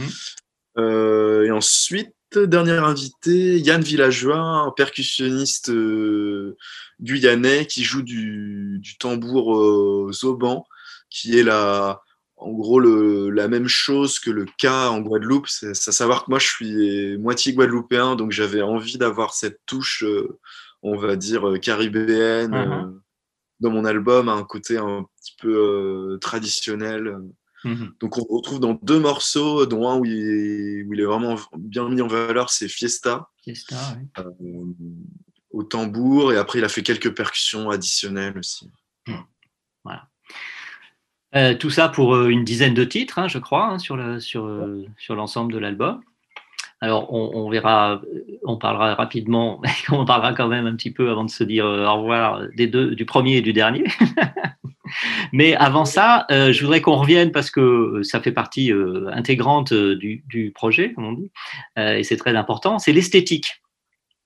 Euh, 0.79 1.45
et 1.45 1.51
ensuite, 1.51 2.15
dernier 2.37 2.73
invité, 2.73 3.61
Yann 3.61 3.83
Villageois, 3.83 4.39
un 4.39 4.73
percussionniste 4.73 5.71
guyanais 7.01 7.67
qui 7.67 7.85
joue 7.85 8.03
du, 8.03 8.79
du 8.81 8.99
tambour 8.99 10.13
zoban, 10.13 10.67
qui 11.11 11.39
est 11.39 11.45
la, 11.45 12.03
en 12.45 12.53
gros 12.53 12.79
le, 12.81 13.31
la 13.31 13.49
même 13.49 13.69
chose 13.69 14.19
que 14.19 14.31
le 14.31 14.47
cas 14.59 14.89
en 14.91 15.01
Guadeloupe. 15.01 15.49
C'est 15.49 15.71
à 15.71 15.93
savoir 15.93 16.25
que 16.25 16.31
moi, 16.31 16.39
je 16.39 16.47
suis 16.47 17.19
moitié 17.19 17.53
guadeloupéen, 17.55 18.17
donc 18.17 18.31
j'avais 18.33 18.63
envie 18.63 18.99
d'avoir 18.99 19.35
cette 19.35 19.61
touche, 19.67 20.05
euh, 20.05 20.39
on 20.83 20.97
va 20.97 21.17
dire, 21.17 21.49
euh, 21.49 21.59
caribéenne 21.59 22.51
Mhm. 22.53 22.73
euh, 22.73 23.01
dans 23.61 23.71
mon 23.71 23.85
album, 23.85 24.29
un 24.29 24.43
côté 24.45 24.77
un 24.77 25.07
petit 25.21 25.35
peu 25.41 25.55
euh, 25.57 26.19
traditionnel. 26.19 27.17
Mhm. 27.65 27.95
Donc 28.01 28.19
on 28.19 28.25
retrouve 28.37 28.61
dans 28.61 28.79
deux 28.83 29.01
morceaux, 29.01 29.65
dont 29.65 29.89
un 29.89 29.97
où 29.99 30.05
il 30.05 30.13
est, 30.13 30.83
où 30.83 30.93
il 30.93 31.01
est 31.01 31.05
vraiment 31.07 31.37
bien 31.57 31.89
mis 31.89 32.03
en 32.03 32.09
valeur, 32.09 32.51
c'est 32.51 32.69
Fiesta 32.69 33.31
euh, 34.19 34.25
au 35.51 35.63
tambour, 35.63 36.33
et 36.33 36.37
après 36.37 36.59
il 36.59 36.65
a 36.65 36.69
fait 36.69 36.83
quelques 36.83 37.15
percussions 37.15 37.71
additionnelles 37.71 38.37
aussi. 38.39 38.71
Euh, 41.37 41.55
tout 41.55 41.71
ça 41.71 41.89
pour 41.89 42.15
euh, 42.15 42.29
une 42.29 42.45
dizaine 42.45 42.75
de 42.75 42.85
titres, 42.85 43.19
hein, 43.19 43.29
je 43.29 43.39
crois, 43.39 43.67
hein, 43.67 43.79
sur 43.79 43.97
le- 43.97 44.21
sur, 44.21 44.45
euh, 44.45 44.85
sur 44.99 45.17
l'ensemble 45.17 45.53
de 45.53 45.59
l'album. 45.59 46.01
Alors, 46.81 47.13
on, 47.13 47.31
on 47.35 47.49
verra, 47.51 48.03
on 48.45 48.57
parlera 48.57 48.95
rapidement, 48.95 49.61
on 49.91 50.05
parlera 50.05 50.33
quand 50.35 50.49
même 50.49 50.67
un 50.67 50.77
petit 50.77 50.93
peu 50.93 51.11
avant 51.11 51.25
de 51.25 51.31
se 51.31 51.43
dire 51.45 51.65
au 51.65 51.95
revoir 51.95 52.43
des 52.57 52.67
deux, 52.67 52.95
du 52.95 53.05
premier 53.05 53.37
et 53.37 53.43
du 53.43 53.53
dernier. 53.53 53.85
Mais 55.33 55.55
avant 55.57 55.87
ça, 55.87 56.27
euh, 56.31 56.53
je 56.53 56.61
voudrais 56.61 56.81
qu'on 56.81 56.97
revienne 56.97 57.33
parce 57.33 57.51
que 57.51 58.03
ça 58.05 58.21
fait 58.21 58.33
partie 58.33 58.71
euh, 58.73 59.09
intégrante 59.13 59.73
du, 59.73 60.23
du 60.29 60.53
projet, 60.55 60.93
comme 60.93 61.07
on 61.07 61.13
dit, 61.13 61.31
et 61.77 62.05
c'est 62.05 62.17
très 62.17 62.37
important. 62.37 62.79
C'est 62.79 62.93
l'esthétique, 62.93 63.64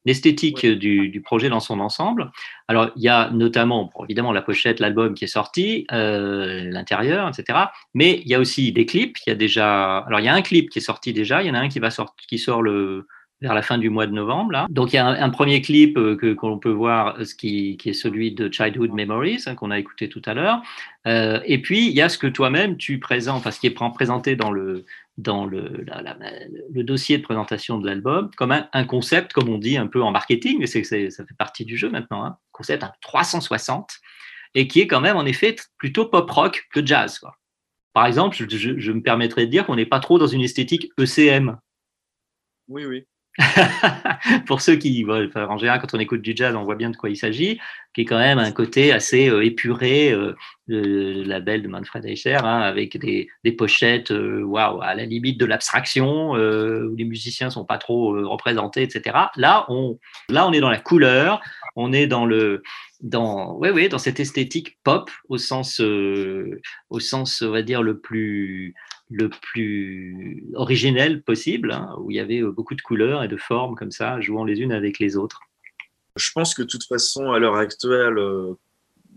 l'esthétique 0.08 0.66
du, 0.66 1.08
du 1.14 1.20
projet 1.20 1.48
dans 1.48 1.60
son 1.60 1.78
ensemble. 1.80 2.30
Alors, 2.66 2.90
il 2.96 3.02
y 3.02 3.08
a 3.08 3.30
notamment, 3.30 3.90
bon, 3.92 4.04
évidemment, 4.06 4.32
la 4.32 4.42
pochette, 4.42 4.80
l'album 4.80 5.14
qui 5.14 5.24
est 5.24 5.34
sorti, 5.40 5.86
euh, 5.92 6.64
l'intérieur, 6.76 7.28
etc. 7.28 7.44
Mais 7.94 8.20
il 8.24 8.28
y 8.28 8.34
a 8.34 8.40
aussi 8.40 8.72
des 8.72 8.86
clips. 8.86 9.16
Il 9.26 9.30
y 9.30 9.32
a 9.32 9.36
déjà, 9.36 9.98
alors 9.98 10.20
il 10.20 10.26
y 10.26 10.28
a 10.28 10.34
un 10.34 10.42
clip 10.42 10.70
qui 10.70 10.78
est 10.80 10.88
sorti 10.92 11.12
déjà. 11.12 11.42
Il 11.42 11.46
y 11.48 11.50
en 11.50 11.54
a 11.54 11.60
un 11.60 11.68
qui 11.68 11.78
va 11.78 11.90
sortir, 11.90 12.26
qui 12.26 12.38
sort 12.38 12.62
le 12.62 13.06
vers 13.40 13.54
la 13.54 13.62
fin 13.62 13.78
du 13.78 13.88
mois 13.88 14.08
de 14.08 14.12
novembre. 14.12 14.50
Là. 14.50 14.66
Donc 14.68 14.92
il 14.92 14.96
y 14.96 14.98
a 14.98 15.06
un, 15.06 15.22
un 15.26 15.30
premier 15.30 15.60
clip 15.62 15.96
euh, 15.96 16.16
que 16.16 16.34
qu'on 16.34 16.58
peut 16.58 16.72
voir, 16.72 17.02
euh, 17.20 17.24
ce 17.24 17.36
qui, 17.36 17.76
qui 17.76 17.90
est 17.90 17.92
celui 18.04 18.32
de 18.32 18.52
Childhood 18.52 18.92
Memories 18.92 19.44
hein, 19.46 19.54
qu'on 19.54 19.70
a 19.70 19.78
écouté 19.78 20.08
tout 20.08 20.22
à 20.24 20.34
l'heure. 20.34 20.60
Euh, 21.06 21.38
et 21.44 21.58
puis 21.62 21.86
il 21.86 21.94
y 21.94 22.02
a 22.02 22.08
ce 22.08 22.18
que 22.18 22.26
toi-même 22.26 22.76
tu 22.76 22.98
présentes, 22.98 23.36
enfin 23.36 23.52
ce 23.52 23.60
qui 23.60 23.68
est 23.68 23.78
pr- 23.78 23.94
présenté 23.94 24.34
dans 24.34 24.50
le 24.50 24.84
dans 25.18 25.46
le, 25.46 25.84
dossier 26.84 27.18
de 27.18 27.22
présentation 27.22 27.78
de 27.78 27.86
l'album 27.86 28.30
comme 28.36 28.52
un, 28.52 28.68
un 28.72 28.84
concept, 28.84 29.32
comme 29.32 29.48
on 29.48 29.58
dit 29.58 29.76
un 29.76 29.88
peu 29.88 30.00
en 30.02 30.12
marketing, 30.12 30.58
mais 30.60 30.66
c'est, 30.66 30.84
ça 30.84 31.26
fait 31.26 31.36
partie 31.36 31.64
du 31.64 31.76
jeu 31.76 31.90
maintenant, 31.90 32.24
hein, 32.24 32.38
concept 32.52 32.84
à 32.84 32.94
360, 33.02 33.98
et 34.54 34.68
qui 34.68 34.80
est 34.80 34.86
quand 34.86 35.00
même 35.00 35.16
en 35.16 35.26
effet 35.26 35.56
plutôt 35.76 36.06
pop-rock 36.06 36.68
que 36.72 36.86
jazz. 36.86 37.20
Par 37.92 38.06
exemple, 38.06 38.36
je, 38.36 38.78
je- 38.78 38.92
me 38.92 39.02
permettrais 39.02 39.46
de 39.46 39.50
dire 39.50 39.66
qu'on 39.66 39.74
n'est 39.74 39.86
pas 39.86 39.98
trop 39.98 40.18
dans 40.18 40.28
une 40.28 40.40
esthétique 40.40 40.92
ECM. 40.98 41.58
Oui, 42.68 42.84
oui. 42.86 43.04
Pour 44.46 44.60
ceux 44.60 44.76
qui, 44.76 45.04
ouais, 45.04 45.26
enfin, 45.26 45.46
en 45.46 45.58
général, 45.58 45.80
quand 45.80 45.94
on 45.94 46.00
écoute 46.00 46.22
du 46.22 46.32
jazz, 46.34 46.54
on 46.56 46.64
voit 46.64 46.74
bien 46.74 46.90
de 46.90 46.96
quoi 46.96 47.08
il 47.08 47.16
s'agit, 47.16 47.60
qui 47.94 48.00
est 48.00 48.04
quand 48.04 48.18
même 48.18 48.38
un 48.38 48.50
côté 48.50 48.92
assez 48.92 49.28
euh, 49.28 49.44
épuré, 49.44 50.10
euh, 50.12 50.34
le 50.66 51.22
label 51.22 51.62
de 51.62 51.68
Manfred 51.68 52.04
Eicher, 52.04 52.34
hein, 52.42 52.60
avec 52.60 52.98
des, 52.98 53.28
des 53.44 53.52
pochettes, 53.52 54.10
euh, 54.10 54.42
waouh, 54.42 54.80
à 54.82 54.94
la 54.94 55.04
limite 55.04 55.38
de 55.38 55.46
l'abstraction, 55.46 56.36
euh, 56.36 56.88
où 56.88 56.96
les 56.96 57.04
musiciens 57.04 57.50
sont 57.50 57.64
pas 57.64 57.78
trop 57.78 58.10
représentés, 58.28 58.82
etc. 58.82 59.16
Là, 59.36 59.66
on, 59.68 59.98
là, 60.28 60.46
on 60.48 60.52
est 60.52 60.60
dans 60.60 60.70
la 60.70 60.80
couleur, 60.80 61.40
on 61.76 61.92
est 61.92 62.08
dans 62.08 62.26
le, 62.26 62.62
dans, 63.00 63.54
ouais, 63.56 63.70
ouais, 63.70 63.88
dans 63.88 63.98
cette 63.98 64.18
esthétique 64.18 64.78
pop 64.82 65.10
au 65.28 65.38
sens, 65.38 65.80
au 65.80 67.00
sens, 67.00 67.42
on 67.42 67.50
va 67.50 67.62
dire 67.62 67.82
le 67.82 68.00
plus, 68.00 68.74
le 69.10 69.28
plus 69.30 70.44
originel 70.54 71.22
possible, 71.22 71.72
hein, 71.72 71.94
où 71.98 72.10
il 72.10 72.16
y 72.16 72.20
avait 72.20 72.42
euh, 72.42 72.50
beaucoup 72.50 72.74
de 72.74 72.82
couleurs 72.82 73.22
et 73.22 73.28
de 73.28 73.36
formes 73.36 73.74
comme 73.74 73.90
ça, 73.90 74.20
jouant 74.20 74.44
les 74.44 74.60
unes 74.60 74.72
avec 74.72 74.98
les 74.98 75.16
autres. 75.16 75.40
Je 76.16 76.30
pense 76.32 76.54
que 76.54 76.62
de 76.62 76.66
toute 76.66 76.84
façon, 76.84 77.32
à 77.32 77.38
l'heure 77.38 77.56
actuelle, 77.56 78.18
euh, 78.18 78.54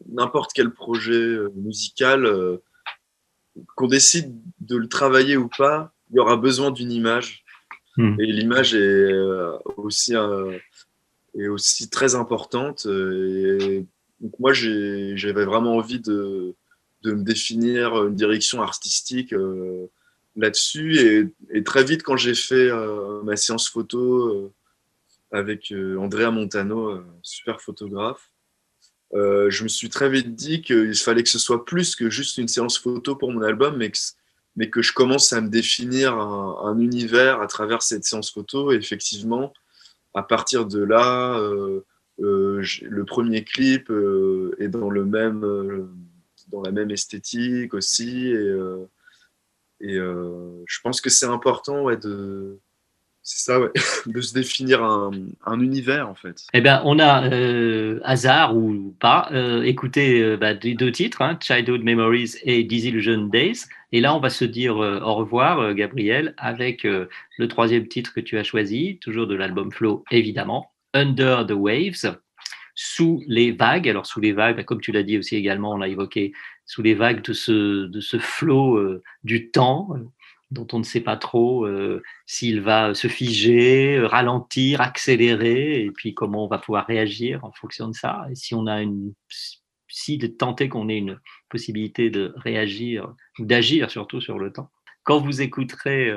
n'importe 0.10 0.52
quel 0.54 0.72
projet 0.72 1.14
euh, 1.14 1.50
musical, 1.56 2.26
euh, 2.26 2.58
qu'on 3.76 3.88
décide 3.88 4.34
de 4.60 4.78
le 4.78 4.88
travailler 4.88 5.38
ou 5.38 5.50
pas, 5.50 5.94
il 6.10 6.18
y 6.18 6.20
aura 6.20 6.38
besoin 6.38 6.72
d'une 6.72 6.92
image. 6.92 7.44
Hmm. 7.98 8.16
Et 8.20 8.26
l'image 8.26 8.74
est, 8.74 8.78
euh, 8.78 9.58
aussi, 9.78 10.14
est 11.38 11.48
aussi 11.48 11.90
très 11.90 12.16
importante. 12.16 12.86
Et 12.86 13.86
donc 14.22 14.40
moi, 14.40 14.54
j'avais 14.54 15.46
vraiment 15.46 15.76
envie 15.76 16.00
de, 16.00 16.56
de 17.04 17.14
me 17.14 17.24
définir 17.24 18.08
une 18.08 18.16
direction 18.16 18.62
artistique 18.62 19.34
euh, 19.34 19.88
là-dessus. 20.36 21.32
Et, 21.52 21.64
très 21.64 21.84
vite, 21.84 22.04
quand 22.04 22.18
j'ai 22.18 22.36
fait 22.36 22.70
euh, 22.70 23.22
ma 23.24 23.36
séance 23.36 23.70
photo 23.70 24.28
euh, 24.28 24.54
avec 25.32 25.74
Andrea 25.98 26.32
Montano, 26.32 27.02
super 27.22 27.62
photographe, 27.62 28.30
je 29.14 29.64
me 29.64 29.70
suis 29.70 29.90
très 29.90 30.10
vite 30.10 30.36
dit 30.36 30.62
qu'il 30.62 30.96
fallait 30.96 31.24
que 31.24 31.30
ce 31.30 31.40
soit 31.40 31.66
plus 31.66 31.96
que 31.96 32.10
juste 32.10 32.38
une 32.38 32.50
séance 32.50 32.78
photo 32.78 33.16
pour 33.16 33.32
mon 33.32 33.42
album, 33.42 33.78
mais 33.78 34.70
que, 34.70 34.82
je 34.82 34.92
commence 34.92 35.32
à 35.32 35.40
me 35.40 35.48
définir 35.48 36.16
un, 36.16 36.58
un 36.66 36.80
univers 36.80 37.40
à 37.40 37.48
travers 37.48 37.82
cette 37.82 38.04
séance 38.04 38.30
photo. 38.30 38.74
Et 38.74 38.76
effectivement, 38.76 39.54
à 40.14 40.24
partir 40.24 40.66
de 40.66 40.84
là, 40.84 41.40
le 42.18 43.04
premier 43.06 43.46
clip 43.46 43.90
est 44.60 44.68
dans 44.68 44.90
le 44.90 45.06
même, 45.06 45.46
dans 46.52 46.62
la 46.62 46.72
même 46.72 46.92
esthétique 46.92 47.74
aussi. 47.74 48.28
Et, 48.28 48.36
euh, 48.36 48.88
euh, 49.84 50.64
je 50.68 50.80
pense 50.84 51.02
que 51.02 51.10
c'est 51.10 51.26
important 51.26 51.86
de, 51.96 52.60
c'est 53.24 53.46
ça, 53.46 53.60
de 54.06 54.22
se 54.22 54.34
définir 54.34 54.84
un, 54.84 55.12
un 55.46 55.60
univers 55.60 56.08
en 56.08 56.16
fait. 56.16 56.46
Eh 56.54 56.62
bien, 56.62 56.82
on 56.86 57.00
a, 57.00 57.28
euh, 57.32 58.00
hasard 58.04 58.56
ou 58.56 58.96
pas, 59.00 59.32
écouté 59.64 60.38
bah, 60.38 60.54
deux 60.54 60.92
titres, 60.92 61.22
hein, 61.22 61.38
Childhood 61.42 61.84
Memories 61.84 62.36
et 62.44 62.64
Disillusion 62.64 63.28
Days. 63.28 63.66
Et 63.92 64.02
là, 64.02 64.16
on 64.16 64.20
va 64.20 64.30
se 64.30 64.46
dire 64.46 64.78
au 64.78 65.16
revoir, 65.16 65.74
Gabriel, 65.74 66.34
avec 66.38 66.84
le 66.84 67.48
troisième 67.48 67.88
titre 67.88 68.14
que 68.14 68.22
tu 68.22 68.38
as 68.38 68.44
choisi, 68.44 69.00
toujours 69.02 69.28
de 69.28 69.36
l'album 69.36 69.72
Flow, 69.72 70.04
évidemment, 70.12 70.72
Under 70.94 71.46
the 71.46 71.54
Waves, 71.54 72.06
sous 72.76 73.24
les 73.28 73.52
vagues. 73.52 73.90
Alors, 73.90 74.06
sous 74.06 74.20
les 74.20 74.32
vagues, 74.32 74.64
comme 74.66 74.82
tu 74.82 74.92
l'as 74.92 75.04
dit 75.04 75.18
aussi 75.18 75.36
également, 75.36 75.74
on 75.74 75.82
a 75.82 75.88
évoqué 75.88 76.34
sous 76.66 76.82
les 76.82 76.94
vagues 76.94 77.24
de 77.24 77.34
ce, 77.34 77.88
de 77.88 78.00
ce 78.00 78.18
flot 78.18 78.78
euh, 78.78 79.04
du 79.24 79.52
temps, 79.52 79.90
euh, 79.96 80.00
dont 80.52 80.68
on 80.74 80.80
ne 80.80 80.84
sait 80.84 81.02
pas 81.02 81.18
trop 81.18 81.66
euh, 81.66 82.02
s'il 82.26 82.62
va 82.62 82.94
se 82.94 83.08
figer, 83.08 84.00
ralentir, 84.04 84.82
accélérer, 84.82 85.84
et 85.84 85.92
puis 85.92 86.14
comment 86.14 86.46
on 86.46 86.48
va 86.48 86.60
pouvoir 86.60 86.86
réagir 86.88 87.44
en 87.44 87.52
fonction 87.52 87.88
de 87.88 87.94
ça. 87.94 88.26
Et 88.32 88.36
si 88.36 88.54
on 88.54 88.68
a 88.68 88.82
une, 88.82 89.14
si 89.88 90.18
de 90.18 90.28
tenter 90.28 90.70
qu'on 90.70 90.90
ait 90.90 90.98
une 90.98 91.20
possibilité 91.50 92.10
de 92.10 92.34
réagir 92.38 93.14
ou 93.40 93.46
d'agir 93.46 93.92
surtout 93.92 94.22
sur 94.22 94.40
le 94.40 94.52
temps. 94.52 94.72
Quand 95.04 95.20
vous 95.20 95.42
écouterez, 95.42 96.12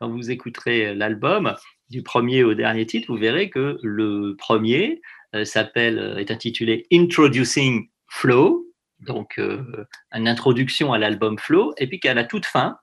quand 0.00 0.10
vous 0.10 0.32
écouterez 0.32 0.96
l'album 0.96 1.54
du 1.90 2.02
premier 2.02 2.42
au 2.42 2.54
dernier 2.54 2.86
titre, 2.86 3.12
vous 3.12 3.18
verrez 3.18 3.50
que 3.50 3.78
le 3.82 4.34
premier 4.36 5.00
s'appelle, 5.44 5.98
euh, 5.98 6.16
est 6.18 6.30
intitulé 6.30 6.86
Introducing 6.92 7.88
Flow, 8.08 8.66
donc 9.00 9.38
euh, 9.38 9.86
une 10.12 10.28
introduction 10.28 10.92
à 10.92 10.98
l'album 10.98 11.38
Flow, 11.38 11.72
et 11.78 11.86
puis 11.86 12.00
qu'à 12.00 12.14
la 12.14 12.24
toute 12.24 12.46
fin, 12.46 12.78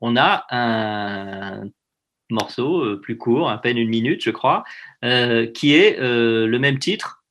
on 0.00 0.16
a 0.16 0.44
un 0.50 1.64
morceau 2.30 2.84
euh, 2.84 3.00
plus 3.00 3.16
court, 3.16 3.50
à 3.50 3.60
peine 3.60 3.78
une 3.78 3.88
minute, 3.88 4.22
je 4.24 4.30
crois, 4.30 4.64
euh, 5.04 5.46
qui 5.46 5.74
est 5.74 6.00
euh, 6.00 6.46
le 6.46 6.58
même 6.58 6.78
titre 6.78 7.24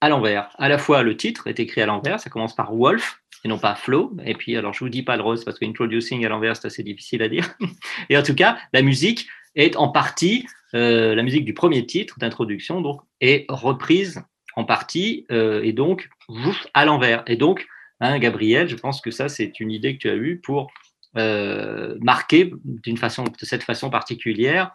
à 0.00 0.08
l'envers. 0.08 0.50
À 0.58 0.68
la 0.68 0.78
fois, 0.78 1.02
le 1.02 1.16
titre 1.16 1.46
est 1.46 1.58
écrit 1.58 1.80
à 1.80 1.86
l'envers, 1.86 2.20
ça 2.20 2.30
commence 2.30 2.54
par 2.54 2.74
Wolf 2.74 3.20
et 3.44 3.48
non 3.48 3.58
pas 3.58 3.74
Flow. 3.74 4.16
Et 4.24 4.34
puis, 4.34 4.56
alors, 4.56 4.72
je 4.72 4.80
vous 4.80 4.88
dis 4.88 5.02
pas 5.02 5.16
le 5.16 5.22
rose 5.22 5.44
parce 5.44 5.58
que 5.58 5.64
introducing 5.64 6.24
à 6.24 6.28
l'envers, 6.28 6.56
c'est 6.56 6.66
assez 6.66 6.82
difficile 6.82 7.22
à 7.22 7.28
dire. 7.28 7.44
Et 8.08 8.16
en 8.16 8.22
tout 8.22 8.34
cas, 8.34 8.58
la 8.72 8.82
musique 8.82 9.26
est 9.54 9.76
en 9.76 9.88
partie, 9.88 10.46
euh, 10.74 11.14
la 11.14 11.22
musique 11.22 11.44
du 11.44 11.54
premier 11.54 11.84
titre 11.86 12.18
d'introduction, 12.18 12.80
donc, 12.80 13.00
est 13.20 13.44
reprise 13.48 14.22
en 14.56 14.64
partie 14.64 15.26
euh, 15.30 15.62
et 15.62 15.72
donc 15.72 16.08
ouf, 16.28 16.66
à 16.74 16.84
l'envers. 16.84 17.22
Et 17.26 17.36
donc, 17.36 17.66
hein, 18.00 18.18
Gabriel, 18.18 18.68
je 18.68 18.76
pense 18.76 19.00
que 19.00 19.10
ça, 19.10 19.28
c'est 19.28 19.60
une 19.60 19.70
idée 19.70 19.94
que 19.94 20.02
tu 20.02 20.10
as 20.10 20.14
eue 20.14 20.40
pour 20.42 20.70
euh, 21.16 21.96
marquer 22.00 22.52
d'une 22.64 22.96
façon, 22.96 23.24
de 23.24 23.44
cette 23.44 23.62
façon 23.62 23.90
particulière, 23.90 24.72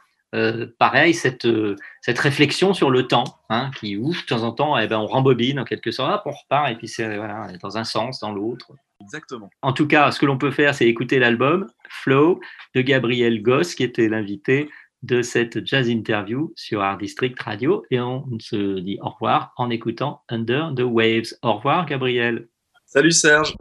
pareil, 0.77 1.15
cette, 1.15 1.47
cette 2.01 2.19
réflexion 2.19 2.73
sur 2.75 2.91
le 2.91 3.07
temps, 3.07 3.39
hein, 3.49 3.71
qui 3.79 3.97
ouf, 3.97 4.21
de 4.21 4.27
temps 4.27 4.43
en 4.43 4.51
temps, 4.51 4.77
eh 4.77 4.85
ben, 4.85 4.99
on 4.99 5.07
rembobine 5.07 5.59
en 5.59 5.63
quelque 5.63 5.89
sorte, 5.89 6.13
hop, 6.13 6.21
on 6.25 6.31
repart, 6.31 6.69
et 6.69 6.75
puis 6.75 6.87
c'est 6.87 7.15
voilà, 7.15 7.47
dans 7.59 7.77
un 7.77 7.83
sens, 7.83 8.19
dans 8.19 8.31
l'autre. 8.31 8.71
Exactement. 9.01 9.49
En 9.61 9.73
tout 9.73 9.87
cas, 9.87 10.11
ce 10.11 10.19
que 10.19 10.25
l'on 10.25 10.37
peut 10.37 10.51
faire, 10.51 10.73
c'est 10.75 10.87
écouter 10.87 11.19
l'album 11.19 11.67
Flow 11.89 12.39
de 12.75 12.81
Gabriel 12.81 13.41
Goss, 13.41 13.75
qui 13.75 13.83
était 13.83 14.09
l'invité 14.09 14.69
de 15.03 15.21
cette 15.21 15.65
jazz 15.65 15.89
interview 15.89 16.51
sur 16.55 16.81
Art 16.81 16.97
District 16.97 17.39
Radio, 17.39 17.83
et 17.91 17.99
on 17.99 18.25
se 18.39 18.79
dit 18.79 18.97
au 19.01 19.09
revoir 19.09 19.53
en 19.57 19.69
écoutant 19.69 20.23
Under 20.29 20.73
the 20.75 20.81
Waves. 20.81 21.33
Au 21.41 21.53
revoir, 21.53 21.85
Gabriel. 21.85 22.47
Salut 22.85 23.11
Serge. 23.11 23.55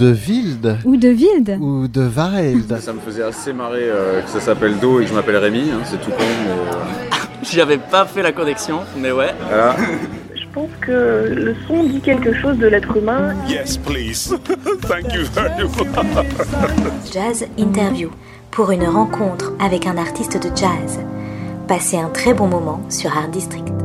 de 0.00 0.14
Wilde. 0.14 0.78
Ou 0.86 0.96
de 0.96 1.08
Wilde. 1.08 1.58
Ou 1.60 1.86
de 1.86 2.00
Varelde. 2.00 2.78
Ça 2.80 2.92
me 2.94 3.00
faisait 3.00 3.22
assez 3.22 3.52
marrer 3.52 3.82
euh, 3.82 4.22
que 4.22 4.30
ça 4.30 4.40
s'appelle 4.40 4.78
Do 4.78 4.98
et 4.98 5.04
que 5.04 5.10
je 5.10 5.14
m'appelle 5.14 5.36
Rémi, 5.36 5.70
hein, 5.70 5.80
c'est 5.84 6.00
tout 6.00 6.10
con. 6.10 6.16
Mais... 6.18 6.50
Euh. 6.50 7.16
J'avais 7.42 7.76
pas 7.76 8.06
fait 8.06 8.22
la 8.22 8.32
connexion, 8.32 8.80
mais 8.96 9.12
ouais. 9.12 9.34
Je 10.34 10.46
pense 10.54 10.70
que 10.80 11.28
le 11.34 11.54
son 11.66 11.84
dit 11.84 12.00
quelque 12.00 12.32
chose 12.32 12.56
de 12.56 12.66
l'être 12.66 12.96
humain. 12.96 13.34
Yes, 13.46 13.76
please. 13.76 14.34
Thank 14.88 15.12
you 15.12 15.24
very 15.34 15.64
much. 15.64 17.12
Jazz 17.12 17.46
Interview 17.58 18.10
pour 18.50 18.70
une 18.70 18.84
rencontre 18.84 19.52
avec 19.60 19.86
un 19.86 19.96
artiste 19.98 20.42
de 20.42 20.48
jazz. 20.56 20.98
Passez 21.68 21.98
un 21.98 22.08
très 22.08 22.34
bon 22.34 22.46
moment 22.46 22.80
sur 22.88 23.16
Art 23.16 23.28
District. 23.28 23.79